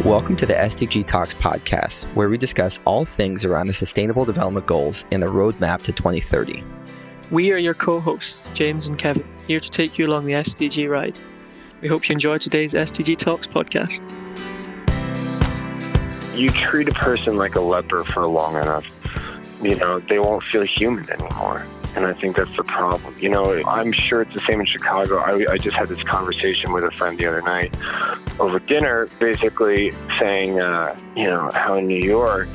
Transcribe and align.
Welcome 0.00 0.34
to 0.36 0.46
the 0.46 0.54
SDG 0.54 1.06
Talks 1.06 1.32
podcast, 1.32 2.06
where 2.14 2.28
we 2.28 2.36
discuss 2.36 2.80
all 2.84 3.04
things 3.04 3.44
around 3.44 3.68
the 3.68 3.74
Sustainable 3.74 4.24
Development 4.24 4.66
Goals 4.66 5.04
and 5.12 5.22
the 5.22 5.28
roadmap 5.28 5.82
to 5.82 5.92
2030. 5.92 6.64
We 7.30 7.52
are 7.52 7.56
your 7.56 7.74
co 7.74 8.00
hosts, 8.00 8.48
James 8.52 8.88
and 8.88 8.98
Kevin, 8.98 9.24
here 9.46 9.60
to 9.60 9.70
take 9.70 9.98
you 9.98 10.08
along 10.08 10.24
the 10.24 10.32
SDG 10.32 10.90
ride. 10.90 11.20
We 11.82 11.86
hope 11.86 12.08
you 12.08 12.14
enjoy 12.14 12.38
today's 12.38 12.74
SDG 12.74 13.16
Talks 13.16 13.46
podcast. 13.46 14.00
You 16.36 16.48
treat 16.48 16.88
a 16.88 16.94
person 16.94 17.36
like 17.36 17.54
a 17.54 17.60
leper 17.60 18.02
for 18.02 18.26
long 18.26 18.56
enough, 18.56 19.06
you 19.62 19.76
know, 19.76 20.00
they 20.00 20.18
won't 20.18 20.42
feel 20.42 20.62
human 20.62 21.08
anymore. 21.10 21.64
And 21.94 22.06
I 22.06 22.14
think 22.14 22.36
that's 22.36 22.56
the 22.56 22.64
problem. 22.64 23.14
You 23.18 23.28
know, 23.28 23.62
I'm 23.66 23.92
sure 23.92 24.22
it's 24.22 24.32
the 24.32 24.40
same 24.40 24.60
in 24.60 24.66
Chicago. 24.66 25.18
I, 25.18 25.52
I 25.52 25.58
just 25.58 25.76
had 25.76 25.88
this 25.88 26.02
conversation 26.02 26.72
with 26.72 26.84
a 26.84 26.90
friend 26.92 27.18
the 27.18 27.26
other 27.26 27.42
night 27.42 27.74
over 28.40 28.58
dinner, 28.58 29.08
basically 29.20 29.92
saying, 30.18 30.60
uh, 30.60 30.98
you 31.14 31.24
know, 31.24 31.50
how 31.52 31.76
in 31.76 31.86
New 31.86 32.00
York, 32.00 32.48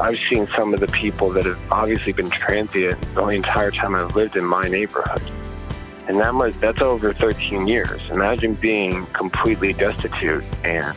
I've 0.00 0.18
seen 0.18 0.46
some 0.46 0.72
of 0.72 0.80
the 0.80 0.86
people 0.88 1.30
that 1.30 1.44
have 1.44 1.60
obviously 1.70 2.12
been 2.12 2.30
transient 2.30 3.00
the 3.14 3.26
entire 3.28 3.70
time 3.70 3.94
I've 3.94 4.16
lived 4.16 4.36
in 4.36 4.44
my 4.44 4.62
neighborhood. 4.62 5.22
And 6.08 6.20
that 6.20 6.34
was, 6.34 6.58
that's 6.60 6.82
over 6.82 7.12
13 7.12 7.66
years. 7.66 8.10
Imagine 8.10 8.54
being 8.54 9.04
completely 9.06 9.72
destitute 9.72 10.44
and 10.64 10.96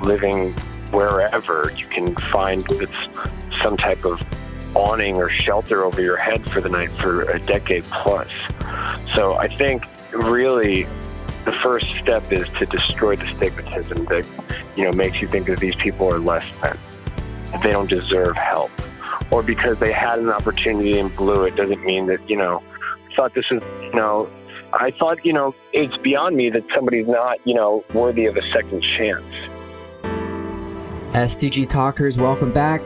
living 0.00 0.52
wherever 0.90 1.70
you 1.76 1.86
can 1.86 2.14
find 2.14 2.66
some 3.62 3.76
type 3.76 4.04
of 4.04 4.20
awning 4.78 5.16
or 5.16 5.28
shelter 5.28 5.84
over 5.84 6.00
your 6.00 6.16
head 6.16 6.48
for 6.50 6.60
the 6.60 6.68
night 6.68 6.90
for 6.92 7.24
a 7.24 7.40
decade 7.40 7.82
plus. 7.84 8.30
So 9.14 9.34
I 9.34 9.48
think 9.48 9.84
really 10.12 10.84
the 11.44 11.52
first 11.62 11.86
step 11.96 12.30
is 12.30 12.48
to 12.50 12.66
destroy 12.66 13.16
the 13.16 13.24
stigmatism 13.24 14.08
that 14.08 14.26
you 14.76 14.84
know 14.84 14.92
makes 14.92 15.20
you 15.20 15.28
think 15.28 15.46
that 15.46 15.58
these 15.58 15.74
people 15.76 16.12
are 16.12 16.18
less 16.18 16.48
than, 16.60 16.76
that 17.52 17.62
they 17.62 17.72
don't 17.72 17.88
deserve 17.88 18.36
help, 18.36 18.70
or 19.32 19.42
because 19.42 19.78
they 19.78 19.92
had 19.92 20.18
an 20.18 20.28
opportunity 20.28 20.98
and 20.98 21.14
blew 21.16 21.44
it 21.44 21.56
doesn't 21.56 21.84
mean 21.84 22.06
that 22.06 22.20
you 22.30 22.36
know 22.36 22.62
thought 23.16 23.34
this 23.34 23.46
is 23.50 23.60
you 23.82 23.94
know 23.94 24.30
I 24.72 24.90
thought 24.92 25.24
you 25.24 25.32
know 25.32 25.54
it's 25.72 25.96
beyond 25.98 26.36
me 26.36 26.50
that 26.50 26.64
somebody's 26.74 27.08
not 27.08 27.44
you 27.46 27.54
know 27.54 27.84
worthy 27.94 28.26
of 28.26 28.36
a 28.36 28.42
second 28.52 28.82
chance. 28.96 29.24
SDG 31.12 31.68
talkers, 31.68 32.18
welcome 32.18 32.52
back. 32.52 32.82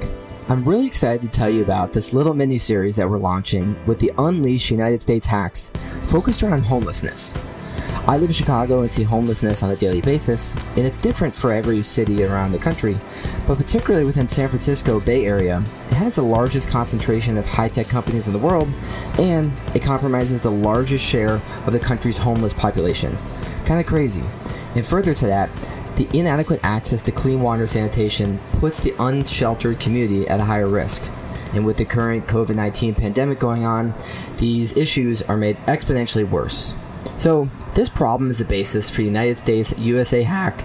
I'm 0.53 0.69
really 0.69 0.87
excited 0.87 1.23
to 1.23 1.29
tell 1.29 1.49
you 1.49 1.63
about 1.63 1.95
this 1.95 2.13
little 2.13 2.35
mini 2.35 2.59
series 2.59 2.97
that 2.97 3.09
we're 3.09 3.17
launching 3.17 3.75
with 3.87 3.99
the 3.99 4.13
Unleash 4.19 4.71
United 4.71 5.01
States 5.01 5.27
Hacks 5.27 5.73
focused 6.03 6.43
around 6.43 6.61
homelessness. 6.61 7.35
I 8.07 8.19
live 8.19 8.29
in 8.29 8.35
Chicago 8.35 8.83
and 8.83 8.93
see 8.93 9.03
homelessness 9.03 9.63
on 9.63 9.71
a 9.71 9.77
daily 9.77 10.03
basis, 10.03 10.53
and 10.77 10.81
it's 10.81 10.99
different 10.99 11.35
for 11.35 11.53
every 11.53 11.81
city 11.81 12.23
around 12.23 12.53
the 12.53 12.59
country, 12.59 12.99
but 13.49 13.57
particularly 13.57 14.05
within 14.05 14.29
San 14.29 14.51
Francisco 14.51 15.01
Bay 15.01 15.25
Area, 15.25 15.65
it 15.91 15.95
has 15.95 16.17
the 16.17 16.23
largest 16.23 16.69
concentration 16.69 17.39
of 17.39 17.47
high-tech 17.47 17.89
companies 17.89 18.27
in 18.27 18.35
the 18.35 18.39
world, 18.39 18.69
and 19.19 19.51
it 19.75 19.83
compromises 19.83 20.43
the 20.43 20.51
largest 20.51 21.03
share 21.03 21.37
of 21.67 21.73
the 21.73 21.81
country's 21.81 22.19
homeless 22.19 22.53
population. 22.53 23.17
Kind 23.65 23.81
of 23.81 23.87
crazy. 23.87 24.21
And 24.75 24.85
further 24.85 25.15
to 25.15 25.27
that, 25.29 25.49
the 26.03 26.19
inadequate 26.19 26.61
access 26.63 27.01
to 27.03 27.13
clean 27.13 27.41
water 27.41 27.63
and 27.63 27.71
sanitation 27.71 28.39
puts 28.59 28.81
the 28.81 28.95
unsheltered 28.99 29.79
community 29.79 30.27
at 30.29 30.41
a 30.41 30.45
higher 30.45 30.69
risk. 30.69 31.03
And 31.55 31.65
with 31.67 31.77
the 31.77 31.85
current 31.85 32.27
COVID 32.27 32.57
19 32.57 32.95
pandemic 32.95 33.39
going 33.39 33.65
on, 33.65 33.95
these 34.39 34.77
issues 34.77 35.23
are 35.23 35.37
made 35.37 35.57
exponentially 35.67 36.29
worse. 36.29 36.75
So, 37.19 37.49
this 37.75 37.89
problem 37.89 38.31
is 38.31 38.39
the 38.39 38.45
basis 38.45 38.91
for 38.91 38.99
the 38.99 39.05
United 39.05 39.39
States 39.39 39.77
USA 39.79 40.23
Hack 40.23 40.65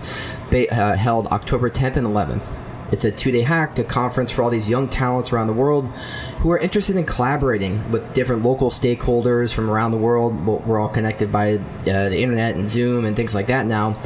uh, 0.51 0.95
held 0.95 1.27
October 1.27 1.69
10th 1.69 1.97
and 1.97 2.07
11th. 2.07 2.57
It's 2.91 3.05
a 3.05 3.11
two 3.11 3.31
day 3.31 3.41
hack, 3.41 3.77
a 3.77 3.83
conference 3.83 4.31
for 4.31 4.43
all 4.43 4.49
these 4.49 4.69
young 4.69 4.87
talents 4.87 5.31
around 5.33 5.47
the 5.47 5.53
world 5.53 5.91
who 6.37 6.51
are 6.51 6.57
interested 6.59 6.95
in 6.95 7.05
collaborating 7.05 7.91
with 7.91 8.13
different 8.13 8.43
local 8.43 8.69
stakeholders 8.69 9.51
from 9.51 9.69
around 9.69 9.91
the 9.91 9.97
world. 9.97 10.45
We're 10.45 10.79
all 10.79 10.89
connected 10.89 11.31
by 11.31 11.55
uh, 11.55 11.59
the 11.83 12.19
internet 12.19 12.55
and 12.55 12.69
Zoom 12.69 13.05
and 13.05 13.15
things 13.15 13.33
like 13.33 13.47
that 13.47 13.65
now. 13.65 13.99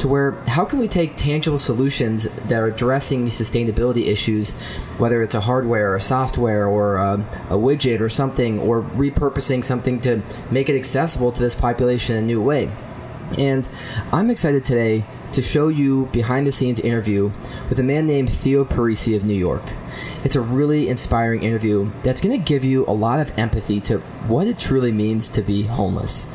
To 0.00 0.08
where, 0.08 0.32
how 0.46 0.64
can 0.64 0.78
we 0.78 0.86
take 0.86 1.16
tangible 1.16 1.58
solutions 1.58 2.28
that 2.48 2.60
are 2.60 2.66
addressing 2.66 3.24
these 3.24 3.40
sustainability 3.40 4.06
issues, 4.06 4.52
whether 4.98 5.22
it's 5.22 5.34
a 5.34 5.40
hardware 5.40 5.94
or 5.94 5.98
software 5.98 6.68
or 6.68 6.96
a, 6.96 7.14
a 7.50 7.56
widget 7.56 8.00
or 8.00 8.08
something, 8.08 8.60
or 8.60 8.82
repurposing 8.82 9.64
something 9.64 10.00
to 10.02 10.22
make 10.50 10.68
it 10.68 10.76
accessible 10.76 11.32
to 11.32 11.40
this 11.40 11.54
population 11.54 12.16
in 12.16 12.24
a 12.24 12.26
new 12.26 12.42
way? 12.42 12.70
And 13.36 13.68
I'm 14.12 14.30
excited 14.30 14.64
today 14.64 15.04
to 15.32 15.42
show 15.42 15.68
you 15.68 16.06
behind 16.06 16.46
the 16.46 16.52
scenes 16.52 16.80
interview 16.80 17.30
with 17.68 17.78
a 17.78 17.82
man 17.82 18.06
named 18.06 18.32
Theo 18.32 18.64
Parisi 18.64 19.14
of 19.14 19.24
New 19.24 19.34
York. 19.34 19.62
It's 20.24 20.36
a 20.36 20.40
really 20.40 20.88
inspiring 20.88 21.42
interview 21.42 21.90
that's 22.02 22.20
going 22.20 22.38
to 22.38 22.44
give 22.44 22.64
you 22.64 22.86
a 22.86 22.92
lot 22.92 23.20
of 23.20 23.36
empathy 23.38 23.80
to 23.82 23.98
what 24.28 24.46
it 24.46 24.58
truly 24.58 24.92
means 24.92 25.28
to 25.30 25.42
be 25.42 25.62
homeless. 25.64 26.26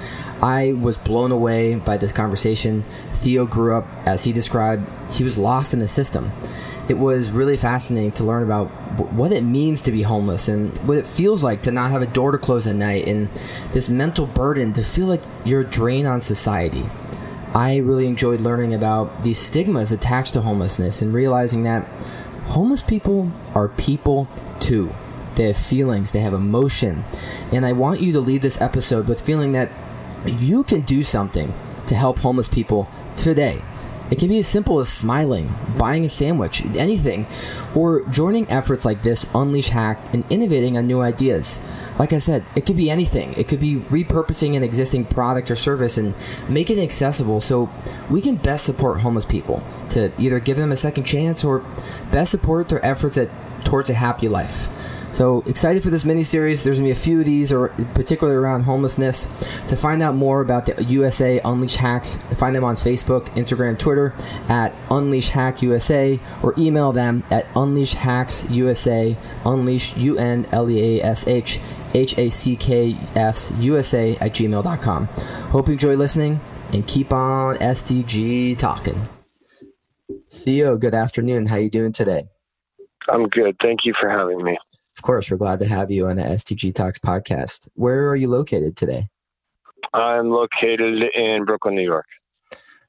I 0.41 0.73
was 0.73 0.97
blown 0.97 1.31
away 1.31 1.75
by 1.75 1.97
this 1.97 2.11
conversation. 2.11 2.83
Theo 3.13 3.45
grew 3.45 3.75
up, 3.75 3.87
as 4.05 4.23
he 4.23 4.33
described, 4.33 4.87
he 5.13 5.23
was 5.23 5.37
lost 5.37 5.73
in 5.73 5.79
the 5.79 5.87
system. 5.87 6.31
It 6.89 6.97
was 6.97 7.31
really 7.31 7.55
fascinating 7.55 8.11
to 8.13 8.23
learn 8.23 8.43
about 8.43 8.67
what 9.13 9.31
it 9.31 9.43
means 9.43 9.81
to 9.83 9.91
be 9.91 10.01
homeless 10.01 10.49
and 10.49 10.75
what 10.87 10.97
it 10.97 11.05
feels 11.05 11.43
like 11.43 11.61
to 11.63 11.71
not 11.71 11.91
have 11.91 12.01
a 12.01 12.07
door 12.07 12.31
to 12.31 12.37
close 12.37 12.67
at 12.67 12.75
night 12.75 13.07
and 13.07 13.29
this 13.71 13.87
mental 13.87 14.25
burden 14.25 14.73
to 14.73 14.83
feel 14.83 15.07
like 15.07 15.21
you're 15.45 15.61
a 15.61 15.65
drain 15.65 16.05
on 16.05 16.19
society. 16.19 16.85
I 17.53 17.77
really 17.77 18.07
enjoyed 18.07 18.41
learning 18.41 18.73
about 18.73 19.23
these 19.23 19.37
stigmas 19.37 19.91
attached 19.91 20.33
to 20.33 20.41
homelessness 20.41 21.01
and 21.01 21.13
realizing 21.13 21.63
that 21.63 21.85
homeless 22.47 22.81
people 22.81 23.31
are 23.55 23.69
people 23.69 24.27
too. 24.59 24.93
They 25.35 25.45
have 25.45 25.57
feelings, 25.57 26.11
they 26.11 26.19
have 26.19 26.33
emotion. 26.33 27.05
And 27.51 27.65
I 27.65 27.71
want 27.71 28.01
you 28.01 28.11
to 28.13 28.19
leave 28.19 28.41
this 28.41 28.59
episode 28.59 29.07
with 29.07 29.21
feeling 29.21 29.53
that 29.53 29.71
you 30.25 30.63
can 30.63 30.81
do 30.81 31.03
something 31.03 31.53
to 31.87 31.95
help 31.95 32.19
homeless 32.19 32.47
people 32.47 32.89
today. 33.15 33.61
It 34.13 34.19
can 34.19 34.29
be 34.29 34.37
as 34.37 34.47
simple 34.47 34.77
as 34.77 34.89
smiling, 34.89 35.51
buying 35.75 36.05
a 36.05 36.07
sandwich, 36.07 36.63
anything, 36.75 37.25
or 37.73 38.01
joining 38.09 38.47
efforts 38.47 38.85
like 38.85 39.01
this 39.01 39.25
Unleash 39.33 39.69
Hack 39.69 39.99
and 40.13 40.23
innovating 40.29 40.77
on 40.77 40.85
new 40.85 41.01
ideas. 41.01 41.57
Like 41.97 42.13
I 42.13 42.19
said, 42.19 42.45
it 42.55 42.67
could 42.67 42.77
be 42.77 42.91
anything. 42.91 43.33
It 43.33 43.47
could 43.47 43.59
be 43.59 43.77
repurposing 43.77 44.55
an 44.55 44.61
existing 44.61 45.05
product 45.05 45.49
or 45.49 45.55
service 45.55 45.97
and 45.97 46.13
making 46.47 46.77
it 46.77 46.83
accessible 46.83 47.41
so 47.41 47.71
we 48.07 48.21
can 48.21 48.35
best 48.35 48.67
support 48.67 48.99
homeless 48.99 49.25
people 49.25 49.63
to 49.89 50.11
either 50.19 50.39
give 50.39 50.57
them 50.57 50.71
a 50.71 50.75
second 50.75 51.05
chance 51.05 51.43
or 51.43 51.65
best 52.11 52.29
support 52.29 52.69
their 52.69 52.85
efforts 52.85 53.17
at 53.17 53.31
towards 53.65 53.89
a 53.89 53.95
happy 53.95 54.27
life. 54.27 54.67
So 55.13 55.43
excited 55.45 55.83
for 55.83 55.91
this 55.91 56.05
mini 56.05 56.23
series. 56.23 56.63
There's 56.63 56.79
gonna 56.79 56.87
be 56.87 56.91
a 56.91 56.95
few 56.95 57.19
of 57.19 57.25
these, 57.25 57.53
or 57.53 57.69
particularly 57.93 58.35
around 58.35 58.63
homelessness. 58.63 59.27
To 59.67 59.75
find 59.75 60.01
out 60.01 60.15
more 60.15 60.41
about 60.41 60.65
the 60.65 60.83
USA 60.85 61.39
Unleash 61.45 61.75
Hacks, 61.75 62.17
find 62.35 62.55
them 62.55 62.63
on 62.63 62.75
Facebook, 62.75 63.27
Instagram, 63.35 63.77
Twitter 63.77 64.15
at 64.49 64.73
Unleash 64.89 65.29
Hack 65.29 65.61
USA, 65.61 66.19
or 66.41 66.55
email 66.57 66.91
them 66.91 67.23
at 67.29 67.45
Unleash 67.55 67.93
Hacks 67.93 68.43
USA, 68.49 69.15
Unleash 69.45 69.95
U 69.97 70.17
N 70.17 70.47
L 70.51 70.67
E 70.67 70.99
A 70.99 71.03
S 71.03 71.27
H 71.27 71.59
H 71.93 72.17
A 72.17 72.29
C 72.29 72.55
K 72.55 72.97
S 73.15 73.51
USA 73.59 74.17
at 74.19 74.33
gmail.com. 74.33 75.05
Hope 75.05 75.67
you 75.67 75.73
enjoy 75.73 75.95
listening 75.95 76.41
and 76.71 76.87
keep 76.87 77.13
on 77.13 77.57
SDG 77.57 78.57
talking. 78.57 79.07
Theo, 80.31 80.75
good 80.75 80.95
afternoon. 80.95 81.45
How 81.45 81.57
you 81.57 81.69
doing 81.69 81.91
today? 81.91 82.23
I'm 83.07 83.27
good. 83.27 83.57
Thank 83.61 83.81
you 83.83 83.93
for 83.99 84.09
having 84.09 84.43
me. 84.43 84.57
Of 85.03 85.07
course, 85.07 85.29
we're 85.29 85.35
glad 85.35 85.59
to 85.59 85.67
have 85.67 85.91
you 85.91 86.07
on 86.07 86.15
the 86.15 86.23
SDG 86.23 86.73
Talks 86.73 86.97
podcast. 86.97 87.67
Where 87.73 88.07
are 88.07 88.15
you 88.15 88.29
located 88.29 88.77
today? 88.77 89.09
I'm 89.93 90.29
located 90.29 91.03
in 91.13 91.43
Brooklyn, 91.43 91.75
New 91.75 91.83
York. 91.83 92.05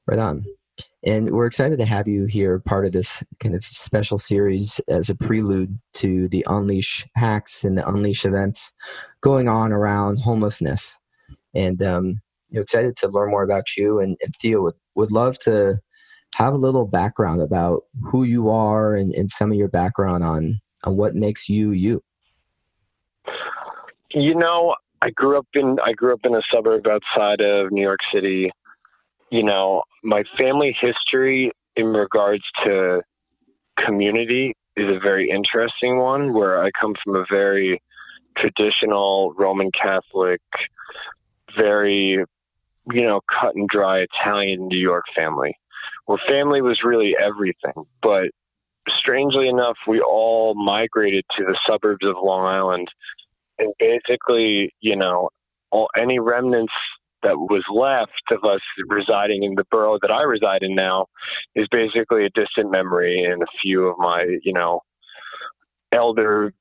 Right 0.07 0.17
on. 0.17 0.45
And 1.05 1.31
we're 1.31 1.45
excited 1.45 1.77
to 1.77 1.85
have 1.85 2.07
you 2.07 2.23
here, 2.23 2.59
part 2.59 2.85
of 2.85 2.93
this 2.93 3.21
kind 3.41 3.53
of 3.53 3.65
special 3.65 4.17
series 4.17 4.79
as 4.87 5.09
a 5.09 5.15
prelude 5.15 5.77
to 5.95 6.29
the 6.29 6.45
Unleash 6.47 7.05
hacks 7.15 7.65
and 7.65 7.77
the 7.77 7.85
Unleash 7.85 8.23
events 8.23 8.73
going 9.19 9.49
on 9.49 9.73
around 9.73 10.19
homelessness. 10.19 10.97
And 11.53 11.83
um, 11.83 12.21
you 12.47 12.61
excited 12.61 12.95
to 12.95 13.09
learn 13.09 13.29
more 13.29 13.43
about 13.43 13.75
you. 13.75 13.99
And, 13.99 14.15
and 14.23 14.33
Theo 14.37 14.61
would, 14.61 14.75
would 14.95 15.11
love 15.11 15.37
to 15.39 15.79
have 16.37 16.53
a 16.53 16.57
little 16.57 16.87
background 16.87 17.41
about 17.41 17.81
who 18.05 18.23
you 18.23 18.49
are 18.49 18.95
and, 18.95 19.13
and 19.15 19.29
some 19.29 19.51
of 19.51 19.57
your 19.57 19.67
background 19.67 20.23
on, 20.23 20.61
on 20.85 20.95
what 20.95 21.13
makes 21.13 21.49
you 21.49 21.71
you. 21.71 22.01
You 24.11 24.35
know, 24.35 24.75
I 25.01 25.09
grew 25.09 25.37
up 25.37 25.47
in 25.53 25.77
I 25.83 25.93
grew 25.93 26.13
up 26.13 26.21
in 26.23 26.35
a 26.35 26.41
suburb 26.51 26.87
outside 26.87 27.41
of 27.41 27.71
New 27.71 27.81
York 27.81 27.99
City 28.13 28.51
you 29.35 29.43
know, 29.43 29.83
my 30.03 30.23
family 30.37 30.75
history 30.79 31.51
in 31.75 31.87
regards 31.87 32.43
to 32.63 33.01
community 33.83 34.53
is 34.77 34.87
a 34.89 34.99
very 34.99 35.29
interesting 35.29 35.97
one 35.97 36.33
where 36.33 36.63
I 36.63 36.69
come 36.79 36.93
from 37.03 37.15
a 37.15 37.25
very 37.29 37.81
traditional 38.37 39.33
Roman 39.37 39.71
Catholic, 39.71 40.41
very, 41.57 42.23
you 42.91 43.01
know, 43.01 43.21
cut 43.29 43.55
and 43.55 43.67
dry 43.67 43.99
Italian 43.99 44.67
New 44.67 44.79
York 44.79 45.05
family. 45.15 45.57
where 46.05 46.19
family 46.27 46.61
was 46.61 46.79
really 46.83 47.15
everything. 47.21 47.85
But 48.01 48.29
strangely 48.99 49.47
enough, 49.47 49.77
we 49.87 49.99
all 49.99 50.53
migrated 50.55 51.25
to 51.37 51.45
the 51.45 51.57
suburbs 51.67 52.05
of 52.05 52.15
Long 52.21 52.45
Island, 52.45 52.87
and 53.59 53.73
basically, 53.79 54.73
you 54.81 54.95
know, 54.95 55.29
all 55.71 55.89
any 55.97 56.19
remnants 56.19 56.73
that 57.23 57.37
was 57.37 57.63
left 57.73 58.11
of 58.31 58.43
us 58.43 58.61
residing 58.87 59.43
in 59.43 59.55
the 59.55 59.63
borough 59.71 59.97
that 60.01 60.11
I 60.11 60.23
reside 60.23 60.61
in 60.61 60.75
now 60.75 61.07
is 61.55 61.67
basically 61.71 62.25
a 62.25 62.29
distant 62.29 62.71
memory 62.71 63.23
and 63.23 63.41
a 63.41 63.47
few 63.61 63.87
of 63.87 63.97
my, 63.97 64.25
you 64.43 64.53
know, 64.53 64.81
elderly 65.91 66.51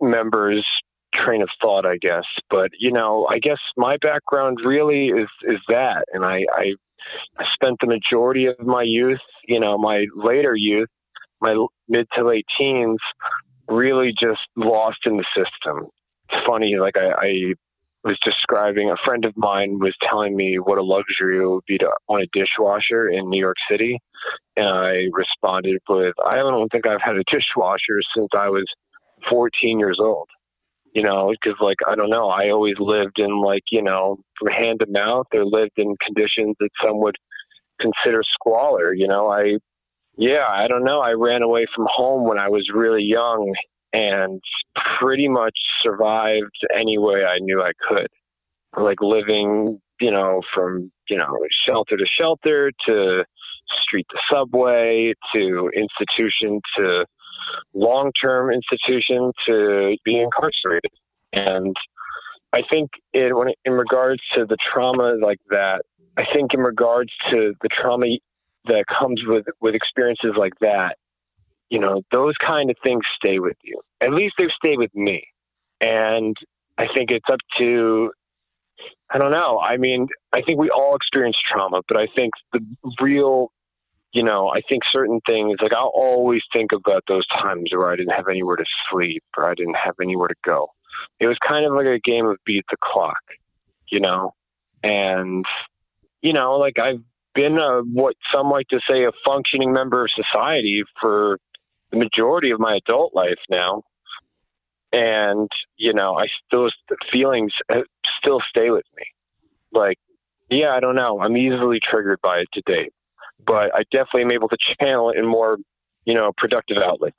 members 0.00 0.66
train 1.14 1.42
of 1.42 1.48
thought, 1.60 1.84
I 1.84 1.98
guess. 1.98 2.24
But 2.50 2.70
you 2.78 2.92
know, 2.92 3.26
I 3.30 3.38
guess 3.38 3.58
my 3.76 3.96
background 4.00 4.58
really 4.64 5.08
is 5.08 5.28
is 5.42 5.58
that, 5.68 6.04
and 6.12 6.24
I, 6.24 6.44
I 6.52 6.74
I 7.38 7.44
spent 7.54 7.78
the 7.80 7.86
majority 7.86 8.46
of 8.46 8.58
my 8.60 8.82
youth, 8.82 9.20
you 9.46 9.60
know, 9.60 9.76
my 9.76 10.06
later 10.14 10.54
youth, 10.54 10.88
my 11.42 11.66
mid 11.88 12.06
to 12.14 12.26
late 12.26 12.46
teens, 12.58 12.98
really 13.68 14.12
just 14.18 14.40
lost 14.56 14.98
in 15.04 15.16
the 15.16 15.24
system. 15.36 15.88
It's 16.30 16.46
funny, 16.46 16.76
like 16.76 16.96
I, 16.96 17.10
I 17.10 17.54
was 18.04 18.18
describing 18.24 18.90
a 18.90 18.96
friend 19.04 19.24
of 19.24 19.36
mine 19.36 19.78
was 19.78 19.94
telling 20.08 20.36
me 20.36 20.58
what 20.58 20.78
a 20.78 20.82
luxury 20.82 21.38
it 21.38 21.46
would 21.46 21.64
be 21.66 21.78
to 21.78 21.90
own 22.08 22.22
a 22.22 22.26
dishwasher 22.32 23.08
in 23.08 23.28
New 23.30 23.38
York 23.38 23.56
City. 23.70 23.98
And 24.56 24.68
I 24.68 25.08
responded 25.12 25.80
with, 25.88 26.14
I 26.26 26.36
don't 26.36 26.68
think 26.70 26.86
I've 26.86 27.02
had 27.02 27.16
a 27.16 27.24
dishwasher 27.30 28.00
since 28.16 28.28
I 28.34 28.48
was 28.48 28.64
14 29.30 29.78
years 29.78 29.98
old. 30.00 30.28
You 30.94 31.02
know, 31.02 31.32
because 31.32 31.58
like, 31.60 31.78
I 31.88 31.94
don't 31.94 32.10
know, 32.10 32.28
I 32.28 32.50
always 32.50 32.74
lived 32.78 33.18
in 33.18 33.40
like, 33.40 33.62
you 33.70 33.82
know, 33.82 34.18
from 34.38 34.52
hand 34.52 34.80
to 34.80 34.86
mouth 34.90 35.26
or 35.32 35.46
lived 35.46 35.72
in 35.78 35.96
conditions 36.04 36.54
that 36.60 36.68
some 36.84 37.00
would 37.00 37.16
consider 37.80 38.22
squalor. 38.30 38.92
You 38.92 39.08
know, 39.08 39.28
I, 39.28 39.56
yeah, 40.16 40.48
I 40.52 40.68
don't 40.68 40.84
know. 40.84 41.00
I 41.00 41.12
ran 41.12 41.42
away 41.42 41.66
from 41.74 41.86
home 41.90 42.28
when 42.28 42.38
I 42.38 42.48
was 42.48 42.68
really 42.72 43.02
young 43.02 43.52
and 43.92 44.40
pretty 44.98 45.28
much 45.28 45.56
survived 45.82 46.56
any 46.74 46.98
way 46.98 47.24
I 47.24 47.38
knew 47.38 47.62
I 47.62 47.72
could. 47.88 48.08
Like 48.76 49.00
living, 49.00 49.80
you 50.00 50.10
know, 50.10 50.40
from, 50.54 50.90
you 51.08 51.18
know, 51.18 51.38
shelter 51.66 51.96
to 51.96 52.06
shelter 52.06 52.72
to 52.86 53.24
street 53.82 54.06
to 54.10 54.18
subway 54.30 55.12
to 55.34 55.70
institution 55.74 56.60
to 56.76 57.04
long 57.74 58.12
term 58.20 58.50
institution 58.50 59.32
to 59.46 59.96
being 60.04 60.22
incarcerated. 60.22 60.90
And 61.32 61.74
I 62.52 62.62
think 62.68 62.90
it, 63.12 63.34
when 63.36 63.52
in 63.64 63.72
regards 63.72 64.22
to 64.34 64.44
the 64.46 64.56
trauma 64.72 65.16
like 65.22 65.40
that, 65.50 65.82
I 66.16 66.24
think 66.32 66.52
in 66.54 66.60
regards 66.60 67.12
to 67.30 67.54
the 67.62 67.68
trauma 67.68 68.06
that 68.66 68.84
comes 68.86 69.22
with, 69.26 69.46
with 69.60 69.74
experiences 69.74 70.32
like 70.36 70.52
that, 70.60 70.96
you 71.68 71.78
know, 71.78 72.02
those 72.12 72.34
kind 72.44 72.70
of 72.70 72.76
things 72.82 73.02
stay 73.16 73.38
with 73.38 73.56
you. 73.62 73.80
At 74.00 74.12
least 74.12 74.34
they 74.38 74.48
stay 74.54 74.76
with 74.76 74.94
me. 74.94 75.26
And 75.80 76.36
I 76.78 76.86
think 76.94 77.10
it's 77.10 77.28
up 77.30 77.40
to, 77.58 78.12
I 79.10 79.18
don't 79.18 79.32
know. 79.32 79.58
I 79.58 79.76
mean, 79.76 80.08
I 80.32 80.42
think 80.42 80.58
we 80.58 80.70
all 80.70 80.94
experience 80.94 81.36
trauma, 81.50 81.82
but 81.88 81.96
I 81.96 82.06
think 82.14 82.32
the 82.52 82.60
real, 83.00 83.52
you 84.12 84.22
know, 84.22 84.48
I 84.48 84.60
think 84.68 84.82
certain 84.90 85.20
things, 85.26 85.56
like 85.62 85.72
I'll 85.72 85.92
always 85.94 86.42
think 86.52 86.72
about 86.72 87.04
those 87.08 87.26
times 87.28 87.70
where 87.72 87.90
I 87.90 87.96
didn't 87.96 88.14
have 88.14 88.28
anywhere 88.28 88.56
to 88.56 88.64
sleep 88.90 89.24
or 89.36 89.50
I 89.50 89.54
didn't 89.54 89.76
have 89.82 89.94
anywhere 90.00 90.28
to 90.28 90.34
go. 90.44 90.68
It 91.20 91.26
was 91.26 91.38
kind 91.46 91.64
of 91.64 91.72
like 91.72 91.86
a 91.86 91.98
game 91.98 92.26
of 92.26 92.36
beat 92.44 92.64
the 92.70 92.76
clock, 92.82 93.22
you 93.90 94.00
know? 94.00 94.34
And, 94.82 95.44
you 96.20 96.32
know, 96.32 96.58
like 96.58 96.78
I've 96.78 97.02
been 97.34 97.58
a, 97.58 97.82
what 97.82 98.16
some 98.34 98.50
like 98.50 98.68
to 98.68 98.80
say, 98.88 99.04
a 99.04 99.12
functioning 99.24 99.72
member 99.72 100.04
of 100.04 100.10
society 100.14 100.82
for 101.00 101.38
the 101.90 101.98
majority 101.98 102.50
of 102.50 102.60
my 102.60 102.76
adult 102.76 103.14
life 103.14 103.38
now. 103.50 103.82
And, 104.92 105.48
you 105.76 105.94
know, 105.94 106.18
I 106.18 106.26
those 106.50 106.72
feelings 107.10 107.52
uh, 107.72 107.80
still 108.20 108.40
stay 108.48 108.70
with 108.70 108.84
me. 108.96 109.04
Like, 109.72 109.98
yeah, 110.50 110.74
I 110.74 110.80
don't 110.80 110.96
know. 110.96 111.20
I'm 111.20 111.36
easily 111.36 111.80
triggered 111.82 112.20
by 112.22 112.40
it 112.40 112.48
to 112.52 112.62
date, 112.66 112.92
but 113.46 113.74
I 113.74 113.84
definitely 113.90 114.22
am 114.22 114.32
able 114.32 114.48
to 114.48 114.58
channel 114.78 115.10
it 115.10 115.16
in 115.16 115.26
more, 115.26 115.56
you 116.04 116.12
know, 116.12 116.32
productive 116.36 116.78
outlets. 116.82 117.16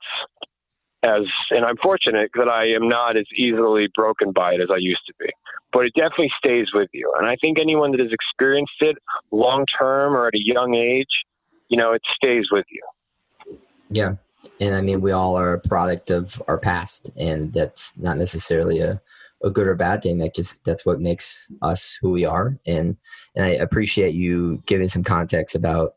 As, 1.02 1.22
and 1.50 1.64
I'm 1.64 1.76
fortunate 1.76 2.30
that 2.34 2.48
I 2.48 2.68
am 2.68 2.88
not 2.88 3.16
as 3.16 3.26
easily 3.36 3.88
broken 3.94 4.32
by 4.32 4.54
it 4.54 4.60
as 4.60 4.68
I 4.70 4.78
used 4.78 5.02
to 5.08 5.14
be. 5.18 5.26
But 5.74 5.86
it 5.86 5.92
definitely 5.94 6.32
stays 6.38 6.68
with 6.72 6.88
you. 6.94 7.12
And 7.18 7.28
I 7.28 7.36
think 7.40 7.58
anyone 7.58 7.90
that 7.90 8.00
has 8.00 8.12
experienced 8.12 8.80
it 8.80 8.96
long 9.32 9.66
term 9.78 10.14
or 10.14 10.28
at 10.28 10.34
a 10.34 10.42
young 10.42 10.74
age, 10.74 11.24
you 11.68 11.76
know, 11.76 11.92
it 11.92 12.02
stays 12.16 12.46
with 12.50 12.64
you. 12.70 13.58
Yeah 13.90 14.14
and 14.60 14.74
I 14.74 14.80
mean, 14.80 15.00
we 15.00 15.12
all 15.12 15.36
are 15.36 15.54
a 15.54 15.60
product 15.60 16.10
of 16.10 16.42
our 16.48 16.58
past, 16.58 17.10
and 17.16 17.52
that's 17.52 17.92
not 17.96 18.18
necessarily 18.18 18.80
a, 18.80 19.00
a 19.42 19.50
good 19.50 19.66
or 19.66 19.74
bad 19.74 20.02
thing. 20.02 20.18
That 20.18 20.34
just 20.34 20.58
that's 20.64 20.86
what 20.86 21.00
makes 21.00 21.48
us 21.62 21.98
who 22.00 22.10
we 22.10 22.24
are. 22.24 22.58
And 22.66 22.96
and 23.34 23.44
I 23.44 23.50
appreciate 23.50 24.14
you 24.14 24.62
giving 24.66 24.88
some 24.88 25.04
context 25.04 25.54
about 25.54 25.94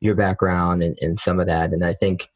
your 0.00 0.14
background 0.14 0.82
and, 0.82 0.96
and 1.00 1.18
some 1.18 1.40
of 1.40 1.46
that. 1.48 1.72
And 1.72 1.84
I 1.84 1.92
think, 1.92 2.28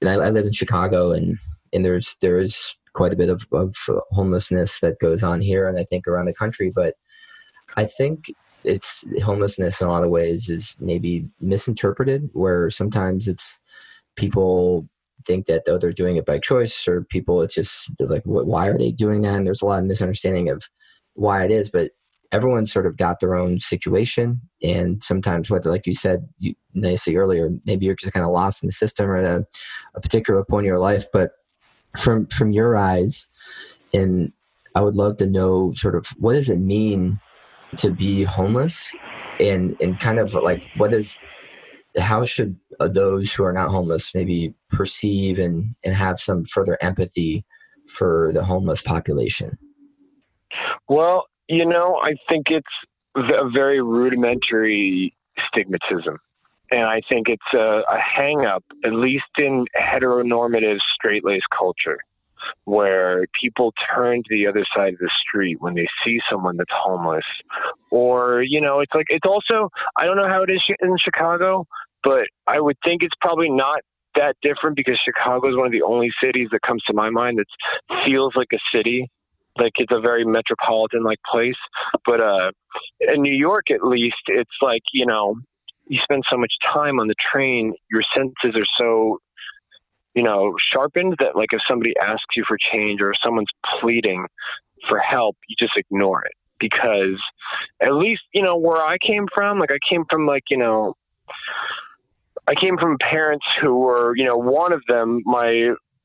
and 0.00 0.10
I, 0.10 0.14
I 0.14 0.30
live 0.30 0.46
in 0.46 0.52
Chicago, 0.52 1.12
and 1.12 1.38
and 1.72 1.84
there's 1.84 2.16
there 2.20 2.38
is 2.38 2.74
quite 2.96 3.12
a 3.12 3.16
bit 3.16 3.28
of, 3.28 3.46
of 3.52 3.76
uh, 3.88 4.00
homelessness 4.10 4.80
that 4.80 4.98
goes 5.00 5.22
on 5.22 5.40
here, 5.40 5.68
and 5.68 5.78
I 5.78 5.84
think 5.84 6.08
around 6.08 6.26
the 6.26 6.34
country. 6.34 6.72
But 6.74 6.94
I 7.76 7.84
think 7.84 8.24
it's 8.64 9.04
homelessness 9.22 9.80
in 9.80 9.86
a 9.86 9.90
lot 9.90 10.02
of 10.02 10.10
ways 10.10 10.48
is 10.48 10.74
maybe 10.80 11.28
misinterpreted, 11.40 12.30
where 12.32 12.70
sometimes 12.70 13.28
it's 13.28 13.60
people 14.16 14.88
think 15.24 15.46
that 15.46 15.64
though 15.64 15.78
they're 15.78 15.92
doing 15.92 16.16
it 16.16 16.26
by 16.26 16.38
choice 16.38 16.86
or 16.86 17.04
people 17.04 17.40
it's 17.40 17.54
just 17.54 17.90
like 18.00 18.22
why 18.24 18.66
are 18.66 18.76
they 18.76 18.92
doing 18.92 19.22
that 19.22 19.34
and 19.34 19.46
there's 19.46 19.62
a 19.62 19.66
lot 19.66 19.78
of 19.78 19.86
misunderstanding 19.86 20.50
of 20.50 20.62
why 21.14 21.42
it 21.42 21.50
is 21.50 21.70
but 21.70 21.92
everyone's 22.32 22.72
sort 22.72 22.86
of 22.86 22.96
got 22.96 23.18
their 23.20 23.34
own 23.34 23.58
situation 23.58 24.40
and 24.62 25.02
sometimes 25.02 25.50
whether 25.50 25.70
like 25.70 25.86
you 25.86 25.94
said 25.94 26.28
you 26.38 26.54
nicely 26.74 27.16
earlier 27.16 27.50
maybe 27.64 27.86
you're 27.86 27.94
just 27.94 28.12
kind 28.12 28.26
of 28.26 28.32
lost 28.32 28.62
in 28.62 28.66
the 28.66 28.72
system 28.72 29.06
or 29.06 29.16
at 29.16 29.24
a, 29.24 29.46
a 29.94 30.00
particular 30.00 30.44
point 30.44 30.64
in 30.64 30.68
your 30.68 30.78
life 30.78 31.06
but 31.12 31.30
from 31.96 32.26
from 32.26 32.52
your 32.52 32.76
eyes 32.76 33.28
and 33.92 34.32
i 34.74 34.80
would 34.80 34.94
love 34.94 35.16
to 35.16 35.26
know 35.26 35.72
sort 35.74 35.94
of 35.94 36.06
what 36.18 36.32
does 36.32 36.50
it 36.50 36.58
mean 36.58 37.18
to 37.76 37.90
be 37.90 38.22
homeless 38.24 38.94
and 39.40 39.76
and 39.80 40.00
kind 40.00 40.18
of 40.18 40.34
like 40.34 40.68
what 40.76 40.92
is 40.92 41.18
how 41.98 42.24
should 42.24 42.56
those 42.78 43.32
who 43.32 43.44
are 43.44 43.52
not 43.52 43.70
homeless 43.70 44.14
maybe 44.14 44.54
perceive 44.70 45.38
and, 45.38 45.72
and 45.84 45.94
have 45.94 46.20
some 46.20 46.44
further 46.44 46.76
empathy 46.80 47.44
for 47.88 48.30
the 48.32 48.44
homeless 48.44 48.82
population? 48.82 49.56
Well, 50.88 51.26
you 51.48 51.64
know, 51.64 51.98
I 52.02 52.14
think 52.28 52.46
it's 52.50 52.66
a 53.16 53.48
very 53.50 53.80
rudimentary 53.80 55.16
stigmatism. 55.38 56.16
And 56.70 56.84
I 56.84 57.00
think 57.08 57.28
it's 57.28 57.54
a, 57.54 57.82
a 57.88 57.98
hang 57.98 58.44
up, 58.44 58.64
at 58.84 58.92
least 58.92 59.24
in 59.38 59.66
heteronormative 59.80 60.78
straight 60.94 61.24
laced 61.24 61.46
culture, 61.56 61.98
where 62.64 63.26
people 63.40 63.72
turn 63.94 64.18
to 64.18 64.28
the 64.30 64.46
other 64.46 64.64
side 64.74 64.94
of 64.94 64.98
the 64.98 65.10
street 65.20 65.58
when 65.60 65.74
they 65.74 65.86
see 66.04 66.18
someone 66.30 66.56
that's 66.56 66.72
homeless. 66.74 67.24
Or, 67.90 68.42
you 68.42 68.60
know, 68.60 68.80
it's 68.80 68.92
like, 68.94 69.06
it's 69.10 69.28
also, 69.28 69.68
I 69.96 70.06
don't 70.06 70.16
know 70.16 70.28
how 70.28 70.42
it 70.42 70.50
is 70.50 70.62
in 70.80 70.96
Chicago, 70.98 71.66
but 72.02 72.26
I 72.46 72.60
would 72.60 72.76
think 72.84 73.02
it's 73.02 73.14
probably 73.20 73.50
not 73.50 73.78
that 74.16 74.34
different 74.42 74.76
because 74.76 74.98
Chicago 75.04 75.48
is 75.48 75.56
one 75.56 75.66
of 75.66 75.72
the 75.72 75.82
only 75.82 76.10
cities 76.22 76.48
that 76.50 76.62
comes 76.62 76.82
to 76.84 76.94
my 76.94 77.10
mind 77.10 77.38
that 77.38 77.46
feels 78.04 78.34
like 78.34 78.48
a 78.52 78.58
city. 78.74 79.08
Like 79.58 79.72
it's 79.76 79.92
a 79.92 80.00
very 80.00 80.24
metropolitan 80.24 81.02
like 81.02 81.18
place. 81.30 81.54
But 82.04 82.20
uh 82.20 82.50
in 83.00 83.22
New 83.22 83.34
York 83.34 83.70
at 83.70 83.84
least 83.84 84.16
it's 84.26 84.56
like, 84.60 84.82
you 84.92 85.06
know, 85.06 85.36
you 85.86 86.00
spend 86.02 86.24
so 86.30 86.36
much 86.36 86.52
time 86.72 86.98
on 86.98 87.06
the 87.08 87.14
train, 87.32 87.74
your 87.90 88.02
senses 88.14 88.54
are 88.56 88.66
so 88.78 89.18
you 90.16 90.22
know, 90.22 90.54
sharpened 90.72 91.14
that 91.18 91.36
like 91.36 91.50
if 91.52 91.60
somebody 91.68 91.92
asks 92.02 92.34
you 92.34 92.44
for 92.48 92.56
change 92.72 93.02
or 93.02 93.10
if 93.10 93.18
someone's 93.22 93.50
pleading 93.78 94.26
for 94.88 94.98
help, 94.98 95.36
you 95.46 95.54
just 95.58 95.76
ignore 95.76 96.24
it. 96.24 96.32
Because 96.58 97.20
at 97.82 97.92
least, 97.92 98.22
you 98.32 98.42
know, 98.42 98.56
where 98.56 98.82
I 98.82 98.96
came 98.96 99.26
from, 99.32 99.58
like 99.58 99.70
I 99.70 99.78
came 99.88 100.04
from 100.08 100.26
like, 100.26 100.44
you 100.48 100.56
know, 100.56 100.94
I 102.48 102.54
came 102.54 102.78
from 102.78 102.96
parents 102.98 103.44
who 103.60 103.76
were, 103.76 104.16
you 104.16 104.24
know, 104.24 104.38
one 104.38 104.72
of 104.72 104.82
them, 104.88 105.20
my, 105.26 105.50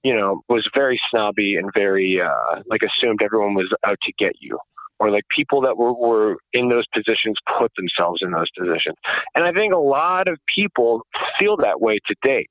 you 0.04 0.14
know, 0.14 0.42
was 0.50 0.70
very 0.74 1.00
snobby 1.10 1.56
and 1.56 1.72
very, 1.74 2.20
uh, 2.20 2.62
like 2.66 2.82
assumed 2.82 3.22
everyone 3.24 3.54
was 3.54 3.74
out 3.86 3.98
to 4.02 4.12
get 4.20 4.34
you. 4.42 4.60
Or 5.01 5.10
like 5.10 5.24
people 5.36 5.62
that 5.62 5.77
were, 5.77 5.93
were 5.93 6.36
in 6.53 6.70
those 6.70 6.86
positions 6.93 7.36
put 7.58 7.72
themselves 7.75 8.22
in 8.22 8.29
those 8.29 8.51
positions. 8.55 8.96
And 9.34 9.43
I 9.43 9.51
think 9.51 9.74
a 9.74 9.77
lot 9.77 10.27
of 10.27 10.38
people 10.55 11.01
feel 11.39 11.58
that 11.58 11.81
way 11.81 11.98
today, 12.05 12.46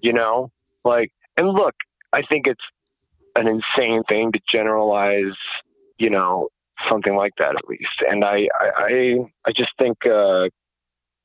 you 0.00 0.12
know? 0.12 0.50
Like, 0.84 1.12
and 1.36 1.48
look, 1.48 1.74
I 2.12 2.22
think 2.22 2.48
it's 2.48 2.64
an 3.36 3.46
insane 3.46 4.02
thing 4.08 4.32
to 4.32 4.40
generalize, 4.52 5.36
you 5.98 6.10
know, 6.10 6.48
something 6.90 7.14
like 7.14 7.34
that 7.38 7.54
at 7.54 7.68
least. 7.68 8.02
And 8.08 8.24
I, 8.24 8.48
I, 8.60 9.14
I, 9.46 9.52
just 9.54 9.70
think, 9.78 9.98
uh, 10.04 10.48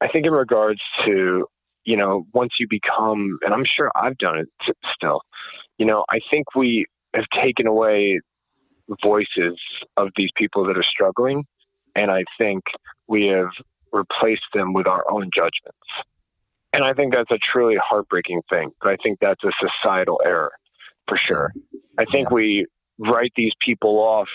I 0.01 0.07
think 0.13 0.27
in 0.27 0.33
regards 0.33 0.81
to, 1.03 1.47
you 1.83 1.97
know, 1.97 2.27
once 2.31 2.53
you 2.59 2.67
become, 2.69 3.39
and 3.41 3.55
I'm 3.55 3.65
sure 3.65 3.91
I've 3.95 4.19
done 4.19 4.38
it 4.38 4.75
still, 4.95 5.21
you 5.79 5.88
know, 5.88 6.05
I 6.11 6.19
think 6.29 6.53
we 6.55 6.85
have 7.15 7.25
taken 7.41 7.65
away 7.65 8.19
voices 9.03 9.60
of 9.98 10.10
these 10.15 10.29
people 10.36 10.65
that 10.65 10.77
are 10.77 10.84
struggling. 10.84 11.46
And 11.96 12.12
I 12.12 12.24
think 12.38 12.63
we 13.08 13.27
have 13.27 13.50
replaced 13.91 14.46
them 14.53 14.74
with 14.74 14.88
our 14.88 15.10
own 15.12 15.29
judgments. 15.34 15.79
And 16.74 16.84
I 16.84 16.93
think 16.93 17.13
that's 17.13 17.31
a 17.31 17.39
truly 17.51 17.77
heartbreaking 17.84 18.41
thing. 18.50 18.72
But 18.81 18.89
I 18.89 18.98
think 19.01 19.19
that's 19.19 19.43
a 19.43 19.51
societal 19.60 20.22
error 20.24 20.51
for 21.08 21.17
sure. 21.17 21.51
I 21.98 22.05
think 22.05 22.29
yeah. 22.29 22.36
we 22.36 22.65
write 23.00 23.31
these 23.36 23.53
people 23.65 23.98
off 23.98 24.27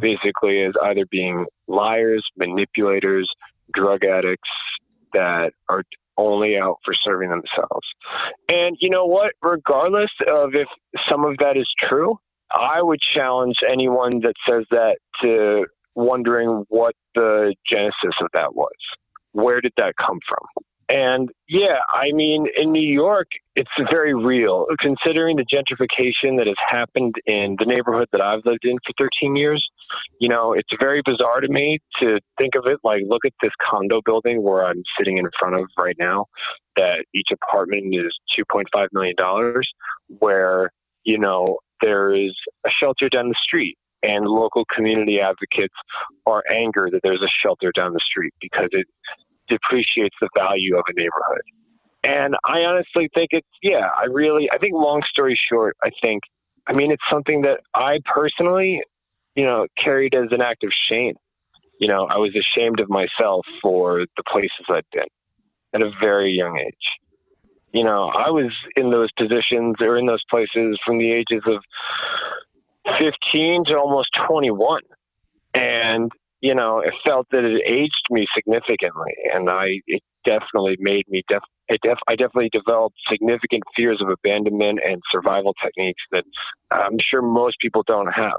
basically 0.00 0.62
as 0.62 0.72
either 0.82 1.06
being 1.10 1.46
liars, 1.68 2.26
manipulators, 2.36 3.30
drug 3.74 4.04
addicts 4.04 4.48
that 5.12 5.52
are 5.68 5.84
only 6.16 6.58
out 6.58 6.78
for 6.84 6.94
serving 6.94 7.30
themselves. 7.30 7.86
And 8.48 8.76
you 8.80 8.90
know 8.90 9.06
what? 9.06 9.32
Regardless 9.42 10.10
of 10.26 10.54
if 10.54 10.66
some 11.08 11.24
of 11.24 11.36
that 11.38 11.56
is 11.56 11.68
true, 11.88 12.18
I 12.50 12.82
would 12.82 13.00
challenge 13.00 13.56
anyone 13.68 14.20
that 14.20 14.34
says 14.48 14.64
that 14.70 14.98
to 15.22 15.66
wondering 15.94 16.64
what 16.68 16.94
the 17.14 17.54
genesis 17.70 18.14
of 18.20 18.28
that 18.32 18.54
was. 18.54 18.70
Where 19.32 19.60
did 19.60 19.72
that 19.76 19.94
come 19.96 20.18
from? 20.26 20.64
And 20.90 21.28
yeah, 21.48 21.76
I 21.92 22.12
mean, 22.12 22.46
in 22.56 22.72
New 22.72 22.80
York, 22.80 23.26
it's 23.54 23.70
very 23.90 24.14
real. 24.14 24.64
Considering 24.80 25.36
the 25.36 25.44
gentrification 25.44 26.38
that 26.38 26.46
has 26.46 26.56
happened 26.66 27.16
in 27.26 27.56
the 27.58 27.66
neighborhood 27.66 28.08
that 28.12 28.22
I've 28.22 28.40
lived 28.46 28.64
in 28.64 28.78
for 28.86 28.94
13 28.96 29.36
years, 29.36 29.62
you 30.18 30.30
know, 30.30 30.54
it's 30.54 30.70
very 30.80 31.02
bizarre 31.04 31.40
to 31.40 31.48
me 31.48 31.78
to 32.00 32.20
think 32.38 32.54
of 32.54 32.66
it 32.66 32.78
like, 32.84 33.02
look 33.06 33.26
at 33.26 33.34
this 33.42 33.52
condo 33.70 34.00
building 34.02 34.42
where 34.42 34.64
I'm 34.64 34.82
sitting 34.98 35.18
in 35.18 35.28
front 35.38 35.56
of 35.56 35.66
right 35.76 35.96
now, 35.98 36.24
that 36.76 37.04
each 37.14 37.28
apartment 37.32 37.94
is 37.94 38.16
$2.5 38.38 38.88
million, 38.92 39.14
where, 40.20 40.70
you 41.04 41.18
know, 41.18 41.58
there 41.80 42.14
is 42.14 42.34
a 42.66 42.70
shelter 42.70 43.08
down 43.08 43.28
the 43.28 43.36
street 43.42 43.76
and 44.02 44.26
local 44.26 44.64
community 44.74 45.20
advocates 45.20 45.74
are 46.26 46.42
angered 46.50 46.92
that 46.92 47.00
there's 47.02 47.22
a 47.22 47.28
shelter 47.42 47.72
down 47.74 47.92
the 47.92 48.00
street 48.04 48.32
because 48.40 48.68
it 48.72 48.86
depreciates 49.48 50.16
the 50.20 50.28
value 50.36 50.76
of 50.76 50.84
a 50.88 50.92
neighborhood. 50.94 51.42
And 52.04 52.36
I 52.46 52.60
honestly 52.60 53.08
think 53.14 53.30
it's, 53.32 53.48
yeah, 53.62 53.88
I 53.96 54.04
really, 54.04 54.48
I 54.52 54.58
think 54.58 54.74
long 54.74 55.02
story 55.10 55.38
short, 55.50 55.76
I 55.82 55.90
think, 56.00 56.22
I 56.66 56.72
mean, 56.72 56.92
it's 56.92 57.02
something 57.10 57.42
that 57.42 57.60
I 57.74 57.98
personally, 58.04 58.82
you 59.34 59.44
know, 59.44 59.66
carried 59.82 60.14
as 60.14 60.28
an 60.30 60.40
act 60.40 60.62
of 60.64 60.70
shame. 60.88 61.14
You 61.80 61.88
know, 61.88 62.06
I 62.06 62.16
was 62.16 62.36
ashamed 62.36 62.80
of 62.80 62.88
myself 62.88 63.46
for 63.62 64.04
the 64.16 64.22
places 64.30 64.50
I'd 64.68 64.84
been 64.92 65.04
at 65.74 65.82
a 65.82 65.90
very 66.00 66.32
young 66.32 66.58
age. 66.58 66.74
You 67.72 67.84
know, 67.84 68.08
I 68.08 68.30
was 68.30 68.52
in 68.76 68.90
those 68.90 69.10
positions 69.12 69.76
or 69.80 69.98
in 69.98 70.06
those 70.06 70.22
places 70.30 70.78
from 70.84 70.98
the 70.98 71.12
ages 71.12 71.42
of 71.46 71.62
15 72.98 73.64
to 73.66 73.76
almost 73.76 74.08
21. 74.26 74.80
And 75.54 76.10
you 76.40 76.54
know, 76.54 76.78
it 76.78 76.94
felt 77.04 77.26
that 77.32 77.44
it 77.44 77.62
aged 77.66 78.04
me 78.10 78.26
significantly, 78.34 79.12
and 79.34 79.50
I 79.50 79.80
it 79.86 80.02
definitely 80.24 80.76
made 80.78 81.04
me 81.08 81.22
def. 81.28 81.42
It 81.68 81.80
def, 81.82 81.98
I 82.06 82.14
definitely 82.14 82.50
developed 82.52 82.96
significant 83.10 83.64
fears 83.74 84.00
of 84.00 84.08
abandonment 84.08 84.78
and 84.86 85.02
survival 85.10 85.52
techniques 85.62 86.02
that 86.12 86.24
I'm 86.70 86.98
sure 87.00 87.22
most 87.22 87.56
people 87.60 87.82
don't 87.86 88.12
have. 88.12 88.38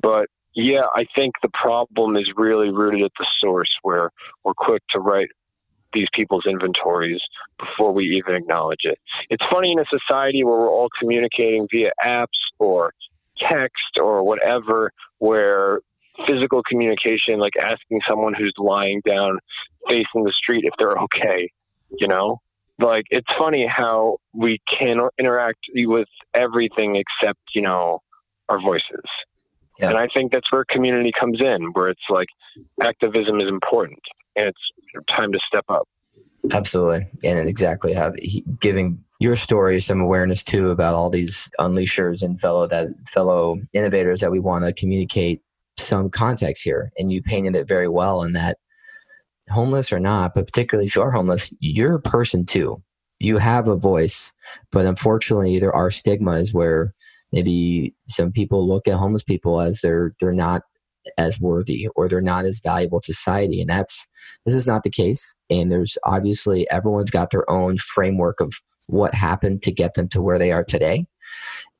But 0.00 0.28
yeah, 0.54 0.86
I 0.94 1.04
think 1.14 1.34
the 1.42 1.50
problem 1.50 2.16
is 2.16 2.30
really 2.36 2.70
rooted 2.70 3.02
at 3.02 3.12
the 3.18 3.26
source, 3.40 3.70
where 3.82 4.10
we're 4.44 4.54
quick 4.54 4.82
to 4.90 5.00
write 5.00 5.28
these 5.94 6.08
people's 6.12 6.44
inventories 6.46 7.20
before 7.58 7.92
we 7.92 8.04
even 8.16 8.34
acknowledge 8.34 8.80
it. 8.82 8.98
It's 9.30 9.44
funny 9.50 9.72
in 9.72 9.78
a 9.78 9.84
society 9.88 10.44
where 10.44 10.58
we're 10.58 10.70
all 10.70 10.88
communicating 10.98 11.66
via 11.70 11.92
apps 12.04 12.26
or 12.58 12.92
text 13.38 13.98
or 14.00 14.22
whatever, 14.22 14.92
where 15.18 15.80
physical 16.26 16.62
communication, 16.68 17.38
like 17.38 17.54
asking 17.60 18.00
someone 18.08 18.34
who's 18.34 18.54
lying 18.58 19.00
down 19.06 19.38
facing 19.88 20.24
the 20.24 20.32
street 20.32 20.64
if 20.64 20.74
they're 20.78 20.98
okay, 20.98 21.50
you 21.98 22.08
know? 22.08 22.40
Like, 22.78 23.04
it's 23.10 23.28
funny 23.38 23.66
how 23.66 24.18
we 24.32 24.60
can 24.68 24.98
interact 25.18 25.60
with 25.74 26.08
everything 26.34 26.96
except, 26.96 27.38
you 27.54 27.62
know, 27.62 28.00
our 28.48 28.60
voices. 28.60 29.04
Yeah. 29.78 29.90
And 29.90 29.98
I 29.98 30.08
think 30.12 30.32
that's 30.32 30.50
where 30.52 30.64
community 30.68 31.12
comes 31.18 31.40
in, 31.40 31.70
where 31.72 31.88
it's 31.88 32.02
like 32.08 32.28
activism 32.82 33.40
is 33.40 33.48
important 33.48 34.00
and 34.36 34.48
it's 34.48 35.06
time 35.16 35.32
to 35.32 35.38
step 35.46 35.64
up. 35.68 35.88
Absolutely. 36.52 37.06
And 37.24 37.48
exactly 37.48 37.94
have 37.94 38.14
giving 38.60 39.02
your 39.18 39.36
story 39.36 39.80
some 39.80 40.00
awareness 40.00 40.44
too 40.44 40.70
about 40.70 40.94
all 40.94 41.08
these 41.08 41.50
unleashers 41.58 42.22
and 42.22 42.38
fellow 42.40 42.66
that 42.66 42.88
fellow 43.08 43.58
innovators 43.72 44.20
that 44.20 44.30
we 44.30 44.40
want 44.40 44.64
to 44.64 44.72
communicate 44.72 45.40
some 45.78 46.10
context 46.10 46.62
here, 46.62 46.92
and 46.98 47.10
you 47.10 47.22
painted 47.22 47.56
it 47.56 47.66
very 47.66 47.88
well 47.88 48.22
in 48.22 48.32
that 48.32 48.58
homeless 49.50 49.92
or 49.92 50.00
not, 50.00 50.32
but 50.34 50.46
particularly 50.46 50.86
if 50.86 50.96
you 50.96 51.02
are 51.02 51.10
homeless, 51.10 51.52
you're 51.60 51.94
a 51.94 52.00
person 52.00 52.44
too. 52.46 52.82
You 53.20 53.38
have 53.38 53.68
a 53.68 53.76
voice, 53.76 54.32
but 54.70 54.86
unfortunately, 54.86 55.58
there 55.58 55.74
are 55.74 55.90
stigmas 55.90 56.52
where 56.52 56.94
maybe 57.32 57.94
some 58.06 58.32
people 58.32 58.68
look 58.68 58.86
at 58.86 58.94
homeless 58.94 59.22
people 59.22 59.60
as 59.60 59.80
they're 59.80 60.14
they're 60.20 60.32
not 60.32 60.62
as 61.18 61.40
worthy 61.40 61.88
or 61.94 62.08
they're 62.08 62.20
not 62.20 62.44
as 62.44 62.60
valuable 62.60 63.00
to 63.00 63.12
society. 63.12 63.60
And 63.60 63.70
that's 63.70 64.06
this 64.46 64.54
is 64.54 64.66
not 64.66 64.82
the 64.82 64.90
case. 64.90 65.34
And 65.50 65.70
there's 65.70 65.96
obviously 66.04 66.68
everyone's 66.70 67.10
got 67.10 67.30
their 67.30 67.48
own 67.50 67.78
framework 67.78 68.40
of 68.40 68.54
what 68.88 69.14
happened 69.14 69.62
to 69.62 69.72
get 69.72 69.94
them 69.94 70.08
to 70.08 70.20
where 70.20 70.38
they 70.38 70.52
are 70.52 70.64
today. 70.64 71.06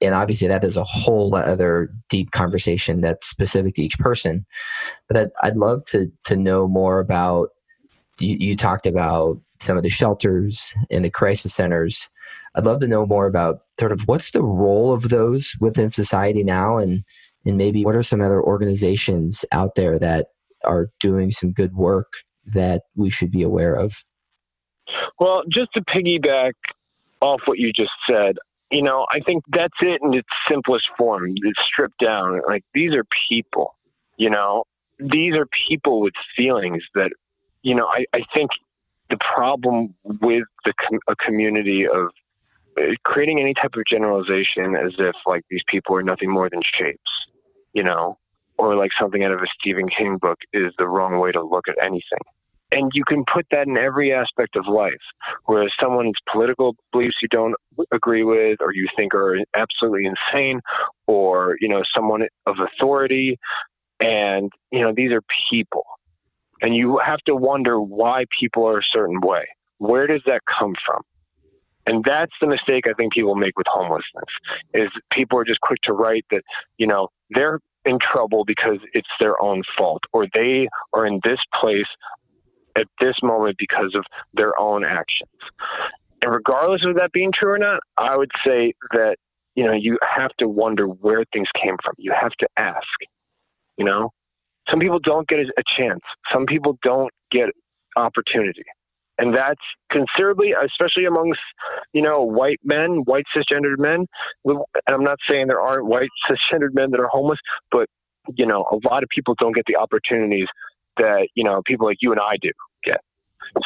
And 0.00 0.14
obviously 0.14 0.49
that 0.49 0.64
is 0.64 0.76
a 0.76 0.85
whole 0.85 1.35
other 1.35 1.90
deep 2.09 2.31
conversation 2.31 3.00
that's 3.00 3.26
specific 3.26 3.75
to 3.75 3.83
each 3.83 3.99
person. 3.99 4.47
But 5.09 5.33
i'd, 5.43 5.57
love 5.57 5.85
to 5.87 6.11
to 6.25 6.37
know 6.37 6.66
more 6.66 6.99
about 6.99 7.50
you, 8.21 8.37
you 8.38 8.57
talked 8.57 8.87
about 8.87 9.38
some 9.61 9.76
of 9.76 9.83
the 9.83 9.90
shelters 9.90 10.73
and 10.90 11.04
the 11.04 11.11
crisis 11.11 11.54
centers. 11.54 12.09
I'd 12.54 12.64
love 12.64 12.81
to 12.81 12.88
know 12.88 13.07
more 13.07 13.26
about 13.26 13.61
sort 13.78 13.93
of 13.93 14.02
what's 14.07 14.31
the 14.31 14.43
role 14.43 14.93
of 14.93 15.09
those 15.09 15.54
within 15.61 15.90
society 15.90 16.45
now 16.45 16.78
and 16.78 17.04
and 17.47 17.57
maybe 17.57 17.85
what 17.85 17.95
are 17.95 18.03
some 18.03 18.21
other 18.21 18.43
organizations 18.43 19.45
out 19.53 19.75
there 19.75 19.99
that 19.99 20.27
are 20.65 20.89
doing 21.01 21.31
some 21.31 21.53
good 21.53 21.75
work 21.75 22.13
that 22.47 22.83
we 22.97 23.11
should 23.11 23.31
be 23.31 23.43
aware 23.43 23.75
of 23.75 24.05
well 25.19 25.43
just 25.51 25.73
to 25.75 25.81
piggyback 25.83 26.53
off 27.21 27.41
what 27.47 27.59
you 27.59 27.73
just 27.73 27.93
said 28.09 28.37
you 28.75 28.83
know, 28.83 29.07
I 29.13 29.21
think 29.21 29.45
that's 29.53 29.75
it 29.83 30.01
in 30.03 30.15
its 30.15 30.29
simplest 30.51 30.87
form. 30.99 31.33
It's 31.37 31.61
stripped 31.65 31.99
down. 31.99 32.41
Like 32.47 32.65
these 32.75 32.93
are 32.93 33.05
people, 33.29 33.77
you 34.17 34.31
know, 34.31 34.65
these 34.99 35.35
are 35.35 35.47
people 35.69 36.01
with 36.01 36.15
feelings 36.37 36.83
that, 36.95 37.11
you 37.63 37.75
know, 37.75 37.87
I, 37.87 38.05
I 38.13 38.23
think 38.35 38.51
the 39.11 39.19
problem 39.35 39.95
with 40.05 40.45
the 40.65 40.73
com- 40.81 40.99
a 41.09 41.15
community 41.17 41.87
of 41.87 42.09
uh, 42.79 42.95
creating 43.05 43.39
any 43.39 43.55
type 43.55 43.75
of 43.75 43.83
generalization 43.89 44.75
as 44.75 44.93
if 44.99 45.15
like 45.25 45.43
these 45.51 45.63
people 45.69 45.95
are 45.95 46.03
nothing 46.03 46.31
more 46.31 46.51
than 46.51 46.61
shapes, 46.77 46.99
you 47.75 47.83
know, 47.83 48.19
or 48.57 48.76
like 48.76 48.90
something 48.99 49.25
out 49.25 49.33
of 49.33 49.40
a 49.40 49.47
Stephen 49.59 49.88
King 49.88 50.19
book 50.19 50.38
is 50.52 50.73
the 50.78 50.88
wrong 50.88 51.19
way 51.19 51.33
to 51.33 51.43
look 51.43 51.69
at 51.69 51.76
anything 51.85 52.21
and 52.75 52.90
you 52.93 53.04
can 53.07 53.25
put 53.33 53.47
that 53.50 53.66
in 53.66 53.76
every 53.76 54.12
aspect 54.12 54.57
of 54.57 54.66
life. 54.66 54.93
Whereas 55.45 55.71
someone's 55.81 56.19
political 56.31 56.75
beliefs 56.93 57.16
you 57.23 57.28
don't 57.28 57.54
agree 57.93 58.25
with, 58.25 58.59
or 58.61 58.73
you 58.75 58.88
think 58.97 59.14
are 59.14 59.38
absolutely 59.54 60.07
insane, 60.07 60.61
or 61.07 61.57
you 61.61 61.69
know 61.69 61.83
someone 61.95 62.23
of 62.47 62.57
authority, 62.59 63.38
and 64.00 64.50
you 64.73 64.81
know 64.81 64.93
these 64.95 65.12
are 65.12 65.23
people, 65.50 65.85
and 66.61 66.75
you 66.75 67.00
have 67.04 67.21
to 67.26 67.37
wonder 67.37 67.81
why 67.81 68.25
people 68.38 68.66
are 68.66 68.78
a 68.78 68.85
certain 68.93 69.21
way. 69.21 69.45
Where 69.78 70.07
does 70.07 70.23
that 70.26 70.43
come 70.59 70.75
from? 70.85 71.02
And 71.87 72.05
that's 72.05 72.33
the 72.41 72.47
mistake 72.47 72.85
I 72.88 72.95
think 72.95 73.12
people 73.12 73.35
make 73.35 73.57
with 73.59 73.67
homelessness 73.69 74.25
is 74.73 74.88
people 75.12 75.38
are 75.38 75.45
just 75.45 75.61
quick 75.61 75.81
to 75.85 75.93
write 75.93 76.25
that, 76.31 76.43
you 76.79 76.87
know, 76.87 77.09
they're 77.31 77.61
in 77.85 77.99
trouble 78.00 78.45
because 78.47 78.79
it's 78.93 79.09
their 79.21 79.41
own 79.43 79.62
fault 79.76 80.03
or 80.12 80.26
they 80.33 80.69
are 80.93 81.07
in 81.07 81.21
this 81.25 81.38
place 81.61 81.87
at 82.76 82.87
this 83.00 83.17
moment 83.23 83.57
because 83.59 83.95
of 83.95 84.05
their 84.33 84.59
own 84.59 84.85
actions. 84.85 85.31
And 86.23 86.33
regardless 86.33 86.85
of 86.85 86.97
that 86.97 87.12
being 87.12 87.33
true 87.33 87.53
or 87.53 87.59
not, 87.59 87.81
I 87.99 88.17
would 88.17 88.31
say 88.47 88.73
that, 88.93 89.17
you 89.55 89.64
know, 89.64 89.73
you 89.73 89.99
have 90.17 90.31
to 90.38 90.49
wonder 90.49 90.87
where 90.87 91.25
things 91.33 91.49
came 91.62 91.76
from. 91.85 91.95
You 91.99 92.12
have 92.19 92.33
to 92.41 92.49
ask, 92.57 92.88
you 93.76 93.85
know? 93.85 94.11
Some 94.71 94.81
people 94.81 94.99
don't 94.99 95.29
get 95.29 95.41
a 95.41 95.62
chance. 95.76 96.00
Some 96.33 96.47
people 96.47 96.79
don't 96.83 97.11
get 97.31 97.50
opportunity. 97.97 98.62
And 99.18 99.37
that's 99.37 99.61
considerably, 99.90 100.52
especially 100.52 101.04
amongst, 101.04 101.40
you 101.92 102.02
know, 102.02 102.23
white 102.23 102.61
men, 102.64 103.02
white 103.04 103.25
cisgendered 103.37 103.78
men. 103.78 104.06
And 104.44 104.64
I'm 104.88 105.04
not 105.04 105.18
saying 105.28 105.47
there 105.47 105.61
aren't 105.61 105.87
white 105.87 106.09
cisgendered 106.30 106.75
men 106.75 106.90
that 106.90 107.00
are 107.00 107.09
homeless, 107.09 107.38
but, 107.71 107.88
you 108.35 108.47
know, 108.47 108.64
a 108.73 108.88
lot 108.88 109.02
of 109.02 109.09
people 109.09 109.35
don't 109.38 109.54
get 109.54 109.64
the 109.66 109.76
opportunities 109.76 110.49
that 110.97 111.28
you 111.35 111.44
know 111.44 111.62
people 111.64 111.87
like 111.87 111.99
you 112.00 112.12
and 112.12 112.21
I 112.21 112.37
do 112.40 112.50
get. 112.85 113.00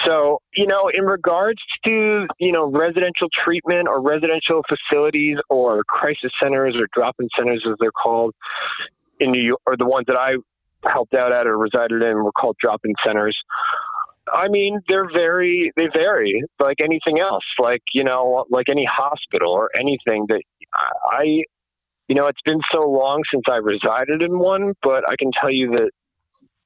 So, 0.06 0.40
you 0.54 0.66
know, 0.66 0.90
in 0.92 1.04
regards 1.04 1.60
to, 1.84 2.26
you 2.38 2.52
know, 2.52 2.66
residential 2.70 3.28
treatment 3.44 3.88
or 3.88 4.02
residential 4.02 4.62
facilities 4.68 5.38
or 5.48 5.82
crisis 5.84 6.32
centers 6.42 6.76
or 6.76 6.88
drop 6.92 7.16
in 7.20 7.28
centers 7.38 7.64
as 7.66 7.74
they're 7.80 7.92
called 7.92 8.34
in 9.20 9.30
New 9.30 9.40
York, 9.40 9.60
or 9.66 9.76
the 9.76 9.86
ones 9.86 10.04
that 10.08 10.18
I 10.18 10.34
helped 10.88 11.14
out 11.14 11.32
at 11.32 11.46
or 11.46 11.56
resided 11.56 12.02
in 12.02 12.16
were 12.22 12.32
called 12.32 12.56
drop 12.60 12.80
in 12.84 12.92
centers. 13.04 13.36
I 14.32 14.48
mean, 14.48 14.80
they're 14.88 15.10
very, 15.10 15.72
they 15.76 15.88
vary 15.92 16.42
like 16.60 16.78
anything 16.80 17.20
else, 17.20 17.44
like, 17.58 17.82
you 17.92 18.04
know, 18.04 18.44
like 18.50 18.68
any 18.68 18.84
hospital 18.90 19.52
or 19.52 19.70
anything 19.78 20.26
that 20.28 20.42
I, 21.10 21.42
you 22.08 22.14
know, 22.14 22.26
it's 22.26 22.40
been 22.44 22.60
so 22.72 22.88
long 22.88 23.22
since 23.32 23.44
I 23.50 23.56
resided 23.56 24.22
in 24.22 24.38
one, 24.38 24.74
but 24.82 25.08
I 25.08 25.16
can 25.18 25.30
tell 25.38 25.50
you 25.50 25.70
that 25.72 25.90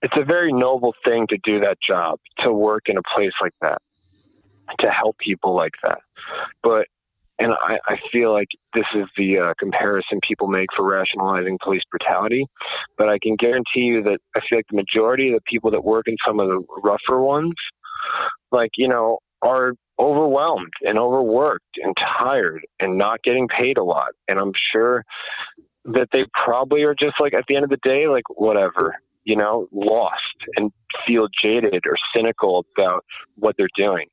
it's 0.02 0.16
a 0.16 0.24
very 0.24 0.52
noble 0.52 0.94
thing 1.04 1.26
to 1.28 1.38
do 1.44 1.60
that 1.60 1.78
job, 1.86 2.18
to 2.40 2.52
work 2.52 2.82
in 2.86 2.96
a 2.96 3.02
place 3.14 3.32
like 3.40 3.54
that, 3.60 3.78
to 4.80 4.90
help 4.90 5.16
people 5.18 5.54
like 5.54 5.74
that. 5.82 6.00
But, 6.62 6.86
and 7.42 7.52
I, 7.52 7.78
I 7.86 7.96
feel 8.10 8.32
like 8.32 8.48
this 8.74 8.84
is 8.94 9.06
the 9.16 9.38
uh, 9.38 9.54
comparison 9.58 10.20
people 10.26 10.46
make 10.46 10.68
for 10.76 10.88
rationalizing 10.88 11.58
police 11.62 11.82
brutality. 11.90 12.46
But 12.96 13.08
I 13.08 13.18
can 13.20 13.36
guarantee 13.36 13.80
you 13.80 14.02
that 14.04 14.18
I 14.36 14.40
feel 14.48 14.58
like 14.58 14.66
the 14.70 14.76
majority 14.76 15.28
of 15.28 15.34
the 15.34 15.50
people 15.50 15.70
that 15.72 15.84
work 15.84 16.06
in 16.06 16.16
some 16.26 16.40
of 16.40 16.48
the 16.48 16.62
rougher 16.82 17.20
ones, 17.20 17.54
like, 18.50 18.70
you 18.76 18.88
know, 18.88 19.18
are 19.42 19.72
overwhelmed 19.98 20.72
and 20.82 20.98
overworked 20.98 21.78
and 21.82 21.96
tired 21.96 22.62
and 22.80 22.96
not 22.96 23.22
getting 23.22 23.48
paid 23.48 23.76
a 23.76 23.84
lot. 23.84 24.12
And 24.28 24.38
I'm 24.38 24.52
sure 24.72 25.04
that 25.84 26.08
they 26.12 26.24
probably 26.44 26.82
are 26.84 26.94
just 26.94 27.16
like 27.20 27.34
at 27.34 27.44
the 27.48 27.56
end 27.56 27.64
of 27.64 27.70
the 27.70 27.78
day, 27.82 28.06
like, 28.06 28.24
whatever 28.36 28.94
you 29.24 29.36
know, 29.36 29.68
lost 29.72 30.36
and 30.56 30.72
feel 31.06 31.28
jaded 31.42 31.82
or 31.86 31.96
cynical 32.14 32.64
about 32.76 33.04
what 33.36 33.56
they're 33.56 33.68
doing. 33.76 34.06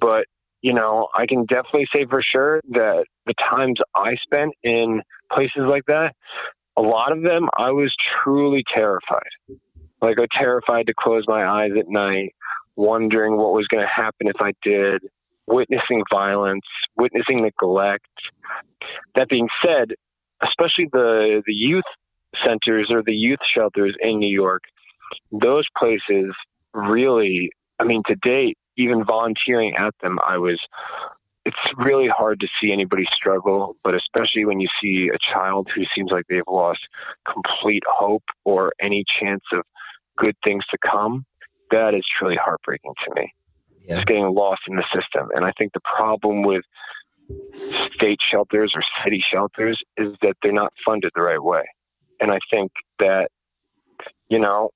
But, 0.00 0.26
you 0.62 0.72
know, 0.72 1.08
I 1.14 1.26
can 1.26 1.44
definitely 1.44 1.88
say 1.92 2.06
for 2.08 2.22
sure 2.22 2.60
that 2.70 3.04
the 3.26 3.34
times 3.50 3.78
I 3.94 4.16
spent 4.22 4.52
in 4.62 5.02
places 5.32 5.62
like 5.68 5.84
that, 5.86 6.14
a 6.76 6.82
lot 6.82 7.12
of 7.12 7.22
them 7.22 7.48
I 7.58 7.72
was 7.72 7.92
truly 8.22 8.64
terrified. 8.72 9.30
Like, 10.00 10.18
I 10.18 10.22
was 10.22 10.28
terrified 10.32 10.86
to 10.86 10.94
close 10.98 11.24
my 11.28 11.44
eyes 11.44 11.72
at 11.78 11.88
night, 11.88 12.34
wondering 12.76 13.36
what 13.36 13.52
was 13.52 13.66
going 13.68 13.84
to 13.84 13.88
happen 13.88 14.28
if 14.28 14.40
I 14.40 14.52
did, 14.62 15.02
witnessing 15.46 16.02
violence, 16.10 16.64
witnessing 16.96 17.42
neglect. 17.42 18.06
That 19.14 19.28
being 19.28 19.48
said, 19.64 19.92
especially 20.42 20.88
the 20.92 21.42
the 21.46 21.52
youth 21.52 21.84
centers 22.44 22.88
or 22.90 23.02
the 23.02 23.14
youth 23.14 23.38
shelters 23.54 23.94
in 24.00 24.18
New 24.18 24.32
York, 24.32 24.62
those 25.30 25.66
places 25.78 26.34
really, 26.72 27.50
I 27.78 27.84
mean, 27.84 28.02
to 28.06 28.16
date, 28.16 28.56
even 28.76 29.04
volunteering 29.04 29.74
at 29.76 29.94
them, 30.02 30.18
I 30.26 30.38
was, 30.38 30.60
it's 31.44 31.56
really 31.76 32.08
hard 32.08 32.40
to 32.40 32.48
see 32.60 32.72
anybody 32.72 33.04
struggle, 33.14 33.76
but 33.82 33.94
especially 33.94 34.44
when 34.44 34.60
you 34.60 34.68
see 34.82 35.10
a 35.12 35.18
child 35.32 35.68
who 35.74 35.82
seems 35.94 36.10
like 36.10 36.24
they've 36.28 36.42
lost 36.48 36.80
complete 37.30 37.82
hope 37.86 38.24
or 38.44 38.72
any 38.80 39.04
chance 39.20 39.42
of 39.52 39.62
good 40.16 40.36
things 40.44 40.64
to 40.70 40.78
come, 40.78 41.24
that 41.70 41.94
is 41.94 42.02
truly 42.18 42.36
heartbreaking 42.40 42.94
to 43.04 43.14
me. 43.20 43.32
Yeah. 43.84 43.96
It's 43.96 44.04
getting 44.04 44.32
lost 44.32 44.62
in 44.68 44.76
the 44.76 44.84
system. 44.94 45.28
And 45.34 45.44
I 45.44 45.52
think 45.58 45.72
the 45.72 45.80
problem 45.80 46.42
with 46.42 46.64
state 47.94 48.20
shelters 48.30 48.72
or 48.74 48.82
city 49.04 49.24
shelters 49.32 49.80
is 49.96 50.14
that 50.22 50.36
they're 50.42 50.52
not 50.52 50.72
funded 50.84 51.10
the 51.14 51.22
right 51.22 51.42
way. 51.42 51.64
And 52.20 52.30
I 52.30 52.38
think 52.50 52.70
that, 52.98 53.30
you 54.28 54.38
know, 54.38 54.70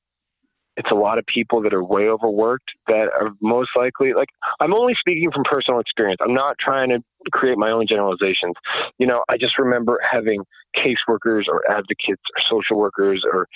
it's 0.77 0.91
a 0.91 0.95
lot 0.95 1.19
of 1.19 1.25
people 1.27 1.63
that 1.63 1.73
are 1.73 1.83
way 1.83 2.09
overworked 2.09 2.71
that 2.87 3.09
are 3.19 3.31
most 3.41 3.71
likely 3.77 4.13
like 4.13 4.29
I'm 4.61 4.75
only 4.75 4.95
speaking 4.99 5.31
from 5.33 5.45
personal 5.45 5.81
experience. 5.81 6.21
I'm 6.23 6.35
not 6.35 6.57
trying 6.59 6.91
to 6.91 7.03
create 7.33 7.59
my 7.59 7.71
own 7.71 7.87
generalizations. 7.87 8.55
You 8.99 9.07
know, 9.07 9.25
I 9.29 9.39
just 9.39 9.59
remember 9.59 10.01
having 10.09 10.45
caseworkers 10.77 11.45
or 11.49 11.63
advocates 11.71 12.23
or 12.37 12.43
social 12.51 12.77
workers 12.77 13.25
or 13.31 13.47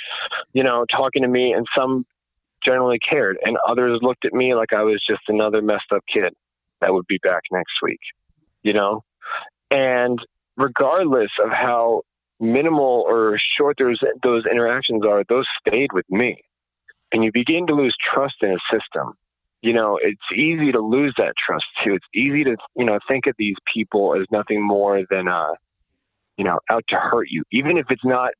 you 0.52 0.62
know, 0.62 0.84
talking 0.90 1.22
to 1.22 1.28
me 1.28 1.52
and 1.52 1.66
some 1.76 2.04
generally 2.64 2.98
cared 2.98 3.38
and 3.42 3.56
others 3.68 4.00
looked 4.02 4.24
at 4.24 4.32
me 4.32 4.54
like 4.54 4.72
I 4.72 4.82
was 4.82 5.02
just 5.06 5.22
another 5.28 5.62
messed 5.62 5.92
up 5.94 6.02
kid 6.12 6.32
that 6.80 6.92
would 6.92 7.06
be 7.06 7.18
back 7.22 7.42
next 7.52 7.74
week. 7.82 8.00
You 8.62 8.72
know? 8.72 9.02
And 9.70 10.18
regardless 10.56 11.30
of 11.42 11.50
how 11.50 12.02
minimal 12.40 13.04
or 13.06 13.38
short 13.58 13.76
those 13.78 13.98
those 14.22 14.44
interactions 14.50 15.04
are, 15.04 15.22
those 15.28 15.46
stayed 15.66 15.92
with 15.92 16.06
me. 16.08 16.42
And 17.12 17.24
you 17.24 17.30
begin 17.32 17.66
to 17.66 17.74
lose 17.74 17.94
trust 18.12 18.36
in 18.42 18.50
a 18.50 18.58
system. 18.70 19.14
You 19.62 19.74
know, 19.74 19.98
it's 20.00 20.20
easy 20.34 20.72
to 20.72 20.80
lose 20.80 21.14
that 21.18 21.34
trust 21.44 21.66
too. 21.84 21.94
It's 21.94 22.06
easy 22.14 22.44
to, 22.44 22.56
you 22.76 22.84
know, 22.84 22.98
think 23.08 23.26
of 23.26 23.34
these 23.38 23.56
people 23.72 24.14
as 24.14 24.24
nothing 24.30 24.62
more 24.62 25.02
than 25.10 25.28
uh, 25.28 25.52
you 26.40 26.44
know, 26.44 26.58
out 26.70 26.84
to 26.88 26.96
hurt 26.96 27.28
you. 27.28 27.42
Even 27.52 27.76
if 27.76 27.84
it's 27.90 28.04
not 28.04 28.30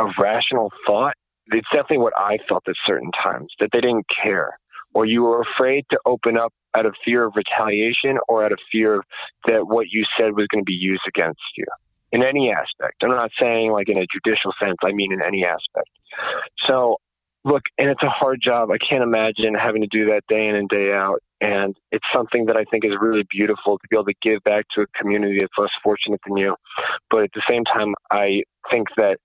a 0.00 0.06
rational 0.18 0.72
thought, 0.84 1.14
it's 1.46 1.68
definitely 1.72 1.98
what 1.98 2.12
I 2.16 2.38
felt 2.48 2.64
at 2.68 2.74
certain 2.84 3.12
times, 3.12 3.46
that 3.60 3.70
they 3.72 3.80
didn't 3.80 4.06
care. 4.22 4.58
Or 4.92 5.06
you 5.06 5.22
were 5.22 5.42
afraid 5.42 5.84
to 5.90 6.00
open 6.04 6.36
up 6.36 6.52
out 6.74 6.84
of 6.84 6.94
fear 7.04 7.24
of 7.24 7.34
retaliation 7.36 8.18
or 8.26 8.44
out 8.44 8.50
of 8.50 8.58
fear 8.72 8.96
of 8.96 9.04
that 9.46 9.68
what 9.68 9.86
you 9.92 10.04
said 10.18 10.34
was 10.34 10.48
going 10.48 10.64
to 10.64 10.66
be 10.66 10.72
used 10.72 11.04
against 11.06 11.40
you 11.56 11.64
in 12.10 12.24
any 12.24 12.50
aspect. 12.50 13.04
I'm 13.04 13.10
not 13.10 13.30
saying 13.40 13.70
like 13.70 13.88
in 13.88 13.98
a 13.98 14.06
judicial 14.12 14.52
sense, 14.60 14.78
I 14.82 14.90
mean 14.90 15.12
in 15.12 15.22
any 15.22 15.44
aspect. 15.44 15.90
So, 16.66 16.96
look, 17.48 17.62
and 17.78 17.88
it's 17.88 18.02
a 18.02 18.08
hard 18.08 18.40
job. 18.42 18.70
I 18.70 18.78
can't 18.78 19.02
imagine 19.02 19.54
having 19.54 19.82
to 19.82 19.88
do 19.88 20.06
that 20.06 20.22
day 20.28 20.48
in 20.48 20.54
and 20.54 20.68
day 20.68 20.92
out. 20.92 21.20
And 21.40 21.76
it's 21.92 22.04
something 22.12 22.46
that 22.46 22.56
I 22.56 22.64
think 22.64 22.84
is 22.84 22.92
really 23.00 23.24
beautiful 23.30 23.78
to 23.78 23.88
be 23.88 23.96
able 23.96 24.06
to 24.06 24.14
give 24.22 24.42
back 24.44 24.66
to 24.74 24.82
a 24.82 24.86
community 25.00 25.40
that's 25.40 25.52
less 25.56 25.70
fortunate 25.82 26.20
than 26.26 26.36
you. 26.36 26.56
But 27.10 27.22
at 27.24 27.30
the 27.34 27.42
same 27.48 27.64
time, 27.64 27.94
I 28.10 28.42
think 28.70 28.88
that, 28.96 29.18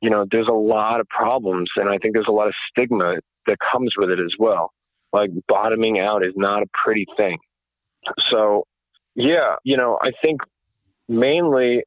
you 0.00 0.10
know, 0.10 0.26
there's 0.30 0.48
a 0.48 0.52
lot 0.52 1.00
of 1.00 1.08
problems 1.08 1.70
and 1.76 1.88
I 1.88 1.98
think 1.98 2.14
there's 2.14 2.28
a 2.28 2.32
lot 2.32 2.48
of 2.48 2.54
stigma 2.70 3.16
that 3.46 3.56
comes 3.72 3.92
with 3.96 4.10
it 4.10 4.20
as 4.20 4.34
well. 4.38 4.72
Like 5.12 5.30
bottoming 5.48 5.98
out 5.98 6.24
is 6.24 6.34
not 6.36 6.62
a 6.62 6.66
pretty 6.84 7.06
thing. 7.16 7.38
So, 8.30 8.64
yeah, 9.14 9.56
you 9.64 9.76
know, 9.76 9.98
I 10.02 10.12
think 10.22 10.40
mainly 11.08 11.82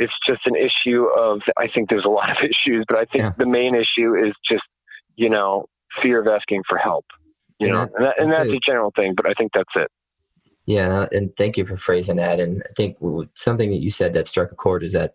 it's 0.00 0.12
just 0.26 0.40
an 0.46 0.56
issue 0.56 1.04
of 1.16 1.40
I 1.56 1.68
think 1.68 1.88
there's 1.88 2.04
a 2.04 2.08
lot 2.08 2.30
of 2.30 2.36
issues, 2.42 2.84
but 2.88 2.98
I 2.98 3.04
think 3.04 3.22
yeah. 3.22 3.32
the 3.38 3.46
main 3.46 3.74
issue 3.74 4.16
is 4.16 4.34
just 4.48 4.64
you 5.16 5.30
know 5.30 5.66
fear 6.02 6.20
of 6.20 6.26
asking 6.26 6.62
for 6.68 6.78
help. 6.78 7.04
You 7.58 7.68
and 7.68 7.76
know, 7.76 7.80
that, 7.84 7.92
and, 7.94 8.04
that, 8.04 8.20
and 8.20 8.32
that's, 8.32 8.48
that's 8.48 8.56
a 8.56 8.70
general 8.70 8.92
thing, 8.96 9.14
but 9.14 9.26
I 9.26 9.34
think 9.34 9.52
that's 9.54 9.70
it. 9.76 9.88
Yeah, 10.66 11.06
and 11.12 11.36
thank 11.36 11.58
you 11.58 11.64
for 11.64 11.76
phrasing 11.76 12.16
that. 12.16 12.40
And 12.40 12.62
I 12.68 12.72
think 12.74 12.96
something 13.34 13.70
that 13.70 13.80
you 13.80 13.90
said 13.90 14.14
that 14.14 14.28
struck 14.28 14.50
a 14.50 14.54
chord 14.54 14.82
is 14.82 14.94
that 14.94 15.14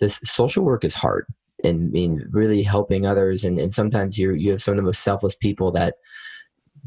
this 0.00 0.20
social 0.24 0.64
work 0.64 0.84
is 0.84 0.94
hard 0.94 1.26
and 1.64 1.88
I 1.88 1.90
mean 1.90 2.28
really 2.30 2.62
helping 2.62 3.06
others 3.06 3.44
and, 3.44 3.58
and 3.58 3.72
sometimes 3.72 4.18
you 4.18 4.32
you 4.34 4.50
have 4.50 4.62
some 4.62 4.72
of 4.72 4.76
the 4.76 4.82
most 4.82 5.02
selfless 5.02 5.36
people 5.36 5.70
that 5.72 5.94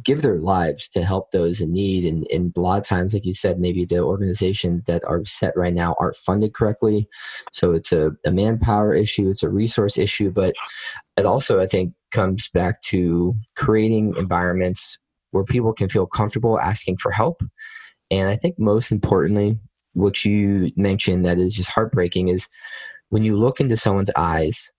give 0.04 0.22
their 0.22 0.40
lives 0.40 0.90
to 0.90 1.04
help 1.04 1.32
those 1.32 1.62
in 1.62 1.72
need. 1.72 2.06
And, 2.06 2.26
and 2.32 2.56
a 2.58 2.60
lot 2.60 2.78
of 2.80 2.84
times, 2.84 3.14
like 3.14 3.26
you 3.26 3.34
said, 3.34 3.60
maybe 3.60 3.86
the 3.86 4.00
organizations 4.00 4.84
that 4.88 5.04
are 5.08 5.24
set 5.26 5.56
right 5.56 5.74
now 5.74 5.96
aren't 6.00 6.16
funded 6.16 6.54
correctly. 6.54 7.08
So 7.52 7.72
it's 7.72 7.92
a, 7.92 8.12
a 8.26 8.32
manpower 8.32 8.94
issue, 8.94 9.30
it's 9.30 9.44
a 9.44 9.50
resource 9.50 9.98
issue, 9.98 10.32
but 10.32 10.54
it 11.18 11.26
also, 11.26 11.62
I 11.62 11.68
think, 11.68 11.94
comes 12.12 12.50
back 12.50 12.82
to 12.82 13.36
creating 13.56 14.16
environments 14.18 14.98
where 15.32 15.44
people 15.44 15.74
can 15.74 15.90
feel 15.90 16.06
comfortable 16.06 16.60
asking 16.60 16.98
for 16.98 17.12
help. 17.12 17.42
And 18.12 18.30
I 18.30 18.36
think 18.36 18.60
most 18.60 18.92
importantly, 18.92 19.58
what 19.94 20.26
you 20.26 20.72
mentioned 20.76 21.26
that 21.26 21.40
is 21.40 21.56
just 21.56 21.72
heartbreaking 21.72 22.28
is 22.28 22.50
when 23.10 23.24
you 23.24 23.38
look 23.38 23.60
into 23.60 23.78
someone's 23.78 24.12
eyes 24.16 24.72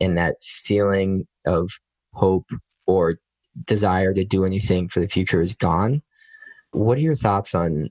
and 0.00 0.16
that 0.18 0.36
feeling 0.42 1.26
of 1.46 1.70
hope 2.14 2.50
or 2.86 3.16
desire 3.64 4.14
to 4.14 4.24
do 4.24 4.44
anything 4.44 4.88
for 4.88 5.00
the 5.00 5.08
future 5.08 5.40
is 5.40 5.54
gone. 5.54 6.02
What 6.72 6.98
are 6.98 7.02
your 7.02 7.14
thoughts 7.14 7.54
on 7.54 7.90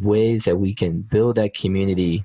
ways 0.00 0.44
that 0.44 0.56
we 0.56 0.74
can 0.74 1.02
build 1.02 1.36
that 1.36 1.54
community 1.54 2.24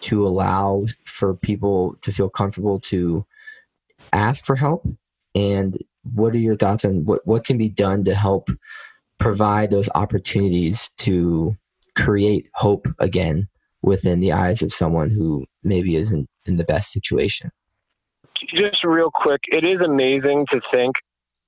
to 0.00 0.26
allow 0.26 0.86
for 1.04 1.34
people 1.34 1.96
to 2.02 2.12
feel 2.12 2.28
comfortable 2.28 2.80
to 2.80 3.24
ask 4.12 4.44
for 4.44 4.56
help? 4.56 4.86
And 5.34 5.78
what 6.14 6.34
are 6.34 6.38
your 6.38 6.56
thoughts 6.56 6.84
on 6.84 7.04
what, 7.04 7.26
what 7.26 7.44
can 7.44 7.58
be 7.58 7.68
done 7.68 8.04
to 8.04 8.14
help 8.14 8.48
provide 9.18 9.70
those 9.70 9.88
opportunities 9.94 10.90
to 10.98 11.56
create 11.96 12.48
hope 12.54 12.86
again 12.98 13.48
within 13.82 14.20
the 14.20 14.32
eyes 14.32 14.62
of 14.62 14.72
someone 14.72 15.10
who 15.10 15.44
maybe 15.62 15.96
isn't 15.96 16.28
in 16.46 16.56
the 16.56 16.64
best 16.64 16.92
situation? 16.92 17.50
Just 18.54 18.84
real 18.84 19.10
quick, 19.12 19.40
it 19.48 19.64
is 19.64 19.80
amazing 19.84 20.46
to 20.50 20.60
think 20.72 20.94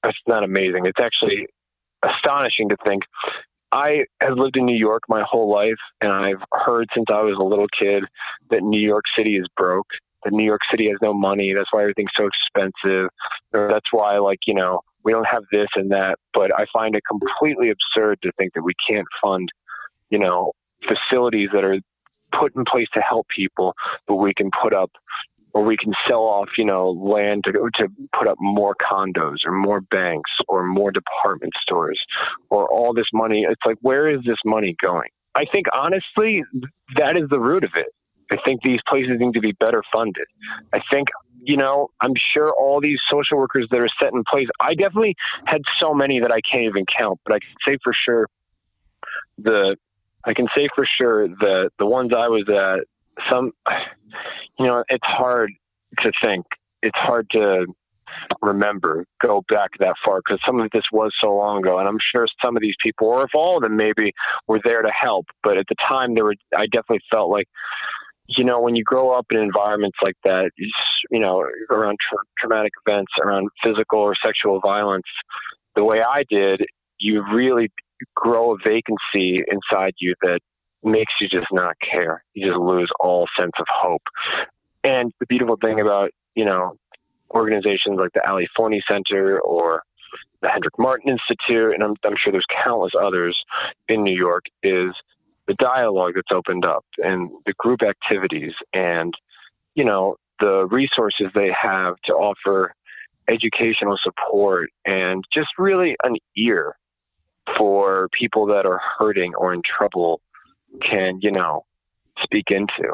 it's 0.05 0.19
not 0.27 0.45
amazing. 0.45 0.87
It's 0.87 1.01
actually 1.01 1.47
astonishing 2.03 2.69
to 2.71 2.77
think. 2.85 3.03
I 3.73 4.05
have 4.21 4.37
lived 4.37 4.57
in 4.57 4.65
New 4.65 4.77
York 4.77 5.03
my 5.09 5.23
whole 5.29 5.53
life, 5.53 5.79
and 6.01 6.11
I've 6.13 6.43
heard 6.53 6.89
since 6.95 7.07
I 7.09 7.21
was 7.21 7.37
a 7.39 7.45
little 7.45 7.69
kid 7.79 8.05
that 8.51 8.63
New 8.63 8.81
York 8.81 9.05
City 9.17 9.37
is 9.37 9.47
broke. 9.57 9.87
That 10.25 10.33
New 10.33 10.45
York 10.45 10.61
City 10.71 10.89
has 10.89 10.99
no 11.01 11.15
money. 11.15 11.55
That's 11.55 11.73
why 11.73 11.83
everything's 11.83 12.11
so 12.17 12.27
expensive. 12.27 13.09
Or 13.53 13.71
that's 13.73 13.93
why, 13.93 14.19
like 14.19 14.41
you 14.47 14.55
know, 14.55 14.81
we 15.05 15.13
don't 15.13 15.27
have 15.27 15.45
this 15.53 15.69
and 15.77 15.91
that. 15.93 16.17
But 16.35 16.53
I 16.59 16.67
find 16.73 16.97
it 16.97 17.03
completely 17.09 17.71
absurd 17.71 18.21
to 18.23 18.33
think 18.37 18.55
that 18.55 18.63
we 18.63 18.73
can't 18.89 19.07
fund, 19.23 19.49
you 20.11 20.19
know, 20.19 20.53
facilities 20.87 21.51
that 21.53 21.65
are 21.65 21.79
put 22.39 22.55
in 22.57 22.65
place 22.65 22.89
to 22.95 23.01
help 23.01 23.27
people, 23.29 23.75
but 24.07 24.17
we 24.17 24.33
can 24.35 24.51
put 24.63 24.73
up 24.73 24.91
or 25.53 25.65
we 25.65 25.77
can 25.77 25.93
sell 26.09 26.23
off, 26.23 26.49
you 26.57 26.65
know, 26.65 26.91
land 26.91 27.45
to 27.45 27.53
to 27.53 27.89
put 28.19 28.29
up 28.29 28.37
more 28.41 28.75
condos 28.75 29.39
or 29.45 29.53
more 29.53 29.81
banks 29.81 30.31
or 30.49 30.65
more 30.65 30.91
department 30.91 31.53
stores 31.63 32.01
or 32.51 32.69
all 32.69 32.93
this 32.93 33.07
money. 33.13 33.47
It's 33.49 33.63
like, 33.65 33.77
where 33.81 34.09
is 34.09 34.21
this 34.25 34.39
money 34.45 34.77
going? 34.81 35.09
I 35.35 35.45
think 35.45 35.67
honestly, 35.73 36.43
that 36.97 37.17
is 37.17 37.29
the 37.31 37.39
root 37.39 37.65
of 37.65 37.71
it. 37.75 37.89
I 38.31 38.37
think 38.45 38.63
these 38.63 38.81
places 38.89 39.13
need 39.19 39.35
to 39.35 39.41
be 39.41 39.53
better 39.53 39.83
funded. 39.93 40.27
I 40.73 40.81
think, 40.91 41.09
you 41.43 41.57
know, 41.57 41.89
I'm 42.01 42.13
sure 42.33 42.53
all 42.53 42.81
these 42.81 42.99
social 43.11 43.39
workers 43.39 43.67
that 43.71 43.81
are 43.81 43.89
set 44.01 44.13
in 44.13 44.23
place, 44.25 44.47
I 44.61 44.75
definitely 44.75 45.17
had 45.47 45.63
so 45.81 45.93
many 45.95 46.21
that 46.21 46.33
I 46.33 46.41
can't 46.41 46.65
even 46.65 46.85
count, 46.97 47.19
but 47.25 47.35
I 47.35 47.39
can 47.41 47.55
say 47.67 47.79
for 47.83 47.93
sure 48.05 48.29
the 49.39 49.77
I 50.25 50.35
can 50.35 50.47
say 50.55 50.69
for 50.75 50.87
sure 50.99 51.29
the 51.29 51.71
the 51.79 51.87
ones 51.87 52.13
I 52.17 52.29
was 52.29 52.45
at 52.49 52.87
some 53.31 53.53
you 54.59 54.67
know, 54.67 54.85
it's 54.89 55.07
hard 55.07 55.53
to 56.01 56.13
think. 56.23 56.47
It's 56.83 56.99
hard 56.99 57.29
to 57.31 57.67
remember, 58.43 59.05
go 59.25 59.43
back 59.49 59.71
that 59.79 59.95
far 60.05 60.21
because 60.25 60.41
some 60.45 60.61
of 60.61 60.71
this 60.73 60.85
was 60.93 61.13
so 61.21 61.35
long 61.35 61.59
ago. 61.59 61.79
And 61.79 61.89
I'm 61.89 61.99
sure 62.13 62.27
some 62.43 62.57
of 62.57 62.63
these 62.63 62.75
people, 62.83 63.09
or 63.09 63.23
if 63.23 63.31
all 63.35 63.57
of 63.57 63.63
them 63.63 63.77
maybe, 63.77 64.13
were 64.49 64.61
there 64.65 64.83
to 64.83 64.91
help. 64.91 65.27
But 65.43 65.59
at 65.59 65.67
the 65.69 65.77
time, 65.89 66.15
there 66.15 66.25
were, 66.25 66.35
I 66.57 66.67
definitely 66.67 67.01
felt 67.11 67.31
like, 67.31 67.47
you 68.27 68.45
know, 68.45 68.61
when 68.61 68.77
you 68.77 68.85
grow 68.85 69.11
up 69.11 69.27
in 69.31 69.39
environments 69.39 69.99
like 70.03 70.17
that, 70.25 70.51
you 71.11 71.19
know, 71.19 71.45
around 71.71 71.99
tra- 72.09 72.19
traumatic 72.39 72.73
events, 72.87 73.13
around 73.23 73.49
physical 73.63 73.99
or 73.99 74.15
sexual 74.25 74.61
violence, 74.61 75.07
the 75.75 75.85
way 75.85 76.03
I 76.07 76.23
did, 76.29 76.63
you 76.99 77.25
really 77.33 77.71
grow 78.15 78.53
a 78.53 78.57
vacancy 78.65 79.43
inside 79.51 79.95
you 79.99 80.15
that 80.23 80.41
makes 80.83 81.13
you 81.21 81.29
just 81.29 81.49
not 81.53 81.77
care. 81.81 82.25
You 82.35 82.49
just 82.49 82.59
lose 82.59 82.91
all 83.01 83.27
sense 83.39 83.53
of 83.59 83.67
hope. 83.71 84.03
And 84.83 85.13
the 85.21 85.27
beautiful 85.27 85.57
thing 85.61 85.81
about, 85.81 86.11
you 86.35 86.45
know, 86.45 86.77
organizations 87.33 87.99
like 87.99 88.13
the 88.15 88.29
Ali 88.29 88.49
Forney 88.57 88.83
Center 88.89 89.41
or 89.41 89.83
the 90.43 90.49
Hetrick 90.49 90.79
Martin 90.79 91.11
Institute, 91.11 91.75
and 91.75 91.83
I'm, 91.83 91.95
I'm 92.05 92.17
sure 92.17 92.33
there's 92.33 92.47
countless 92.65 92.93
others 93.01 93.39
in 93.89 94.03
New 94.03 94.17
York, 94.17 94.45
is 94.63 94.93
the 95.47 95.55
dialogue 95.55 96.13
that's 96.15 96.33
opened 96.33 96.65
up 96.65 96.85
and 96.99 97.31
the 97.47 97.53
group 97.59 97.83
activities 97.83 98.53
and, 98.73 99.13
you 99.75 99.85
know, 99.85 100.17
the 100.41 100.67
resources 100.71 101.27
they 101.35 101.51
have 101.51 101.97
to 102.05 102.13
offer 102.13 102.75
educational 103.29 103.99
support 104.03 104.71
and 104.87 105.25
just 105.33 105.49
really 105.59 105.97
an 106.03 106.17
ear 106.37 106.77
for 107.57 108.09
people 108.19 108.47
that 108.47 108.65
are 108.65 108.81
hurting 108.99 109.35
or 109.35 109.53
in 109.53 109.61
trouble 109.63 110.21
can, 110.83 111.19
you 111.23 111.33
know, 111.33 111.65
speak 112.23 112.47
into. 112.51 112.93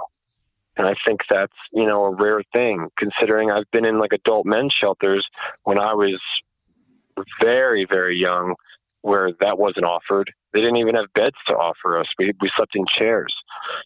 And 0.76 0.86
I 0.86 0.94
think 1.06 1.20
that's, 1.30 1.52
you 1.72 1.86
know, 1.86 2.04
a 2.04 2.14
rare 2.14 2.42
thing 2.52 2.88
considering 2.98 3.50
I've 3.50 3.70
been 3.72 3.86
in 3.86 3.98
like 3.98 4.12
adult 4.12 4.46
men's 4.46 4.74
shelters 4.78 5.26
when 5.64 5.78
I 5.78 5.94
was 5.94 6.20
very, 7.42 7.86
very 7.88 8.18
young 8.18 8.54
where 9.00 9.30
that 9.40 9.58
wasn't 9.58 9.86
offered. 9.86 10.32
They 10.56 10.62
didn't 10.62 10.78
even 10.78 10.94
have 10.94 11.12
beds 11.14 11.36
to 11.48 11.52
offer 11.52 12.00
us. 12.00 12.06
We, 12.18 12.32
we 12.40 12.50
slept 12.56 12.74
in 12.74 12.86
chairs, 12.98 13.34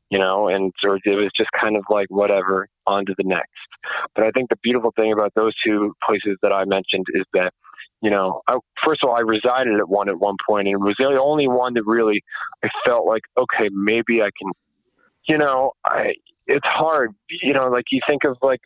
you 0.08 0.20
know, 0.20 0.46
and 0.46 0.72
so 0.78 0.94
it 1.04 1.16
was 1.16 1.32
just 1.36 1.50
kind 1.60 1.76
of 1.76 1.82
like 1.90 2.06
whatever, 2.10 2.68
on 2.86 3.06
to 3.06 3.14
the 3.18 3.24
next. 3.24 3.50
But 4.14 4.22
I 4.22 4.30
think 4.30 4.50
the 4.50 4.56
beautiful 4.62 4.92
thing 4.94 5.12
about 5.12 5.32
those 5.34 5.52
two 5.66 5.94
places 6.06 6.38
that 6.42 6.52
I 6.52 6.64
mentioned 6.66 7.06
is 7.14 7.24
that, 7.32 7.52
you 8.02 8.08
know, 8.08 8.42
I, 8.46 8.56
first 8.86 9.02
of 9.02 9.10
all, 9.10 9.16
I 9.16 9.22
resided 9.22 9.80
at 9.80 9.88
one 9.88 10.08
at 10.08 10.20
one 10.20 10.36
point 10.46 10.68
and 10.68 10.74
it 10.74 10.78
was 10.78 10.94
the 10.96 11.20
only 11.20 11.48
one 11.48 11.74
that 11.74 11.82
really 11.86 12.22
I 12.64 12.68
felt 12.86 13.04
like, 13.04 13.22
okay, 13.36 13.68
maybe 13.72 14.22
I 14.22 14.30
can, 14.40 14.52
you 15.26 15.38
know, 15.38 15.72
I, 15.84 16.14
it's 16.46 16.66
hard. 16.66 17.16
You 17.28 17.52
know, 17.52 17.66
like 17.66 17.86
you 17.90 18.00
think 18.06 18.22
of 18.22 18.36
like, 18.42 18.60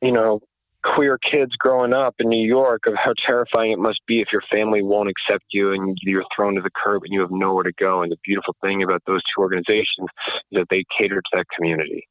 you 0.00 0.10
know, 0.10 0.40
queer 0.84 1.18
kids 1.18 1.52
growing 1.56 1.92
up 1.92 2.14
in 2.18 2.28
New 2.28 2.46
York 2.46 2.82
of 2.86 2.94
how 2.94 3.14
terrifying 3.26 3.72
it 3.72 3.78
must 3.78 4.00
be 4.06 4.20
if 4.20 4.28
your 4.32 4.42
family 4.50 4.82
won't 4.82 5.08
accept 5.08 5.44
you 5.52 5.72
and 5.72 5.96
you're 6.02 6.24
thrown 6.34 6.54
to 6.54 6.60
the 6.60 6.70
curb 6.70 7.02
and 7.04 7.12
you 7.12 7.20
have 7.20 7.30
nowhere 7.30 7.64
to 7.64 7.72
go. 7.78 8.02
And 8.02 8.12
the 8.12 8.18
beautiful 8.24 8.54
thing 8.62 8.82
about 8.82 9.02
those 9.06 9.22
two 9.22 9.40
organizations 9.40 10.08
is 10.52 10.58
that 10.58 10.66
they 10.70 10.84
cater 10.98 11.20
to 11.20 11.30
that 11.32 11.46
community. 11.56 12.06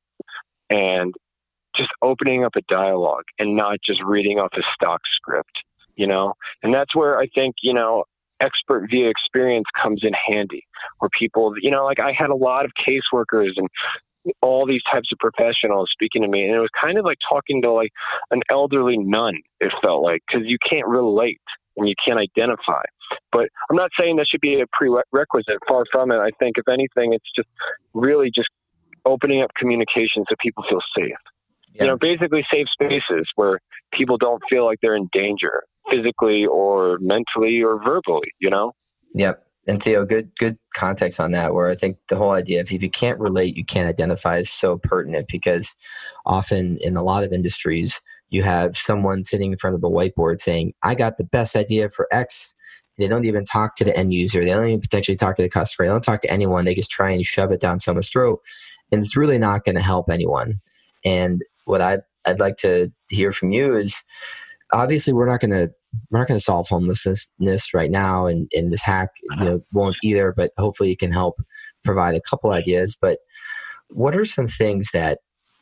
And 0.69 1.13
just 1.75 1.89
opening 2.01 2.43
up 2.43 2.55
a 2.55 2.61
dialogue 2.67 3.25
and 3.39 3.55
not 3.55 3.79
just 3.85 4.01
reading 4.03 4.39
off 4.39 4.51
a 4.55 4.61
stock 4.75 5.01
script, 5.15 5.63
you 5.95 6.07
know? 6.07 6.33
And 6.61 6.73
that's 6.73 6.95
where 6.95 7.19
I 7.19 7.27
think, 7.33 7.55
you 7.61 7.73
know, 7.73 8.03
expert 8.41 8.87
via 8.89 9.09
experience 9.09 9.65
comes 9.81 10.01
in 10.03 10.11
handy 10.27 10.65
where 10.99 11.09
people 11.17 11.53
you 11.61 11.71
know 11.71 11.85
like 11.85 11.99
i 11.99 12.11
had 12.11 12.29
a 12.29 12.35
lot 12.35 12.65
of 12.65 12.71
caseworkers 12.85 13.51
and 13.55 13.69
all 14.41 14.65
these 14.65 14.81
types 14.91 15.09
of 15.11 15.17
professionals 15.19 15.89
speaking 15.91 16.21
to 16.21 16.27
me 16.27 16.45
and 16.45 16.55
it 16.55 16.59
was 16.59 16.69
kind 16.79 16.97
of 16.97 17.05
like 17.05 17.17
talking 17.27 17.61
to 17.61 17.71
like 17.71 17.91
an 18.31 18.41
elderly 18.49 18.97
nun 18.97 19.35
it 19.59 19.71
felt 19.81 20.03
like 20.03 20.21
because 20.27 20.47
you 20.47 20.57
can't 20.67 20.87
relate 20.87 21.41
and 21.75 21.89
you 21.89 21.95
can't 22.05 22.19
identify. 22.19 22.81
But 23.31 23.49
i'm 23.69 23.75
not 23.75 23.89
saying 23.99 24.17
that 24.17 24.27
should 24.29 24.41
be 24.41 24.61
a 24.61 24.65
prerequisite. 24.71 25.57
Far 25.67 25.85
from 25.91 26.11
it. 26.11 26.17
I 26.17 26.31
think 26.39 26.57
if 26.57 26.67
anything 26.67 27.13
it's 27.13 27.29
just 27.35 27.49
really 27.93 28.31
just 28.33 28.49
opening 29.05 29.41
up 29.41 29.51
communication 29.57 30.23
so 30.29 30.35
people 30.39 30.63
feel 30.69 30.81
safe. 30.97 31.13
Yeah. 31.73 31.83
you 31.83 31.87
know 31.87 31.97
basically 31.97 32.45
safe 32.51 32.67
spaces 32.71 33.27
where 33.35 33.59
people 33.91 34.17
don't 34.17 34.41
feel 34.49 34.65
like 34.65 34.79
they're 34.81 34.95
in 34.95 35.09
danger 35.11 35.63
physically 35.89 36.45
or 36.45 36.97
mentally 36.99 37.61
or 37.61 37.83
verbally 37.83 38.31
you 38.39 38.49
know? 38.49 38.71
Yep 39.13 39.43
and 39.67 39.81
Theo, 39.81 40.05
good 40.05 40.29
good 40.37 40.57
context 40.75 41.19
on 41.19 41.31
that. 41.31 41.53
Where 41.53 41.69
I 41.69 41.75
think 41.75 41.97
the 42.09 42.17
whole 42.17 42.31
idea 42.31 42.61
of 42.61 42.71
if 42.71 42.83
you 42.83 42.89
can't 42.89 43.19
relate, 43.19 43.55
you 43.55 43.65
can't 43.65 43.87
identify 43.87 44.37
is 44.37 44.49
so 44.49 44.77
pertinent 44.77 45.27
because 45.27 45.75
often 46.25 46.77
in 46.81 46.97
a 46.97 47.03
lot 47.03 47.23
of 47.23 47.31
industries, 47.31 48.01
you 48.29 48.43
have 48.43 48.77
someone 48.77 49.23
sitting 49.23 49.51
in 49.51 49.57
front 49.57 49.75
of 49.75 49.83
a 49.83 49.89
whiteboard 49.89 50.39
saying, 50.39 50.73
"I 50.83 50.95
got 50.95 51.17
the 51.17 51.23
best 51.23 51.55
idea 51.55 51.89
for 51.89 52.07
X." 52.11 52.53
They 52.97 53.07
don't 53.07 53.25
even 53.25 53.43
talk 53.43 53.75
to 53.75 53.83
the 53.83 53.97
end 53.97 54.13
user. 54.13 54.41
They 54.41 54.51
don't 54.51 54.67
even 54.67 54.81
potentially 54.81 55.17
talk 55.17 55.35
to 55.37 55.41
the 55.41 55.49
customer. 55.49 55.87
They 55.87 55.93
don't 55.93 56.03
talk 56.03 56.21
to 56.21 56.31
anyone. 56.31 56.65
They 56.65 56.75
just 56.75 56.91
try 56.91 57.11
and 57.11 57.25
shove 57.25 57.51
it 57.51 57.61
down 57.61 57.79
someone's 57.79 58.09
throat, 58.09 58.39
and 58.91 59.01
it's 59.01 59.17
really 59.17 59.39
not 59.39 59.65
going 59.65 59.75
to 59.75 59.81
help 59.81 60.09
anyone. 60.09 60.59
And 61.05 61.41
what 61.65 61.81
I'd 61.81 62.01
I'd 62.25 62.39
like 62.39 62.57
to 62.57 62.91
hear 63.09 63.31
from 63.31 63.51
you 63.51 63.75
is, 63.75 64.03
obviously, 64.71 65.13
we're 65.13 65.29
not 65.29 65.39
going 65.39 65.51
to 65.51 65.71
we're 66.09 66.19
not 66.19 66.27
going 66.27 66.39
to 66.39 66.43
solve 66.43 66.67
homelessness 66.67 67.27
right 67.73 67.91
now, 67.91 68.25
and, 68.25 68.49
and 68.53 68.71
this 68.71 68.83
hack 68.83 69.09
you 69.21 69.29
uh-huh. 69.33 69.45
know, 69.45 69.59
won't 69.71 69.97
either. 70.03 70.33
But 70.35 70.51
hopefully, 70.57 70.91
it 70.91 70.99
can 70.99 71.11
help 71.11 71.41
provide 71.83 72.15
a 72.15 72.21
couple 72.21 72.51
ideas. 72.51 72.97
But 72.99 73.19
what 73.89 74.15
are 74.15 74.25
some 74.25 74.47
things 74.47 74.89
that 74.93 75.19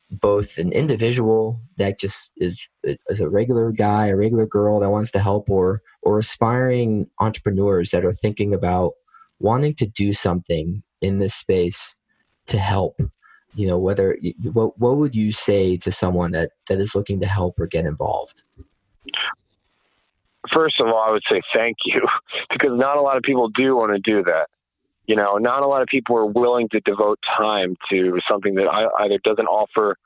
both 0.09 0.57
an 0.57 0.73
individual 0.73 1.61
that 1.77 1.99
just 1.99 2.29
is 2.37 2.67
is 2.83 3.21
a 3.21 3.29
regular 3.29 3.71
guy, 3.71 4.07
a 4.07 4.15
regular 4.15 4.45
girl 4.45 4.79
that 4.79 4.91
wants 4.91 5.11
to 5.11 5.19
help, 5.19 5.49
or 5.49 5.81
or 6.01 6.19
aspiring 6.19 7.07
entrepreneurs 7.19 7.91
that 7.91 8.05
are 8.05 8.13
thinking 8.13 8.53
about 8.53 8.93
wanting 9.39 9.73
to 9.75 9.87
do 9.87 10.13
something 10.13 10.83
in 11.01 11.17
this 11.17 11.33
space 11.33 11.97
to 12.45 12.57
help 12.57 12.99
you 13.55 13.67
know 13.67 13.77
whether 13.77 14.17
what 14.53 14.77
what 14.79 14.97
would 14.97 15.15
you 15.15 15.31
say 15.31 15.77
to 15.77 15.91
someone 15.91 16.31
that 16.31 16.51
that 16.67 16.79
is 16.79 16.95
looking 16.95 17.19
to 17.19 17.27
help 17.27 17.59
or 17.59 17.67
get 17.67 17.85
involved 17.85 18.43
first 20.53 20.79
of 20.79 20.87
all, 20.87 20.99
I 21.07 21.11
would 21.11 21.23
say 21.29 21.41
thank 21.53 21.77
you 21.85 22.01
because 22.51 22.71
not 22.73 22.97
a 22.97 23.01
lot 23.01 23.17
of 23.17 23.23
people 23.23 23.49
do 23.49 23.75
want 23.75 23.91
to 23.91 23.99
do 23.99 24.23
that. 24.23 24.47
You 25.07 25.15
know, 25.15 25.37
not 25.37 25.63
a 25.63 25.67
lot 25.67 25.81
of 25.81 25.87
people 25.87 26.15
are 26.17 26.25
willing 26.25 26.69
to 26.69 26.79
devote 26.81 27.19
time 27.37 27.75
to 27.89 28.19
something 28.29 28.55
that 28.55 28.67
either 28.99 29.17
doesn't 29.23 29.47
offer 29.47 29.97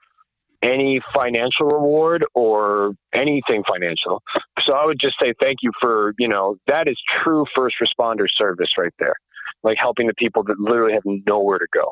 any 0.63 1.01
financial 1.13 1.67
reward 1.67 2.25
or 2.33 2.93
anything 3.13 3.63
financial. 3.67 4.23
So 4.63 4.73
I 4.73 4.85
would 4.85 4.99
just 4.99 5.15
say 5.21 5.33
thank 5.39 5.57
you 5.61 5.71
for, 5.79 6.13
you 6.17 6.27
know, 6.27 6.57
that 6.67 6.87
is 6.87 6.97
true 7.23 7.45
first 7.55 7.75
responder 7.81 8.25
service 8.35 8.69
right 8.77 8.93
there. 8.97 9.15
Like 9.63 9.77
helping 9.79 10.07
the 10.07 10.13
people 10.17 10.43
that 10.43 10.59
literally 10.59 10.93
have 10.93 11.03
nowhere 11.05 11.59
to 11.59 11.67
go. 11.73 11.91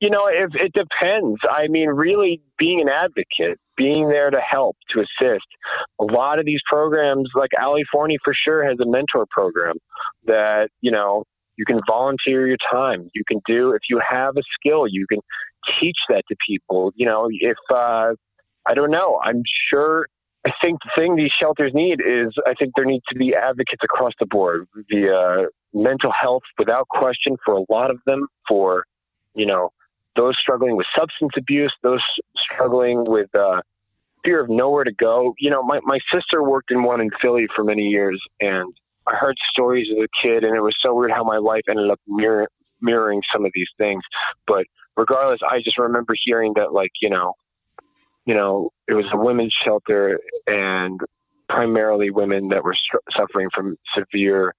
You 0.00 0.10
know, 0.10 0.26
it, 0.26 0.50
it 0.54 0.72
depends. 0.72 1.40
I 1.50 1.66
mean, 1.68 1.88
really 1.88 2.40
being 2.58 2.80
an 2.80 2.88
advocate, 2.88 3.58
being 3.76 4.08
there 4.08 4.30
to 4.30 4.40
help, 4.40 4.76
to 4.90 5.00
assist. 5.00 5.46
A 6.00 6.04
lot 6.04 6.38
of 6.38 6.44
these 6.46 6.60
programs, 6.68 7.30
like 7.34 7.50
Ali 7.60 7.84
Forney 7.92 8.18
for 8.24 8.34
sure 8.34 8.66
has 8.66 8.78
a 8.80 8.86
mentor 8.86 9.26
program 9.30 9.76
that, 10.26 10.70
you 10.80 10.90
know, 10.90 11.24
you 11.56 11.64
can 11.64 11.80
volunteer 11.86 12.46
your 12.46 12.58
time. 12.70 13.08
You 13.14 13.22
can 13.26 13.40
do, 13.46 13.72
if 13.72 13.82
you 13.88 14.00
have 14.08 14.36
a 14.36 14.42
skill, 14.58 14.86
you 14.86 15.06
can 15.08 15.20
teach 15.80 15.96
that 16.08 16.22
to 16.28 16.36
people. 16.46 16.92
You 16.94 17.06
know, 17.06 17.28
if, 17.30 17.56
uh, 17.70 18.12
I 18.66 18.74
don't 18.74 18.90
know, 18.90 19.20
I'm 19.24 19.42
sure 19.70 20.06
I 20.46 20.50
think 20.64 20.78
the 20.84 21.00
thing 21.00 21.16
these 21.16 21.32
shelters 21.32 21.72
need 21.74 22.00
is 22.00 22.32
I 22.46 22.54
think 22.54 22.72
there 22.76 22.84
needs 22.84 23.04
to 23.08 23.18
be 23.18 23.34
advocates 23.34 23.82
across 23.82 24.12
the 24.20 24.26
board 24.26 24.66
via 24.88 25.46
mental 25.74 26.12
health 26.12 26.42
without 26.58 26.86
question 26.88 27.36
for 27.44 27.54
a 27.54 27.64
lot 27.68 27.90
of 27.90 27.98
them, 28.06 28.28
for 28.48 28.84
you 29.34 29.44
know, 29.44 29.70
those 30.16 30.36
struggling 30.40 30.76
with 30.76 30.86
substance 30.98 31.32
abuse, 31.36 31.72
those 31.82 32.02
struggling 32.36 33.04
with 33.04 33.32
uh, 33.34 33.60
fear 34.24 34.40
of 34.40 34.48
nowhere 34.48 34.84
to 34.84 34.92
go. 34.92 35.34
You 35.38 35.50
know, 35.50 35.62
my, 35.62 35.80
my 35.84 35.98
sister 36.12 36.42
worked 36.42 36.70
in 36.70 36.82
one 36.82 37.00
in 37.00 37.10
Philly 37.20 37.46
for 37.54 37.64
many 37.64 37.82
years, 37.82 38.20
and 38.40 38.72
I 39.06 39.14
heard 39.14 39.36
stories 39.50 39.88
as 39.90 40.02
a 40.02 40.26
kid, 40.26 40.44
and 40.44 40.56
it 40.56 40.60
was 40.60 40.76
so 40.80 40.94
weird 40.94 41.12
how 41.12 41.24
my 41.24 41.38
life 41.38 41.62
ended 41.68 41.90
up 41.90 42.00
mirror, 42.08 42.48
mirroring 42.80 43.22
some 43.32 43.44
of 43.44 43.52
these 43.54 43.68
things. 43.78 44.02
But 44.46 44.66
regardless, 44.96 45.40
I 45.48 45.60
just 45.62 45.78
remember 45.78 46.14
hearing 46.24 46.54
that, 46.56 46.72
like, 46.72 46.90
you 47.00 47.10
know, 47.10 47.34
you 48.24 48.34
know, 48.34 48.70
it 48.88 48.94
was 48.94 49.06
a 49.12 49.16
women's 49.16 49.54
shelter, 49.64 50.18
and 50.48 51.00
primarily 51.48 52.10
women 52.10 52.48
that 52.48 52.64
were 52.64 52.76
suffering 53.16 53.48
from 53.54 53.76
severe 53.94 54.52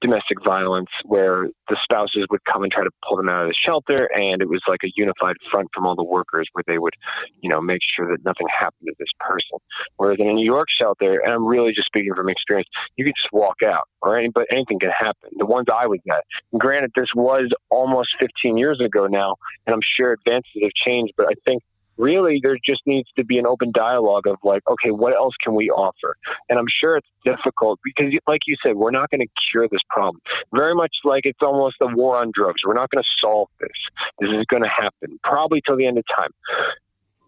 domestic 0.00 0.38
violence 0.44 0.90
where 1.04 1.48
the 1.68 1.76
spouses 1.82 2.26
would 2.30 2.44
come 2.44 2.62
and 2.62 2.72
try 2.72 2.82
to 2.82 2.90
pull 3.06 3.16
them 3.16 3.28
out 3.28 3.42
of 3.42 3.48
the 3.48 3.54
shelter 3.54 4.10
and 4.14 4.42
it 4.42 4.48
was 4.48 4.60
like 4.68 4.80
a 4.84 4.90
unified 4.96 5.36
front 5.50 5.68
from 5.74 5.86
all 5.86 5.94
the 5.94 6.04
workers 6.04 6.48
where 6.52 6.64
they 6.66 6.78
would 6.78 6.94
you 7.40 7.48
know 7.48 7.60
make 7.60 7.80
sure 7.82 8.06
that 8.10 8.24
nothing 8.24 8.46
happened 8.48 8.86
to 8.86 8.94
this 8.98 9.08
person. 9.18 9.58
Whereas 9.96 10.18
in 10.18 10.28
a 10.28 10.32
new 10.32 10.44
york 10.44 10.68
shelter 10.70 11.20
and 11.20 11.32
i'm 11.32 11.46
really 11.46 11.72
just 11.72 11.86
speaking 11.86 12.14
from 12.14 12.28
experience 12.28 12.68
you 12.96 13.04
could 13.04 13.14
just 13.16 13.32
walk 13.32 13.62
out 13.64 13.88
or 14.02 14.18
any, 14.18 14.30
but 14.30 14.46
anything 14.50 14.78
can 14.78 14.90
happen. 14.90 15.30
The 15.36 15.46
ones 15.46 15.66
i 15.72 15.86
was 15.86 16.00
at 16.10 16.24
granted 16.58 16.92
this 16.94 17.08
was 17.14 17.50
almost 17.70 18.10
15 18.18 18.56
years 18.56 18.80
ago 18.80 19.06
now 19.06 19.36
and 19.66 19.74
i'm 19.74 19.82
sure 19.96 20.12
advances 20.12 20.50
have 20.62 20.72
changed 20.74 21.12
but 21.16 21.26
i 21.26 21.34
think 21.44 21.62
really 22.00 22.40
there 22.42 22.56
just 22.64 22.80
needs 22.86 23.08
to 23.16 23.24
be 23.24 23.38
an 23.38 23.46
open 23.46 23.72
dialogue 23.72 24.26
of 24.26 24.36
like, 24.42 24.62
okay, 24.68 24.90
what 24.90 25.14
else 25.14 25.34
can 25.42 25.54
we 25.54 25.70
offer? 25.70 26.16
And 26.48 26.58
I'm 26.58 26.66
sure 26.80 26.96
it's 26.96 27.08
difficult 27.24 27.78
because, 27.84 28.12
like 28.26 28.40
you 28.46 28.56
said, 28.64 28.76
we're 28.76 28.90
not 28.90 29.10
going 29.10 29.20
to 29.20 29.28
cure 29.50 29.68
this 29.70 29.80
problem. 29.88 30.20
Very 30.54 30.74
much 30.74 30.94
like 31.04 31.22
it's 31.24 31.42
almost 31.42 31.76
a 31.80 31.86
war 31.86 32.16
on 32.16 32.32
drugs. 32.34 32.62
We're 32.66 32.74
not 32.74 32.90
going 32.90 33.02
to 33.02 33.10
solve 33.20 33.48
this. 33.60 33.70
This 34.18 34.30
is 34.30 34.44
going 34.46 34.62
to 34.62 34.68
happen 34.68 35.18
probably 35.22 35.60
till 35.66 35.76
the 35.76 35.86
end 35.86 35.98
of 35.98 36.04
time. 36.16 36.30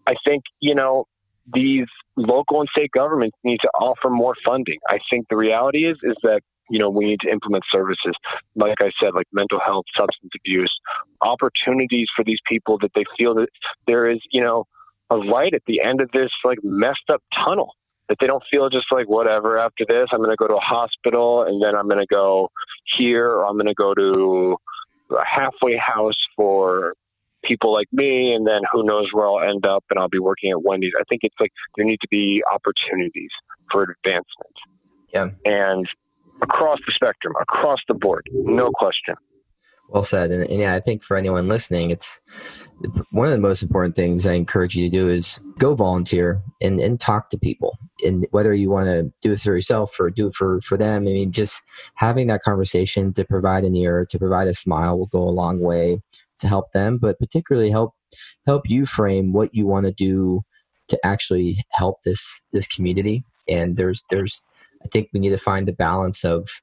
I 0.07 0.15
think, 0.25 0.43
you 0.59 0.75
know, 0.75 1.05
these 1.53 1.87
local 2.15 2.61
and 2.61 2.69
state 2.69 2.91
governments 2.91 3.37
need 3.43 3.59
to 3.61 3.69
offer 3.79 4.09
more 4.09 4.35
funding. 4.45 4.79
I 4.89 4.99
think 5.09 5.27
the 5.29 5.35
reality 5.35 5.85
is 5.85 5.97
is 6.03 6.15
that 6.23 6.41
you 6.69 6.79
know, 6.79 6.89
we 6.89 7.05
need 7.05 7.19
to 7.21 7.29
implement 7.29 7.63
services, 7.71 8.13
like 8.55 8.77
I 8.79 8.91
said, 9.01 9.13
like 9.13 9.27
mental 9.31 9.59
health, 9.59 9.85
substance 9.95 10.31
abuse, 10.35 10.73
opportunities 11.21 12.07
for 12.15 12.23
these 12.23 12.39
people 12.47 12.77
that 12.79 12.91
they 12.95 13.03
feel 13.17 13.35
that 13.35 13.49
there 13.87 14.09
is, 14.09 14.19
you 14.31 14.41
know, 14.41 14.65
a 15.09 15.15
light 15.15 15.53
at 15.53 15.61
the 15.67 15.81
end 15.81 16.01
of 16.01 16.09
this 16.11 16.31
like 16.43 16.59
messed 16.63 17.09
up 17.11 17.21
tunnel. 17.33 17.75
That 18.09 18.17
they 18.19 18.27
don't 18.27 18.43
feel 18.51 18.69
just 18.69 18.87
like 18.91 19.07
whatever. 19.07 19.57
After 19.57 19.85
this, 19.87 20.07
I'm 20.11 20.19
going 20.19 20.29
to 20.29 20.35
go 20.35 20.47
to 20.47 20.55
a 20.55 20.59
hospital, 20.59 21.43
and 21.43 21.63
then 21.63 21.73
I'm 21.73 21.87
going 21.87 22.01
to 22.01 22.05
go 22.05 22.49
here, 22.97 23.27
or 23.27 23.45
I'm 23.45 23.53
going 23.53 23.67
to 23.67 23.73
go 23.73 23.93
to 23.93 24.57
a 25.11 25.25
halfway 25.25 25.77
house 25.77 26.17
for 26.35 26.95
people 27.45 27.71
like 27.71 27.87
me, 27.93 28.33
and 28.33 28.45
then 28.45 28.61
who 28.71 28.83
knows 28.83 29.07
where 29.13 29.25
I'll 29.25 29.39
end 29.39 29.65
up, 29.65 29.85
and 29.89 29.97
I'll 29.97 30.09
be 30.09 30.19
working 30.19 30.51
at 30.51 30.61
Wendy's. 30.61 30.91
I 30.99 31.03
think 31.07 31.21
it's 31.23 31.35
like 31.39 31.51
there 31.77 31.85
need 31.85 32.01
to 32.01 32.07
be 32.09 32.43
opportunities 32.53 33.31
for 33.71 33.83
advancement. 33.83 34.55
Yeah. 35.13 35.29
And 35.45 35.87
across 36.43 36.79
the 36.85 36.91
spectrum, 36.93 37.33
across 37.41 37.79
the 37.87 37.93
board, 37.93 38.27
no 38.31 38.69
question. 38.75 39.15
Well 39.89 40.03
said. 40.03 40.31
And, 40.31 40.49
and, 40.49 40.61
yeah, 40.61 40.75
I 40.75 40.79
think 40.79 41.03
for 41.03 41.17
anyone 41.17 41.47
listening, 41.47 41.91
it's 41.91 42.21
one 43.11 43.27
of 43.27 43.33
the 43.33 43.39
most 43.39 43.61
important 43.61 43.95
things 43.95 44.25
I 44.25 44.33
encourage 44.33 44.75
you 44.75 44.89
to 44.89 44.95
do 44.95 45.07
is 45.07 45.39
go 45.59 45.75
volunteer 45.75 46.41
and, 46.61 46.79
and 46.79 46.99
talk 46.99 47.29
to 47.29 47.37
people. 47.37 47.77
And 48.03 48.25
whether 48.31 48.53
you 48.53 48.69
want 48.69 48.87
to 48.87 49.11
do 49.21 49.33
it 49.33 49.39
for 49.39 49.53
yourself 49.53 49.99
or 49.99 50.09
do 50.09 50.27
it 50.27 50.33
for, 50.33 50.61
for 50.61 50.77
them, 50.77 51.03
I 51.03 51.05
mean, 51.05 51.31
just 51.31 51.61
having 51.95 52.27
that 52.27 52.43
conversation 52.43 53.13
to 53.13 53.25
provide 53.25 53.65
an 53.65 53.75
ear, 53.75 54.05
to 54.09 54.17
provide 54.17 54.47
a 54.47 54.53
smile 54.53 54.97
will 54.97 55.07
go 55.07 55.21
a 55.21 55.29
long 55.29 55.59
way 55.59 55.99
to 56.39 56.47
help 56.47 56.71
them, 56.71 56.97
but 56.97 57.19
particularly 57.19 57.69
help 57.69 57.93
help 58.45 58.69
you 58.69 58.85
frame 58.85 59.31
what 59.31 59.53
you 59.55 59.65
want 59.65 59.85
to 59.85 59.91
do 59.91 60.41
to 60.87 60.99
actually 61.05 61.63
help 61.71 62.01
this 62.03 62.41
this 62.51 62.67
community. 62.67 63.23
And 63.47 63.77
there's 63.77 64.03
there's 64.09 64.43
I 64.83 64.87
think 64.89 65.09
we 65.13 65.19
need 65.19 65.29
to 65.29 65.37
find 65.37 65.67
the 65.67 65.73
balance 65.73 66.23
of 66.23 66.61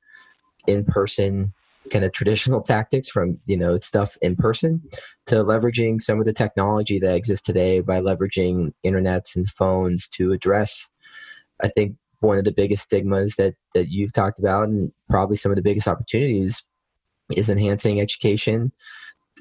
in 0.66 0.84
person 0.84 1.52
kind 1.90 2.04
of 2.04 2.12
traditional 2.12 2.62
tactics 2.62 3.08
from 3.08 3.38
you 3.46 3.56
know 3.56 3.78
stuff 3.78 4.16
in 4.22 4.36
person 4.36 4.82
to 5.26 5.36
leveraging 5.36 6.00
some 6.00 6.18
of 6.20 6.26
the 6.26 6.32
technology 6.32 6.98
that 6.98 7.14
exists 7.14 7.44
today 7.44 7.80
by 7.80 8.00
leveraging 8.00 8.72
internets 8.84 9.34
and 9.36 9.48
phones 9.48 10.06
to 10.08 10.32
address 10.32 10.88
i 11.62 11.68
think 11.68 11.96
one 12.20 12.36
of 12.36 12.44
the 12.44 12.52
biggest 12.52 12.82
stigmas 12.82 13.36
that 13.36 13.54
that 13.74 13.88
you've 13.88 14.12
talked 14.12 14.38
about 14.38 14.68
and 14.68 14.92
probably 15.08 15.36
some 15.36 15.50
of 15.50 15.56
the 15.56 15.62
biggest 15.62 15.88
opportunities 15.88 16.62
is 17.34 17.48
enhancing 17.48 18.00
education 18.00 18.72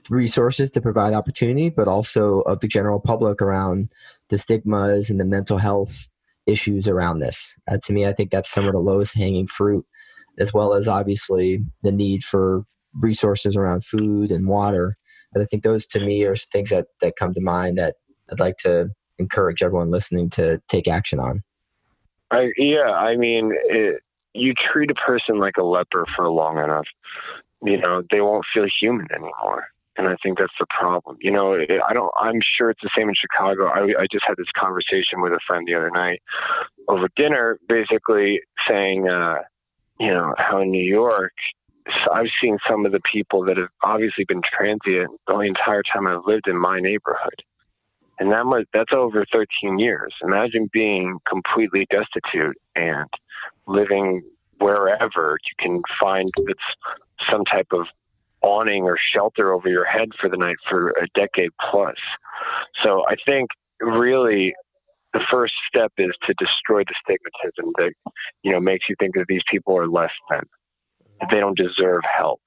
resources 0.10 0.72
to 0.72 0.82
provide 0.82 1.14
opportunity 1.14 1.70
but 1.70 1.88
also 1.88 2.40
of 2.42 2.62
the 2.62 2.68
general 2.68 3.00
public 3.00 3.42
around 3.42 3.92
the 4.30 4.38
stigmas 4.38 5.10
and 5.10 5.20
the 5.20 5.26
mental 5.26 5.58
health 5.58 6.08
issues 6.50 6.88
around 6.88 7.20
this. 7.20 7.58
Uh, 7.70 7.78
to 7.84 7.94
me, 7.94 8.06
I 8.06 8.14
think 8.14 8.32
that's 8.32 8.52
some 8.52 8.66
of 8.66 8.74
the 8.74 8.80
lowest 8.80 9.16
hanging 9.16 9.48
fruit, 9.48 9.86
as 10.40 10.54
well 10.54 10.74
as 10.74 10.88
obviously 10.88 11.60
the 11.84 11.92
need 11.92 12.24
for 12.24 12.64
resources 12.94 13.56
around 13.56 13.84
food 13.84 14.32
and 14.32 14.48
water. 14.48 14.98
But 15.34 15.42
I 15.42 15.46
think 15.46 15.64
those 15.64 15.86
to 15.88 16.00
me 16.00 16.26
are 16.26 16.36
things 16.36 16.70
that, 16.70 16.88
that 17.02 17.16
come 17.16 17.34
to 17.34 17.42
mind 17.42 17.78
that 17.78 17.96
I'd 18.32 18.40
like 18.40 18.58
to 18.58 18.90
encourage 19.20 19.62
everyone 19.62 19.92
listening 19.92 20.30
to 20.32 20.62
take 20.68 20.88
action 20.88 21.20
on. 21.20 21.44
I, 22.32 22.52
yeah, 22.58 22.92
I 22.92 23.16
mean, 23.16 23.54
it, 23.66 24.02
you 24.34 24.54
treat 24.72 24.92
a 24.92 24.96
person 24.96 25.40
like 25.40 25.58
a 25.58 25.64
leper 25.64 26.06
for 26.16 26.30
long 26.30 26.58
enough, 26.58 26.86
you 27.64 27.80
know, 27.80 28.04
they 28.12 28.22
won't 28.22 28.46
feel 28.54 28.68
human 28.80 29.08
anymore 29.12 29.68
and 30.00 30.08
I 30.08 30.16
think 30.24 30.40
that's 30.40 30.54
the 30.58 30.66
problem. 30.70 31.18
You 31.20 31.30
know, 31.30 31.56
I 31.56 31.94
don't. 31.94 32.12
I'm 32.18 32.40
sure 32.58 32.70
it's 32.70 32.82
the 32.82 32.90
same 32.98 33.10
in 33.10 33.16
Chicago. 33.16 33.68
I, 33.68 33.82
I 34.02 34.08
just 34.10 34.24
had 34.26 34.38
this 34.38 34.48
conversation 34.58 35.22
with 35.22 35.34
a 35.34 35.40
friend 35.46 35.68
the 35.68 35.76
other 35.76 35.92
night 35.92 36.22
over 36.88 37.10
dinner, 37.18 37.60
basically 37.68 38.40
saying, 38.66 39.10
uh, 39.10 39.40
you 40.00 40.08
know, 40.08 40.34
how 40.38 40.62
in 40.62 40.72
New 40.72 40.82
York, 40.82 41.34
I've 42.14 42.30
seen 42.42 42.58
some 42.66 42.86
of 42.86 42.94
the 42.94 43.02
people 43.12 43.44
that 43.44 43.58
have 43.58 43.68
obviously 43.84 44.24
been 44.24 44.42
transient 44.42 45.12
the 45.28 45.40
entire 45.40 45.84
time 45.84 46.08
I've 46.08 46.26
lived 46.26 46.48
in 46.48 46.56
my 46.58 46.80
neighborhood, 46.80 47.44
and 48.20 48.32
that 48.32 48.46
was 48.46 48.66
that's 48.74 48.94
over 48.94 49.26
13 49.34 49.80
years. 49.80 50.14
Imagine 50.24 50.70
being 50.72 51.20
completely 51.28 51.86
destitute 51.90 52.56
and 52.74 53.10
living 53.68 54.24
wherever 54.60 55.38
you 55.44 55.56
can 55.60 55.82
find 56.00 56.30
that's 56.38 57.30
some 57.30 57.44
type 57.44 57.68
of 57.74 57.88
awning 58.42 58.84
or 58.84 58.98
shelter 59.14 59.54
over 59.54 59.70
your 59.70 59.86
head 59.86 60.10
for 60.20 60.30
the 60.30 60.38
night 60.38 60.56
for 60.70 60.90
a 60.92 61.08
decade 61.16 61.52
plus. 61.70 61.96
So 62.84 63.04
I 63.08 63.16
think 63.26 63.50
really 63.82 64.54
the 65.14 65.22
first 65.32 65.54
step 65.68 65.92
is 65.98 66.12
to 66.28 66.34
destroy 66.38 66.84
the 66.84 66.96
stigmatism 67.04 67.72
that 67.78 67.92
you 68.44 68.52
know 68.52 68.60
makes 68.60 68.86
you 68.88 68.96
think 69.00 69.16
that 69.16 69.26
these 69.28 69.42
people 69.50 69.78
are 69.78 69.88
less 69.88 70.12
than 70.30 70.42
that 71.20 71.30
they 71.32 71.40
don't 71.40 71.58
deserve 71.58 72.02
help 72.18 72.42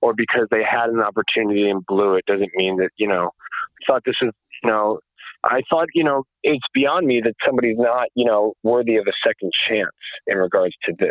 or 0.00 0.12
because 0.12 0.46
they 0.50 0.62
had 0.62 0.88
an 0.90 1.00
opportunity 1.00 1.70
and 1.70 1.84
blew 1.86 2.14
it 2.14 2.26
doesn't 2.26 2.50
mean 2.54 2.76
that 2.76 2.90
you 2.96 3.08
know 3.08 3.30
I 3.56 3.92
thought 3.92 4.02
this 4.04 4.16
is 4.20 4.30
you 4.62 4.70
know 4.70 4.98
I 5.44 5.62
thought, 5.68 5.88
you 5.92 6.04
know, 6.04 6.24
it's 6.44 6.64
beyond 6.72 7.06
me 7.06 7.20
that 7.24 7.34
somebody's 7.44 7.78
not, 7.78 8.08
you 8.14 8.24
know, 8.24 8.54
worthy 8.62 8.96
of 8.96 9.06
a 9.08 9.12
second 9.26 9.50
chance 9.68 9.90
in 10.26 10.36
regards 10.36 10.74
to 10.84 10.94
this. 10.98 11.10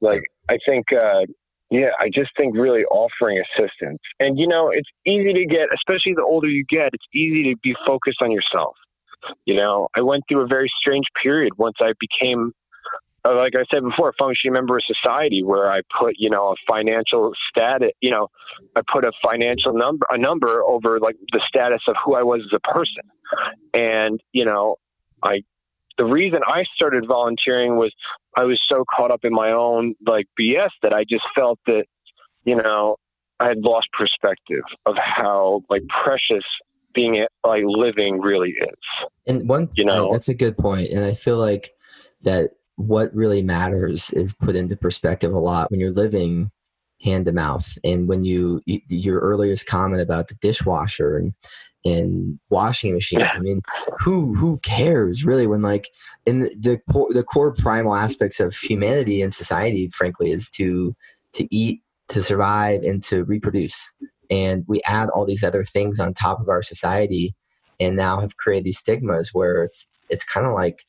Like, 0.00 0.22
I 0.48 0.58
think, 0.66 0.86
uh, 0.92 1.22
yeah, 1.74 1.90
I 1.98 2.08
just 2.08 2.30
think 2.36 2.56
really 2.56 2.84
offering 2.84 3.42
assistance. 3.42 3.98
And, 4.20 4.38
you 4.38 4.46
know, 4.46 4.70
it's 4.70 4.88
easy 5.06 5.32
to 5.32 5.46
get, 5.46 5.68
especially 5.74 6.14
the 6.14 6.22
older 6.22 6.48
you 6.48 6.64
get, 6.68 6.90
it's 6.92 7.06
easy 7.12 7.42
to 7.52 7.56
be 7.62 7.74
focused 7.86 8.22
on 8.22 8.30
yourself. 8.30 8.76
You 9.44 9.56
know, 9.56 9.88
I 9.96 10.00
went 10.02 10.24
through 10.28 10.42
a 10.42 10.46
very 10.46 10.70
strange 10.78 11.06
period 11.22 11.52
once 11.56 11.76
I 11.80 11.92
became, 11.98 12.52
uh, 13.24 13.34
like 13.36 13.54
I 13.56 13.64
said 13.72 13.82
before, 13.82 14.10
a 14.10 14.12
functioning 14.18 14.52
member 14.52 14.76
of 14.76 14.82
society 14.84 15.42
where 15.42 15.72
I 15.72 15.80
put, 15.98 16.14
you 16.18 16.28
know, 16.28 16.48
a 16.48 16.54
financial 16.68 17.32
status, 17.48 17.90
you 18.00 18.10
know, 18.10 18.28
I 18.76 18.82
put 18.92 19.04
a 19.04 19.12
financial 19.28 19.72
number, 19.72 20.06
a 20.10 20.18
number 20.18 20.62
over 20.62 21.00
like 21.00 21.16
the 21.32 21.40
status 21.48 21.80
of 21.88 21.96
who 22.04 22.14
I 22.14 22.22
was 22.22 22.42
as 22.44 22.52
a 22.54 22.72
person. 22.72 23.04
And, 23.72 24.20
you 24.32 24.44
know, 24.44 24.76
I 25.22 25.42
the 25.98 26.04
reason 26.04 26.40
I 26.46 26.64
started 26.74 27.06
volunteering 27.06 27.76
was 27.76 27.92
I 28.36 28.44
was 28.44 28.60
so 28.68 28.84
caught 28.94 29.10
up 29.10 29.20
in 29.24 29.32
my 29.32 29.50
own 29.50 29.94
like 30.06 30.26
BS 30.38 30.70
that 30.82 30.92
I 30.92 31.04
just 31.04 31.24
felt 31.34 31.58
that, 31.66 31.84
you 32.44 32.56
know, 32.56 32.96
I 33.40 33.48
had 33.48 33.58
lost 33.58 33.88
perspective 33.92 34.64
of 34.86 34.96
how 34.96 35.62
like 35.68 35.82
precious 36.04 36.44
being 36.94 37.26
like 37.44 37.62
living 37.66 38.20
really 38.20 38.50
is. 38.50 39.08
And 39.26 39.48
one, 39.48 39.68
you 39.74 39.84
know, 39.84 40.08
oh, 40.08 40.12
that's 40.12 40.28
a 40.28 40.34
good 40.34 40.56
point. 40.56 40.90
And 40.90 41.04
I 41.04 41.14
feel 41.14 41.38
like 41.38 41.70
that 42.22 42.50
what 42.76 43.14
really 43.14 43.42
matters 43.42 44.10
is 44.12 44.32
put 44.32 44.56
into 44.56 44.76
perspective 44.76 45.32
a 45.32 45.38
lot 45.38 45.70
when 45.70 45.80
you're 45.80 45.90
living 45.90 46.50
hand 47.02 47.26
to 47.26 47.32
mouth. 47.32 47.76
And 47.84 48.08
when 48.08 48.24
you, 48.24 48.60
your 48.66 49.20
earliest 49.20 49.66
comment 49.66 50.02
about 50.02 50.28
the 50.28 50.34
dishwasher 50.36 51.16
and, 51.16 51.34
and 51.84 52.38
washing 52.48 52.94
machines. 52.94 53.24
I 53.32 53.40
mean, 53.40 53.60
who 54.00 54.34
who 54.34 54.58
cares 54.60 55.24
really 55.24 55.46
when 55.46 55.62
like 55.62 55.88
in 56.24 56.40
the 56.40 56.48
the, 56.58 56.80
the 57.10 57.22
core 57.22 57.52
primal 57.52 57.94
aspects 57.94 58.40
of 58.40 58.56
humanity 58.56 59.20
and 59.20 59.34
society, 59.34 59.88
frankly, 59.94 60.30
is 60.30 60.48
to 60.50 60.96
to 61.34 61.46
eat, 61.54 61.82
to 62.08 62.22
survive, 62.22 62.82
and 62.82 63.02
to 63.04 63.24
reproduce. 63.24 63.92
And 64.30 64.64
we 64.66 64.80
add 64.86 65.10
all 65.10 65.26
these 65.26 65.44
other 65.44 65.62
things 65.62 66.00
on 66.00 66.14
top 66.14 66.40
of 66.40 66.48
our 66.48 66.62
society, 66.62 67.34
and 67.78 67.96
now 67.96 68.20
have 68.20 68.36
created 68.38 68.64
these 68.64 68.78
stigmas 68.78 69.30
where 69.34 69.62
it's 69.62 69.86
it's 70.08 70.24
kind 70.24 70.46
of 70.46 70.54
like, 70.54 70.84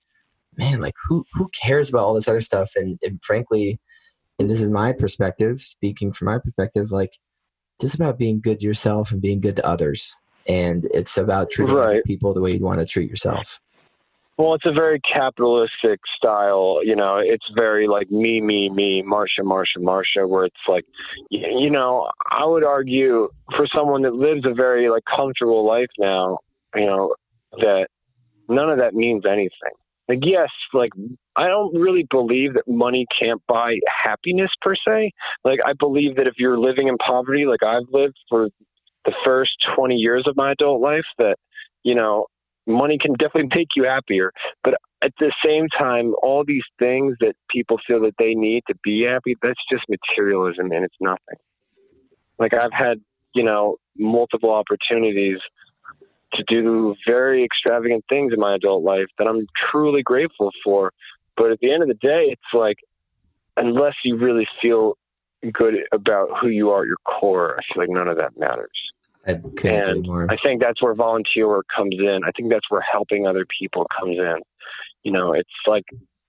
man, 0.57 0.79
like 0.79 0.95
who 1.07 1.25
who 1.33 1.49
cares 1.49 1.89
about 1.89 2.03
all 2.03 2.13
this 2.13 2.29
other 2.29 2.41
stuff? 2.41 2.71
And, 2.75 2.97
and 3.03 3.21
frankly, 3.21 3.79
and 4.39 4.49
this 4.49 4.61
is 4.61 4.69
my 4.69 4.93
perspective, 4.93 5.61
speaking 5.61 6.11
from 6.11 6.27
my 6.27 6.39
perspective, 6.39 6.91
like 6.91 7.13
just 7.79 7.95
about 7.95 8.17
being 8.17 8.39
good 8.39 8.59
to 8.59 8.65
yourself 8.65 9.11
and 9.11 9.21
being 9.21 9.39
good 9.39 9.55
to 9.57 9.65
others. 9.65 10.17
And 10.47 10.87
it's 10.93 11.17
about 11.17 11.51
treating 11.51 11.75
right. 11.75 12.03
people 12.03 12.33
the 12.33 12.41
way 12.41 12.51
you'd 12.51 12.61
want 12.61 12.79
to 12.79 12.85
treat 12.85 13.09
yourself. 13.09 13.59
Well, 14.37 14.53
it's 14.53 14.65
a 14.65 14.73
very 14.73 14.99
capitalistic 14.99 16.01
style. 16.17 16.81
You 16.83 16.95
know, 16.95 17.17
it's 17.23 17.45
very 17.55 17.87
like 17.87 18.11
me, 18.11 18.41
me, 18.41 18.69
me, 18.69 19.01
Marsha, 19.01 19.41
Marsha, 19.41 19.77
Marsha, 19.77 20.27
where 20.27 20.43
it's 20.43 20.55
like, 20.67 20.83
you 21.29 21.69
know, 21.69 22.09
I 22.29 22.45
would 22.45 22.63
argue 22.63 23.29
for 23.55 23.65
someone 23.73 24.01
that 24.01 24.13
lives 24.13 24.45
a 24.45 24.53
very 24.53 24.89
like 24.89 25.03
comfortable 25.05 25.65
life 25.65 25.89
now, 25.97 26.39
you 26.75 26.85
know, 26.85 27.15
that 27.53 27.87
none 28.49 28.69
of 28.69 28.79
that 28.79 28.93
means 28.93 29.23
anything. 29.25 29.73
Like, 30.09 30.19
yes, 30.21 30.49
like 30.73 30.91
I 31.37 31.47
don't 31.47 31.73
really 31.73 32.07
believe 32.09 32.53
that 32.53 32.67
money 32.67 33.05
can't 33.17 33.41
buy 33.47 33.75
happiness 34.03 34.51
per 34.61 34.75
se. 34.75 35.11
Like, 35.43 35.59
I 35.65 35.73
believe 35.73 36.15
that 36.15 36.27
if 36.27 36.35
you're 36.37 36.57
living 36.57 36.87
in 36.87 36.97
poverty, 36.97 37.45
like 37.45 37.63
I've 37.63 37.87
lived 37.91 38.17
for 38.29 38.49
the 39.05 39.13
first 39.23 39.51
20 39.75 39.95
years 39.95 40.25
of 40.27 40.35
my 40.35 40.51
adult 40.51 40.81
life, 40.81 41.05
that, 41.17 41.37
you 41.83 41.93
know, 41.93 42.27
money 42.67 42.97
can 42.97 43.13
definitely 43.13 43.49
make 43.55 43.69
you 43.75 43.83
happier. 43.83 44.31
But 44.63 44.75
at 45.03 45.13
the 45.19 45.31
same 45.45 45.67
time, 45.69 46.15
all 46.23 46.43
these 46.45 46.63
things 46.79 47.15
that 47.19 47.35
people 47.49 47.77
feel 47.85 48.01
that 48.01 48.15
they 48.17 48.33
need 48.33 48.63
to 48.67 48.75
be 48.83 49.03
happy, 49.03 49.35
that's 49.41 49.59
just 49.69 49.83
materialism 49.89 50.71
and 50.71 50.83
it's 50.83 50.95
nothing. 50.99 51.37
Like 52.39 52.53
I've 52.53 52.73
had, 52.73 52.99
you 53.33 53.43
know, 53.43 53.77
multiple 53.97 54.51
opportunities 54.51 55.37
to 56.33 56.43
do 56.47 56.95
very 57.07 57.43
extravagant 57.43 58.03
things 58.09 58.33
in 58.33 58.39
my 58.39 58.55
adult 58.55 58.83
life 58.83 59.07
that 59.17 59.27
I'm 59.27 59.45
truly 59.71 60.01
grateful 60.01 60.51
for. 60.63 60.91
But 61.37 61.51
at 61.51 61.59
the 61.59 61.71
end 61.71 61.81
of 61.81 61.87
the 61.87 61.95
day, 61.95 62.27
it's 62.29 62.53
like, 62.53 62.77
unless 63.57 63.95
you 64.03 64.17
really 64.17 64.47
feel 64.61 64.97
good 65.51 65.75
about 65.91 66.29
who 66.39 66.47
you 66.47 66.69
are 66.69 66.81
at 66.81 66.87
your 66.87 66.97
core, 67.05 67.57
I 67.59 67.73
feel 67.73 67.83
like 67.83 67.89
none 67.89 68.07
of 68.07 68.17
that 68.17 68.37
matters. 68.37 68.91
I 69.27 69.31
and 69.67 70.07
I 70.29 70.37
think 70.43 70.61
that's 70.61 70.81
where 70.81 70.93
volunteer 70.93 71.47
work 71.47 71.65
comes 71.75 71.95
in. 71.97 72.21
I 72.25 72.31
think 72.31 72.51
that's 72.51 72.69
where 72.69 72.81
helping 72.81 73.25
other 73.25 73.45
people 73.59 73.87
comes 73.97 74.17
in. 74.17 74.37
You 75.03 75.11
know, 75.11 75.33
it's 75.33 75.49
like 75.65 75.85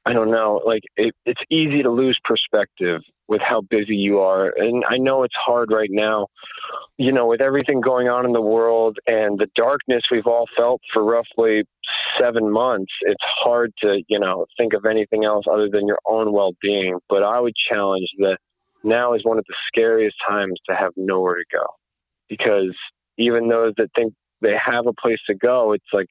I 0.06 0.12
don't 0.12 0.30
know, 0.30 0.60
like 0.64 0.84
it, 0.96 1.14
it's 1.24 1.40
easy 1.50 1.82
to 1.82 1.90
lose 1.90 2.16
perspective 2.22 3.02
with 3.26 3.40
how 3.40 3.62
busy 3.62 3.96
you 3.96 4.20
are, 4.20 4.54
and 4.56 4.84
I 4.88 4.98
know 4.98 5.24
it's 5.24 5.34
hard 5.34 5.72
right 5.72 5.90
now. 5.90 6.28
You 6.96 7.10
know, 7.10 7.26
with 7.26 7.42
everything 7.42 7.80
going 7.80 8.08
on 8.08 8.24
in 8.24 8.32
the 8.32 8.40
world 8.40 8.98
and 9.08 9.36
the 9.36 9.48
darkness 9.56 10.04
we've 10.10 10.28
all 10.28 10.46
felt 10.56 10.80
for 10.94 11.04
roughly 11.04 11.64
seven 12.22 12.52
months, 12.52 12.92
it's 13.02 13.22
hard 13.42 13.72
to 13.80 14.02
you 14.06 14.20
know 14.20 14.46
think 14.56 14.74
of 14.74 14.86
anything 14.86 15.24
else 15.24 15.44
other 15.50 15.68
than 15.68 15.88
your 15.88 15.98
own 16.06 16.32
well-being. 16.32 16.98
But 17.08 17.24
I 17.24 17.40
would 17.40 17.54
challenge 17.68 18.08
that 18.18 18.38
now 18.84 19.14
is 19.14 19.24
one 19.24 19.38
of 19.38 19.44
the 19.48 19.56
scariest 19.66 20.16
times 20.28 20.54
to 20.70 20.76
have 20.76 20.92
nowhere 20.96 21.34
to 21.34 21.44
go 21.52 21.66
because 22.28 22.76
even 23.18 23.48
those 23.48 23.72
that 23.76 23.88
think 23.96 24.14
they 24.40 24.54
have 24.64 24.86
a 24.86 24.92
place 24.92 25.18
to 25.26 25.34
go, 25.34 25.72
it's 25.72 25.84
like 25.92 26.06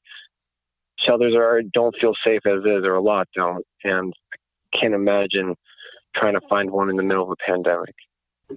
shelters 1.05 1.35
are 1.35 1.61
don't 1.61 1.95
feel 1.99 2.13
safe 2.23 2.41
as 2.45 2.59
is, 2.59 2.83
or 2.83 2.95
a 2.95 3.01
lot 3.01 3.27
don't, 3.35 3.65
and 3.83 4.13
I 4.33 4.77
can't 4.79 4.93
imagine 4.93 5.55
trying 6.15 6.33
to 6.33 6.41
find 6.49 6.71
one 6.71 6.89
in 6.89 6.95
the 6.95 7.03
middle 7.03 7.23
of 7.23 7.29
a 7.29 7.35
pandemic. 7.45 7.95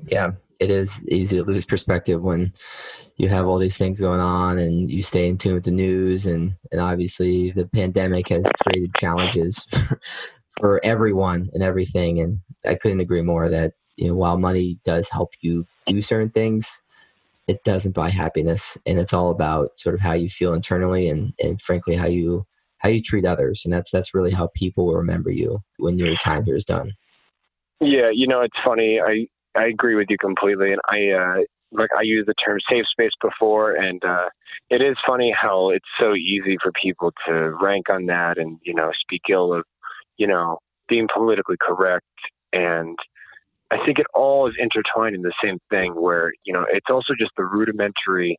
Yeah, 0.04 0.32
it 0.60 0.70
is 0.70 1.02
easy 1.08 1.36
to 1.36 1.44
lose 1.44 1.64
perspective 1.64 2.22
when 2.22 2.52
you 3.16 3.28
have 3.28 3.46
all 3.46 3.58
these 3.58 3.78
things 3.78 4.00
going 4.00 4.20
on 4.20 4.58
and 4.58 4.90
you 4.90 5.02
stay 5.02 5.28
in 5.28 5.38
tune 5.38 5.54
with 5.54 5.64
the 5.64 5.70
news. 5.70 6.26
And 6.26 6.54
and 6.72 6.80
obviously 6.80 7.52
the 7.52 7.66
pandemic 7.66 8.28
has 8.28 8.48
created 8.62 8.94
challenges 8.96 9.66
for, 9.70 10.00
for 10.58 10.80
everyone 10.84 11.48
and 11.52 11.62
everything. 11.62 12.20
And 12.20 12.40
I 12.66 12.74
couldn't 12.74 13.00
agree 13.00 13.22
more 13.22 13.48
that 13.48 13.74
you 13.96 14.08
know 14.08 14.14
while 14.14 14.38
money 14.38 14.78
does 14.84 15.08
help 15.10 15.30
you 15.40 15.66
do 15.86 16.02
certain 16.02 16.30
things 16.30 16.80
it 17.48 17.64
doesn't 17.64 17.94
buy 17.94 18.10
happiness 18.10 18.76
and 18.86 19.00
it's 19.00 19.14
all 19.14 19.30
about 19.30 19.70
sort 19.80 19.94
of 19.94 20.00
how 20.00 20.12
you 20.12 20.28
feel 20.28 20.52
internally 20.52 21.08
and, 21.08 21.32
and 21.42 21.60
frankly 21.60 21.96
how 21.96 22.06
you 22.06 22.44
how 22.78 22.88
you 22.88 23.02
treat 23.02 23.24
others 23.24 23.62
and 23.64 23.72
that's 23.72 23.90
that's 23.90 24.14
really 24.14 24.30
how 24.30 24.48
people 24.54 24.86
will 24.86 24.94
remember 24.94 25.30
you 25.30 25.58
when 25.78 25.98
your 25.98 26.14
time 26.16 26.44
here 26.44 26.54
is 26.54 26.64
done. 26.64 26.92
Yeah 27.80 28.10
you 28.12 28.26
know 28.28 28.42
it's 28.42 28.56
funny 28.64 29.00
i 29.00 29.26
i 29.58 29.66
agree 29.66 29.94
with 29.94 30.06
you 30.08 30.18
completely 30.18 30.72
and 30.72 30.80
i 30.90 31.10
uh 31.10 31.42
like 31.72 31.90
i 31.98 32.02
used 32.02 32.28
the 32.28 32.34
term 32.34 32.58
safe 32.70 32.84
space 32.90 33.12
before 33.20 33.74
and 33.74 34.04
uh 34.04 34.28
it 34.70 34.82
is 34.82 34.96
funny 35.06 35.34
how 35.38 35.70
it's 35.70 35.88
so 35.98 36.14
easy 36.14 36.56
for 36.62 36.70
people 36.80 37.12
to 37.26 37.56
rank 37.60 37.88
on 37.90 38.06
that 38.06 38.38
and 38.38 38.58
you 38.62 38.74
know 38.74 38.90
speak 39.00 39.22
ill 39.30 39.52
of 39.52 39.64
you 40.18 40.26
know 40.26 40.58
being 40.88 41.08
politically 41.12 41.56
correct 41.60 42.06
and 42.52 42.98
I 43.70 43.84
think 43.84 43.98
it 43.98 44.06
all 44.14 44.48
is 44.48 44.54
intertwined 44.58 45.14
in 45.14 45.22
the 45.22 45.32
same 45.42 45.58
thing 45.70 45.92
where, 45.92 46.32
you 46.44 46.52
know, 46.52 46.64
it's 46.70 46.86
also 46.90 47.14
just 47.18 47.32
the 47.36 47.44
rudimentary 47.44 48.38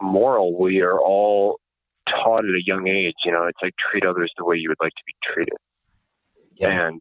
moral 0.00 0.58
we 0.58 0.80
are 0.80 0.98
all 0.98 1.60
taught 2.08 2.44
at 2.44 2.54
a 2.54 2.64
young 2.64 2.88
age. 2.88 3.14
You 3.24 3.32
know, 3.32 3.44
it's 3.44 3.58
like 3.62 3.74
treat 3.90 4.04
others 4.04 4.32
the 4.36 4.44
way 4.44 4.56
you 4.56 4.68
would 4.68 4.80
like 4.80 4.92
to 4.92 5.02
be 5.06 5.14
treated. 5.22 5.54
Yeah. 6.56 6.88
And, 6.88 7.00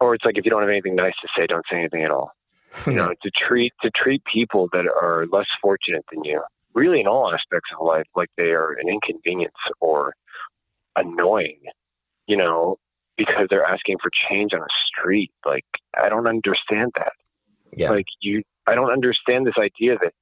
or 0.00 0.14
it's 0.14 0.24
like 0.24 0.38
if 0.38 0.44
you 0.44 0.50
don't 0.50 0.62
have 0.62 0.70
anything 0.70 0.96
nice 0.96 1.14
to 1.22 1.28
say, 1.36 1.46
don't 1.46 1.64
say 1.70 1.78
anything 1.78 2.02
at 2.02 2.10
all. 2.10 2.32
you 2.86 2.94
know, 2.94 3.12
to 3.22 3.30
treat, 3.30 3.72
to 3.82 3.90
treat 3.94 4.22
people 4.24 4.68
that 4.72 4.86
are 4.86 5.26
less 5.30 5.46
fortunate 5.62 6.04
than 6.12 6.24
you, 6.24 6.42
really 6.74 7.00
in 7.00 7.06
all 7.06 7.32
aspects 7.32 7.70
of 7.78 7.86
life, 7.86 8.06
like 8.16 8.28
they 8.36 8.50
are 8.50 8.72
an 8.72 8.88
inconvenience 8.88 9.54
or 9.80 10.14
annoying, 10.96 11.60
you 12.26 12.36
know, 12.36 12.76
because 13.18 13.48
they're 13.50 13.64
asking 13.64 13.96
for 14.00 14.10
change 14.30 14.54
on 14.54 14.60
a 14.60 14.72
street. 14.86 15.32
Like, 15.44 15.66
I 16.00 16.08
don't 16.08 16.26
understand 16.26 16.92
that. 16.96 17.12
Yeah. 17.76 17.90
Like, 17.90 18.06
you, 18.20 18.42
I 18.66 18.74
don't 18.74 18.90
understand 18.90 19.46
this 19.46 19.58
idea 19.58 19.98
that, 20.00 20.14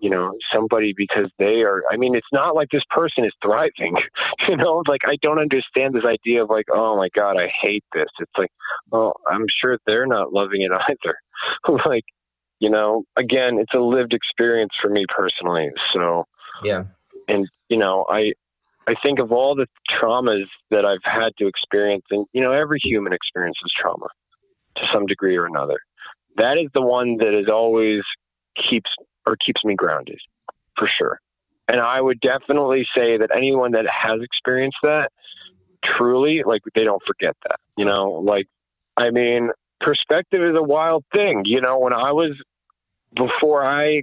you 0.00 0.08
know, 0.08 0.32
somebody 0.54 0.94
because 0.96 1.28
they 1.38 1.62
are, 1.62 1.82
I 1.90 1.96
mean, 1.96 2.14
it's 2.14 2.28
not 2.32 2.54
like 2.54 2.68
this 2.70 2.84
person 2.88 3.24
is 3.24 3.32
thriving, 3.42 3.96
you 4.48 4.56
know, 4.56 4.82
like, 4.86 5.00
I 5.04 5.16
don't 5.20 5.40
understand 5.40 5.94
this 5.94 6.04
idea 6.04 6.44
of 6.44 6.48
like, 6.48 6.66
oh 6.72 6.96
my 6.96 7.08
God, 7.14 7.36
I 7.36 7.48
hate 7.60 7.84
this. 7.92 8.08
It's 8.20 8.32
like, 8.38 8.52
well, 8.90 9.14
I'm 9.28 9.46
sure 9.60 9.78
they're 9.86 10.06
not 10.06 10.32
loving 10.32 10.62
it 10.62 10.70
either. 10.88 11.78
like, 11.86 12.04
you 12.60 12.70
know, 12.70 13.04
again, 13.16 13.58
it's 13.58 13.74
a 13.74 13.80
lived 13.80 14.14
experience 14.14 14.72
for 14.80 14.88
me 14.88 15.04
personally. 15.08 15.70
So, 15.92 16.24
yeah. 16.62 16.84
And, 17.26 17.46
you 17.68 17.76
know, 17.76 18.06
I, 18.08 18.32
I 18.88 18.94
think 19.02 19.18
of 19.18 19.32
all 19.32 19.54
the 19.54 19.66
traumas 19.90 20.46
that 20.70 20.86
I've 20.86 21.04
had 21.04 21.36
to 21.38 21.46
experience, 21.46 22.04
and 22.10 22.24
you 22.32 22.40
know, 22.40 22.52
every 22.52 22.80
human 22.82 23.12
experiences 23.12 23.70
trauma 23.78 24.06
to 24.76 24.82
some 24.92 25.04
degree 25.04 25.36
or 25.36 25.44
another. 25.44 25.78
That 26.38 26.56
is 26.56 26.70
the 26.72 26.80
one 26.80 27.18
that 27.18 27.38
is 27.38 27.48
always 27.52 28.00
keeps 28.56 28.90
or 29.26 29.36
keeps 29.44 29.62
me 29.62 29.74
grounded, 29.74 30.18
for 30.78 30.88
sure. 30.88 31.20
And 31.68 31.82
I 31.82 32.00
would 32.00 32.18
definitely 32.20 32.86
say 32.94 33.18
that 33.18 33.28
anyone 33.36 33.72
that 33.72 33.84
has 33.86 34.22
experienced 34.22 34.78
that, 34.82 35.12
truly, 35.84 36.42
like 36.46 36.62
they 36.74 36.84
don't 36.84 37.02
forget 37.06 37.36
that. 37.42 37.56
You 37.76 37.84
know, 37.84 38.12
like 38.24 38.46
I 38.96 39.10
mean, 39.10 39.50
perspective 39.82 40.40
is 40.42 40.56
a 40.56 40.62
wild 40.62 41.04
thing. 41.12 41.42
You 41.44 41.60
know, 41.60 41.78
when 41.78 41.92
I 41.92 42.12
was 42.12 42.32
before 43.14 43.64
I 43.64 44.02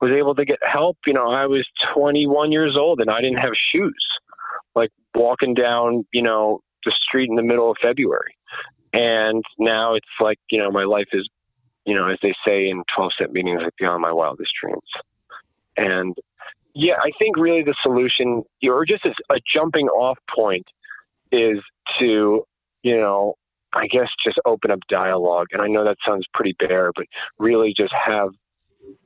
was 0.00 0.10
able 0.12 0.34
to 0.34 0.44
get 0.44 0.58
help, 0.62 0.96
you 1.06 1.12
know, 1.12 1.30
I 1.30 1.46
was 1.46 1.66
21 1.94 2.52
years 2.52 2.76
old 2.76 3.00
and 3.00 3.10
I 3.10 3.20
didn't 3.20 3.38
have 3.38 3.52
shoes, 3.72 4.06
like 4.74 4.90
walking 5.14 5.54
down, 5.54 6.06
you 6.12 6.22
know, 6.22 6.60
the 6.84 6.92
street 6.96 7.28
in 7.28 7.36
the 7.36 7.42
middle 7.42 7.70
of 7.70 7.76
February. 7.82 8.36
And 8.92 9.44
now 9.58 9.94
it's 9.94 10.06
like, 10.20 10.38
you 10.50 10.58
know, 10.58 10.70
my 10.70 10.84
life 10.84 11.08
is, 11.12 11.28
you 11.84 11.94
know, 11.94 12.08
as 12.08 12.18
they 12.22 12.34
say 12.46 12.68
in 12.68 12.82
12 12.94 13.12
step 13.12 13.30
meetings, 13.30 13.60
like 13.62 13.74
beyond 13.78 14.02
my 14.02 14.12
wildest 14.12 14.52
dreams. 14.60 14.80
And 15.76 16.16
yeah, 16.74 16.94
I 17.02 17.10
think 17.18 17.36
really 17.36 17.62
the 17.62 17.74
solution, 17.82 18.44
or 18.62 18.84
just 18.84 19.04
a 19.04 19.40
jumping 19.54 19.88
off 19.88 20.18
point, 20.34 20.66
is 21.32 21.58
to, 21.98 22.44
you 22.82 22.96
know, 22.96 23.34
I 23.74 23.86
guess 23.86 24.08
just 24.24 24.38
open 24.44 24.70
up 24.70 24.80
dialogue. 24.88 25.48
And 25.52 25.60
I 25.60 25.66
know 25.66 25.84
that 25.84 25.98
sounds 26.06 26.26
pretty 26.32 26.54
bare, 26.58 26.90
but 26.94 27.06
really 27.38 27.74
just 27.76 27.92
have, 27.92 28.30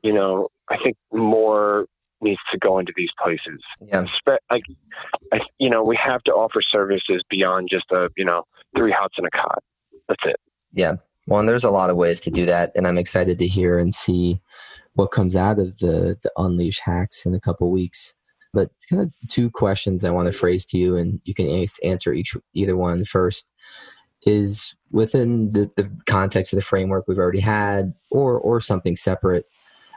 you 0.03 0.13
know, 0.13 0.49
I 0.71 0.77
think 0.83 0.97
more 1.13 1.87
needs 2.21 2.41
to 2.53 2.59
go 2.59 2.79
into 2.79 2.93
these 2.97 3.11
places. 3.21 3.61
Yeah. 3.81 4.07
Like, 4.51 4.63
I, 5.33 5.41
you 5.59 5.69
know, 5.69 5.83
we 5.83 5.99
have 6.03 6.23
to 6.23 6.33
offer 6.33 6.61
services 6.63 7.23
beyond 7.29 7.69
just 7.71 7.87
a, 7.91 8.09
you 8.17 8.25
know, 8.25 8.45
three 8.77 8.93
hots 8.97 9.15
and 9.19 9.27
a 9.27 9.31
cot. 9.31 9.63
That's 10.09 10.23
it. 10.25 10.37
Yeah. 10.73 10.95
Well, 11.27 11.41
and 11.41 11.49
there's 11.49 11.65
a 11.65 11.71
lot 11.71 11.91
of 11.91 11.97
ways 11.97 12.21
to 12.21 12.31
do 12.31 12.47
that. 12.47 12.73
And 12.77 12.87
I'm 12.87 12.99
excited 12.99 13.39
to 13.39 13.47
hear 13.47 13.79
and 13.79 13.95
see 13.95 14.41
what 14.95 15.11
comes 15.11 15.35
out 15.37 15.59
of 15.59 15.79
the, 15.79 16.17
the 16.23 16.31
Unleash 16.37 16.81
hacks 16.81 17.27
in 17.27 17.35
a 17.35 17.41
couple 17.41 17.71
weeks. 17.71 18.15
But 18.55 18.71
kind 18.91 19.03
of 19.03 19.13
two 19.29 19.51
questions 19.51 20.05
I 20.05 20.11
want 20.11 20.27
to 20.27 20.33
phrase 20.33 20.67
to 20.67 20.79
you, 20.79 20.95
and 20.97 21.21
you 21.25 21.33
can 21.33 21.49
answer 21.83 22.13
each 22.13 22.37
either 22.53 22.77
one 22.77 23.03
first 23.05 23.49
is 24.25 24.75
within 24.91 25.51
the, 25.53 25.71
the 25.77 25.91
context 26.07 26.53
of 26.53 26.57
the 26.57 26.65
framework 26.65 27.07
we've 27.09 27.19
already 27.19 27.41
had 27.41 27.95
or 28.11 28.39
or 28.39 28.61
something 28.61 28.97
separate 28.97 29.47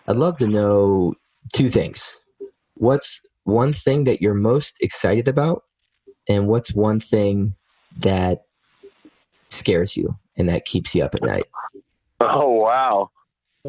i'd 0.08 0.16
love 0.16 0.38
to 0.38 0.48
know 0.48 1.14
two 1.54 1.70
things 1.70 2.20
what's 2.76 3.22
one 3.44 3.72
thing 3.74 4.06
that 4.06 4.22
you're 4.22 4.34
most 4.34 4.78
excited 4.82 5.28
about 5.28 5.64
And 6.28 6.48
what's 6.48 6.74
one 6.74 7.00
thing 7.00 7.56
that 7.98 8.46
scares 9.50 9.96
you 9.96 10.18
and 10.38 10.50
that 10.50 10.66
keeps 10.66 10.96
you 10.96 11.04
up 11.04 11.16
at 11.16 11.22
night? 11.24 11.46
Oh, 12.20 12.50
wow. 12.50 13.10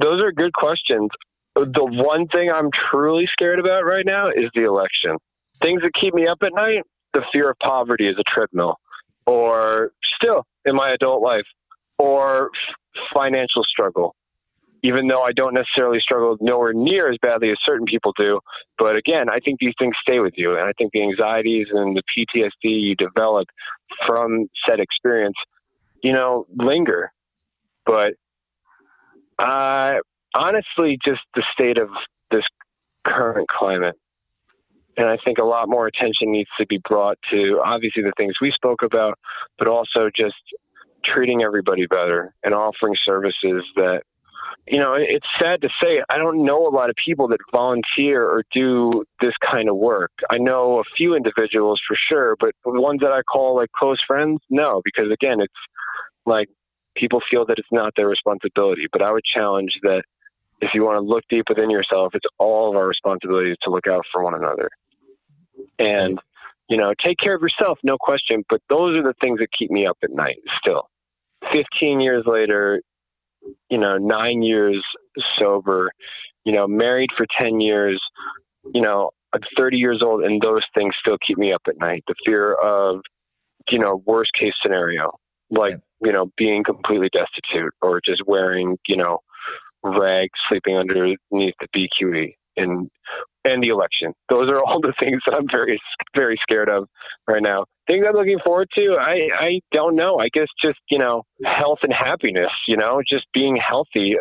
Those 0.01 0.23
are 0.23 0.33
good 0.33 0.53
questions. 0.55 1.11
The 1.55 1.85
one 1.85 2.27
thing 2.29 2.51
I'm 2.53 2.71
truly 2.91 3.29
scared 3.33 3.59
about 3.59 3.85
right 3.85 4.05
now 4.07 4.29
is 4.29 4.51
the 4.55 4.65
election. 4.65 5.17
Things 5.63 5.83
that 5.83 5.93
keep 5.99 6.15
me 6.15 6.27
up 6.27 6.39
at 6.43 6.53
night, 6.55 6.83
the 7.15 7.23
fear 7.33 7.51
of 7.51 7.59
poverty 7.63 8.09
is 8.09 8.17
a 8.19 8.25
treadmill, 8.33 8.77
or 9.27 9.93
still 10.21 10.45
in 10.65 10.75
my 10.75 10.91
adult 10.91 11.23
life, 11.23 11.47
or 11.99 12.51
financial 13.13 13.65
struggle. 13.65 14.15
Even 14.83 15.09
though 15.09 15.23
I 15.23 15.33
don't 15.33 15.55
necessarily 15.55 15.99
struggle 16.01 16.37
nowhere 16.41 16.73
near 16.73 17.11
as 17.11 17.19
badly 17.21 17.51
as 17.51 17.57
certain 17.65 17.87
people 17.87 18.13
do. 18.17 18.41
But 18.79 18.97
again, 18.97 19.29
I 19.29 19.41
think 19.41 19.59
these 19.59 19.75
things 19.79 19.95
stay 20.01 20.21
with 20.21 20.35
you. 20.37 20.53
And 20.53 20.69
I 20.69 20.73
think 20.79 20.93
the 20.93 21.03
anxieties 21.03 21.67
and 21.73 21.97
the 21.97 22.03
PTSD 22.17 22.51
you 22.63 22.95
develop 22.95 23.49
from 24.07 24.49
said 24.69 24.79
experience, 24.79 25.37
you 26.03 26.13
know, 26.13 26.47
linger. 26.55 27.11
But 27.85 28.15
honestly, 29.39 30.99
just 31.05 31.23
the 31.35 31.43
state 31.53 31.79
of 31.79 31.89
this 32.31 32.45
current 33.07 33.49
climate. 33.49 33.97
And 34.97 35.07
I 35.07 35.19
think 35.25 35.39
a 35.39 35.45
lot 35.45 35.69
more 35.69 35.87
attention 35.87 36.33
needs 36.33 36.49
to 36.59 36.67
be 36.67 36.81
brought 36.89 37.19
to 37.31 37.61
obviously 37.65 38.03
the 38.03 38.13
things 38.17 38.35
we 38.41 38.51
spoke 38.51 38.83
about, 38.83 39.19
but 39.59 39.69
also 39.69 40.11
just 40.15 40.37
treating 41.05 41.43
everybody 41.43 41.87
better 41.87 42.35
and 42.43 42.55
offering 42.55 42.95
services 43.05 43.65
that 43.77 44.03
you 44.67 44.79
know 44.79 44.95
it's 44.95 45.27
sad 45.39 45.61
to 45.61 45.69
say 45.83 46.03
i 46.09 46.19
don't 46.19 46.45
know 46.45 46.67
a 46.67 46.71
lot 46.71 46.91
of 46.91 46.97
people 47.05 47.29
that 47.29 47.39
volunteer 47.53 48.25
or 48.25 48.43
do 48.53 49.05
this 49.21 49.33
kind 49.49 49.69
of 49.69 49.77
work. 49.77 50.11
I 50.31 50.39
know 50.39 50.81
a 50.81 50.85
few 50.97 51.15
individuals 51.15 51.81
for 51.87 51.97
sure 52.11 52.37
but 52.41 52.51
the 52.65 52.81
ones 52.81 53.01
that 53.03 53.13
i 53.13 53.23
call 53.23 53.57
like 53.57 53.71
close 53.73 53.99
friends 54.07 54.41
no 54.51 54.81
because 54.85 55.11
again 55.13 55.41
it's 55.41 55.55
like 56.25 56.49
people 56.97 57.21
feel 57.31 57.45
that 57.47 57.59
it's 57.59 57.69
not 57.71 57.93
their 57.97 58.09
responsibility. 58.09 58.87
But 58.91 59.03
i 59.03 59.13
would 59.13 59.25
challenge 59.25 59.79
that 59.83 60.03
if 60.61 60.71
you 60.75 60.85
want 60.85 60.97
to 60.97 61.01
look 61.01 61.25
deep 61.29 61.45
within 61.49 61.71
yourself 61.71 62.15
it's 62.15 62.27
all 62.39 62.71
of 62.71 62.77
our 62.77 62.89
responsibility 62.89 63.55
to 63.63 63.71
look 63.71 63.87
out 63.87 64.05
for 64.13 64.23
one 64.25 64.35
another 64.35 64.69
and 65.79 66.19
you 66.69 66.77
know 66.77 66.93
take 67.03 67.19
care 67.19 67.35
of 67.35 67.43
yourself 67.43 67.79
no 67.83 67.97
question 67.99 68.45
but 68.49 68.61
those 68.69 68.97
are 68.97 69.03
the 69.03 69.15
things 69.21 69.39
that 69.39 69.49
keep 69.57 69.71
me 69.71 69.87
up 69.87 69.99
at 70.03 70.11
night 70.11 70.37
still 70.59 70.89
15 71.53 72.01
years 72.01 72.25
later, 72.27 72.81
you 73.71 73.79
know, 73.79 73.99
nine 73.99 74.43
years 74.43 74.83
sober, 75.39 75.91
you 76.45 76.53
know, 76.53 76.67
married 76.67 77.11
for 77.17 77.27
10 77.39 77.61
years, 77.61 78.01
you 78.75 78.81
know, 78.81 79.11
I'm 79.33 79.41
30 79.57 79.77
years 79.77 80.03
old 80.03 80.23
and 80.23 80.41
those 80.41 80.63
things 80.75 80.95
still 81.05 81.19
keep 81.27 81.39
me 81.39 81.53
up 81.53 81.63
at 81.69 81.79
night. 81.79 82.05
The 82.07 82.15
fear 82.25 82.55
of, 82.55 83.01
you 83.71 83.79
know, 83.79 84.03
worst 84.07 84.31
case 84.39 84.55
scenario, 84.63 85.13
like, 85.51 85.73
yeah. 85.73 86.07
you 86.07 86.13
know, 86.13 86.31
being 86.37 86.65
completely 86.65 87.11
destitute 87.13 87.75
or 87.83 88.01
just 88.05 88.23
wearing, 88.27 88.79
you 88.87 88.97
know, 88.97 89.19
rags, 89.83 90.39
sleeping 90.49 90.77
underneath 90.77 91.19
the 91.31 91.69
BQE 91.75 92.35
and 92.57 92.91
and 93.47 93.63
the 93.63 93.69
election. 93.69 94.13
Those 94.29 94.49
are 94.49 94.63
all 94.63 94.81
the 94.81 94.95
things 94.99 95.23
that 95.27 95.37
I'm 95.37 95.47
very 95.51 95.81
very 96.15 96.39
scared 96.43 96.69
of 96.69 96.89
right 97.27 97.43
now. 97.43 97.67
Things 97.87 98.05
I'm 98.09 98.15
looking 98.15 98.39
forward 98.45 98.69
to, 98.75 98.97
I 98.99 99.29
I 99.39 99.61
don't 99.73 99.95
know. 99.95 100.19
I 100.19 100.29
guess 100.33 100.49
just 100.61 100.79
you 100.91 100.99
know 100.99 101.23
health 101.45 101.81
and 101.83 101.93
happiness. 101.93 102.51
You 102.67 102.77
know, 102.77 103.03
just 103.09 103.27
being 103.33 103.57
healthy, 103.57 104.17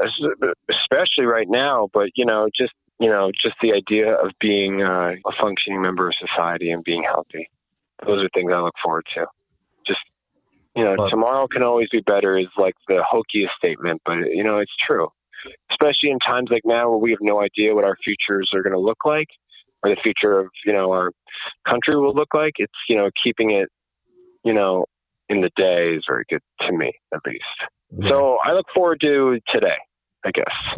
especially 0.69 1.25
right 1.25 1.49
now. 1.49 1.89
But 1.93 2.09
you 2.15 2.25
know, 2.25 2.49
just 2.55 2.73
you 2.99 3.09
know, 3.09 3.31
just 3.41 3.55
the 3.61 3.73
idea 3.73 4.13
of 4.13 4.31
being 4.39 4.81
uh, 4.81 5.13
a 5.25 5.31
functioning 5.39 5.81
member 5.81 6.07
of 6.07 6.15
society 6.15 6.71
and 6.71 6.83
being 6.83 7.03
healthy. 7.03 7.49
Those 8.05 8.23
are 8.23 8.29
things 8.33 8.51
I 8.53 8.59
look 8.59 8.75
forward 8.83 9.05
to. 9.15 9.25
Just 9.87 9.99
you 10.75 10.83
know, 10.83 10.95
well, 10.97 11.09
tomorrow 11.09 11.47
can 11.47 11.63
always 11.63 11.89
be 11.89 12.01
better 12.01 12.37
is 12.37 12.47
like 12.57 12.75
the 12.87 13.03
hokiest 13.09 13.55
statement, 13.57 14.01
but 14.05 14.17
you 14.31 14.43
know, 14.43 14.59
it's 14.59 14.73
true 14.85 15.09
especially 15.71 16.09
in 16.09 16.19
times 16.19 16.49
like 16.51 16.63
now 16.65 16.89
where 16.89 16.97
we 16.97 17.11
have 17.11 17.19
no 17.21 17.41
idea 17.41 17.73
what 17.73 17.83
our 17.83 17.97
futures 18.03 18.51
are 18.53 18.61
going 18.61 18.73
to 18.73 18.79
look 18.79 19.05
like 19.05 19.27
or 19.83 19.89
the 19.89 20.01
future 20.01 20.39
of 20.39 20.47
you 20.65 20.73
know 20.73 20.91
our 20.91 21.11
country 21.67 21.95
will 21.95 22.13
look 22.13 22.33
like 22.33 22.53
it's 22.57 22.73
you 22.89 22.95
know 22.95 23.09
keeping 23.23 23.51
it 23.51 23.69
you 24.43 24.53
know 24.53 24.85
in 25.29 25.41
the 25.41 25.51
day 25.55 25.95
is 25.95 26.03
very 26.07 26.23
good 26.29 26.41
to 26.61 26.71
me 26.71 26.91
at 27.13 27.19
least 27.25 27.43
yeah. 27.91 28.07
so 28.07 28.37
i 28.43 28.51
look 28.51 28.65
forward 28.73 28.99
to 28.99 29.39
today 29.51 29.77
i 30.25 30.31
guess 30.31 30.77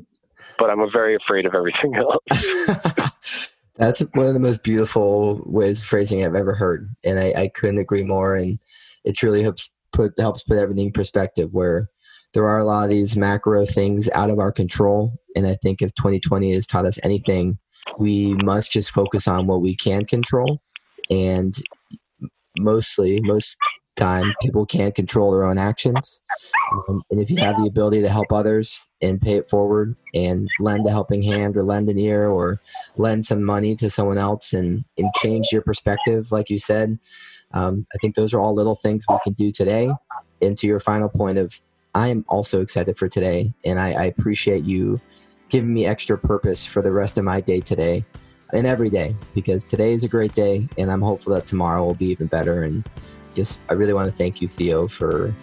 but 0.60 0.70
i'm 0.70 0.80
very 0.92 1.16
afraid 1.16 1.46
of 1.46 1.54
everything 1.54 1.96
else 1.96 3.50
that's 3.76 4.00
one 4.14 4.26
of 4.26 4.34
the 4.34 4.40
most 4.40 4.64
beautiful 4.64 5.42
ways 5.46 5.80
of 5.80 5.86
phrasing 5.86 6.24
i've 6.24 6.36
ever 6.36 6.56
heard 6.56 6.90
and 7.06 7.20
I, 7.20 7.34
I 7.36 7.48
couldn't 7.50 7.78
agree 7.78 8.04
more 8.04 8.36
and 8.36 8.60
it 9.04 9.16
truly 9.16 9.42
helps 9.42 9.72
put 9.94 10.14
helps 10.20 10.44
put 10.44 10.58
everything 10.58 10.88
in 10.88 10.94
perspective 10.94 11.54
where 11.54 11.90
there 12.38 12.48
are 12.48 12.60
a 12.60 12.64
lot 12.64 12.84
of 12.84 12.92
these 12.92 13.18
macro 13.18 13.66
things 13.66 14.08
out 14.12 14.30
of 14.30 14.38
our 14.38 14.52
control. 14.52 15.12
And 15.36 15.48
I 15.48 15.56
think 15.56 15.82
if 15.82 15.92
2020 15.96 16.54
has 16.54 16.68
taught 16.68 16.86
us 16.86 17.00
anything, 17.02 17.58
we 17.98 18.36
must 18.36 18.72
just 18.72 18.92
focus 18.92 19.28
on 19.28 19.48
what 19.48 19.60
we 19.60 19.76
can 19.76 20.06
control. 20.06 20.62
And 21.10 21.56
mostly, 22.60 23.20
most 23.22 23.56
time, 23.96 24.36
people 24.40 24.68
can't 24.68 24.94
control 24.94 25.32
their 25.32 25.46
own 25.46 25.58
actions. 25.58 26.22
Um, 26.88 27.02
and 27.10 27.20
if 27.20 27.32
you 27.32 27.38
have 27.38 27.58
the 27.58 27.66
ability 27.68 28.04
to 28.04 28.10
help 28.10 28.32
others 28.32 28.86
and 29.02 29.20
pay 29.20 29.38
it 29.38 29.50
forward 29.50 29.96
and 30.14 30.48
lend 30.60 30.86
a 30.86 30.92
helping 30.92 31.24
hand 31.24 31.58
or 31.58 31.64
lend 31.64 31.90
an 31.90 31.98
ear 31.98 32.28
or 32.28 32.62
lend 32.98 33.26
some 33.26 33.44
money 33.44 33.76
to 33.78 33.90
someone 33.90 34.20
else 34.20 34.54
and, 34.54 34.86
and 34.96 35.10
change 35.16 35.48
your 35.52 35.64
perspective, 35.64 36.32
like 36.32 36.52
you 36.52 36.60
said, 36.60 37.00
um, 37.54 37.88
I 37.96 37.98
think 38.00 38.14
those 38.14 38.36
are 38.36 38.40
all 38.40 38.54
little 38.54 38.76
things 38.76 39.06
we 39.10 39.18
can 39.24 39.34
do 39.34 39.52
today. 39.52 39.90
And 40.40 40.56
to 40.60 40.68
your 40.68 40.80
final 40.80 41.10
point 41.10 41.40
of 41.40 41.60
I 41.98 42.10
am 42.10 42.24
also 42.28 42.62
excited 42.62 42.96
for 42.96 43.08
today, 43.08 43.52
and 43.66 43.80
I, 43.80 43.94
I 43.94 44.04
appreciate 44.06 44.64
you 44.64 45.02
giving 45.50 45.74
me 45.74 45.88
extra 45.88 46.16
purpose 46.16 46.64
for 46.64 46.84
the 46.84 46.92
rest 46.92 47.18
of 47.18 47.24
my 47.24 47.42
day 47.42 47.60
today 47.60 48.06
and 48.54 48.68
every 48.68 48.92
day 48.92 49.16
because 49.34 49.66
today 49.66 49.94
is 49.94 50.04
a 50.04 50.08
great 50.08 50.36
day, 50.36 50.68
and 50.78 50.92
I'm 50.92 51.02
hopeful 51.02 51.34
that 51.34 51.48
tomorrow 51.48 51.84
will 51.84 51.96
be 51.96 52.06
even 52.06 52.28
better. 52.28 52.62
And 52.62 52.88
just, 53.34 53.60
I 53.68 53.74
really 53.74 53.94
want 53.94 54.12
to 54.12 54.16
thank 54.16 54.44
you, 54.44 54.48
Theo, 54.48 54.86
for 54.86 55.34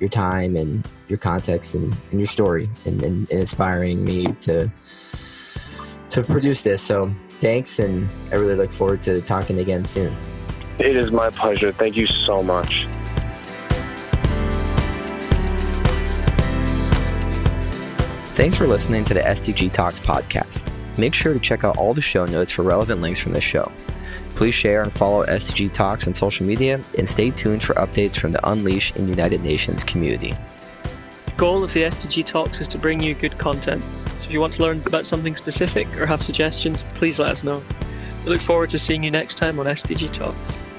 your 0.00 0.08
time 0.08 0.56
and 0.56 0.84
your 1.08 1.18
context 1.18 1.76
and, 1.76 1.96
and 2.10 2.18
your 2.18 2.26
story 2.26 2.68
and, 2.86 3.00
and, 3.04 3.30
and 3.30 3.40
inspiring 3.40 4.04
me 4.04 4.24
to 4.40 4.68
to 6.08 6.24
produce 6.24 6.62
this. 6.62 6.82
So 6.82 7.14
thanks, 7.38 7.78
and 7.78 8.08
I 8.32 8.34
really 8.34 8.56
look 8.56 8.72
forward 8.72 9.00
to 9.02 9.20
talking 9.20 9.60
again 9.60 9.84
soon. 9.84 10.12
It 10.80 10.96
is 10.96 11.12
my 11.12 11.28
pleasure. 11.28 11.70
Thank 11.70 11.96
you 11.96 12.08
so 12.08 12.42
much. 12.42 12.88
Thanks 18.40 18.56
for 18.56 18.66
listening 18.66 19.04
to 19.04 19.12
the 19.12 19.20
SDG 19.20 19.70
Talks 19.70 20.00
podcast. 20.00 20.72
Make 20.96 21.12
sure 21.14 21.34
to 21.34 21.38
check 21.38 21.62
out 21.62 21.76
all 21.76 21.92
the 21.92 22.00
show 22.00 22.24
notes 22.24 22.50
for 22.50 22.62
relevant 22.62 23.02
links 23.02 23.18
from 23.18 23.34
this 23.34 23.44
show. 23.44 23.70
Please 24.34 24.54
share 24.54 24.82
and 24.82 24.90
follow 24.90 25.26
SDG 25.26 25.70
Talks 25.74 26.06
on 26.06 26.14
social 26.14 26.46
media 26.46 26.80
and 26.96 27.06
stay 27.06 27.30
tuned 27.32 27.62
for 27.62 27.74
updates 27.74 28.16
from 28.16 28.32
the 28.32 28.40
Unleash 28.50 28.96
and 28.96 29.10
United 29.10 29.42
Nations 29.42 29.84
community. 29.84 30.32
The 31.26 31.32
goal 31.36 31.62
of 31.62 31.74
the 31.74 31.82
SDG 31.82 32.24
Talks 32.24 32.62
is 32.62 32.68
to 32.68 32.78
bring 32.78 32.98
you 33.00 33.12
good 33.14 33.36
content. 33.36 33.84
So 34.16 34.28
if 34.28 34.32
you 34.32 34.40
want 34.40 34.54
to 34.54 34.62
learn 34.62 34.80
about 34.86 35.06
something 35.06 35.36
specific 35.36 35.86
or 36.00 36.06
have 36.06 36.22
suggestions, 36.22 36.82
please 36.94 37.20
let 37.20 37.32
us 37.32 37.44
know. 37.44 37.62
We 38.24 38.30
look 38.30 38.40
forward 38.40 38.70
to 38.70 38.78
seeing 38.78 39.04
you 39.04 39.10
next 39.10 39.34
time 39.34 39.58
on 39.58 39.66
SDG 39.66 40.10
Talks. 40.14 40.69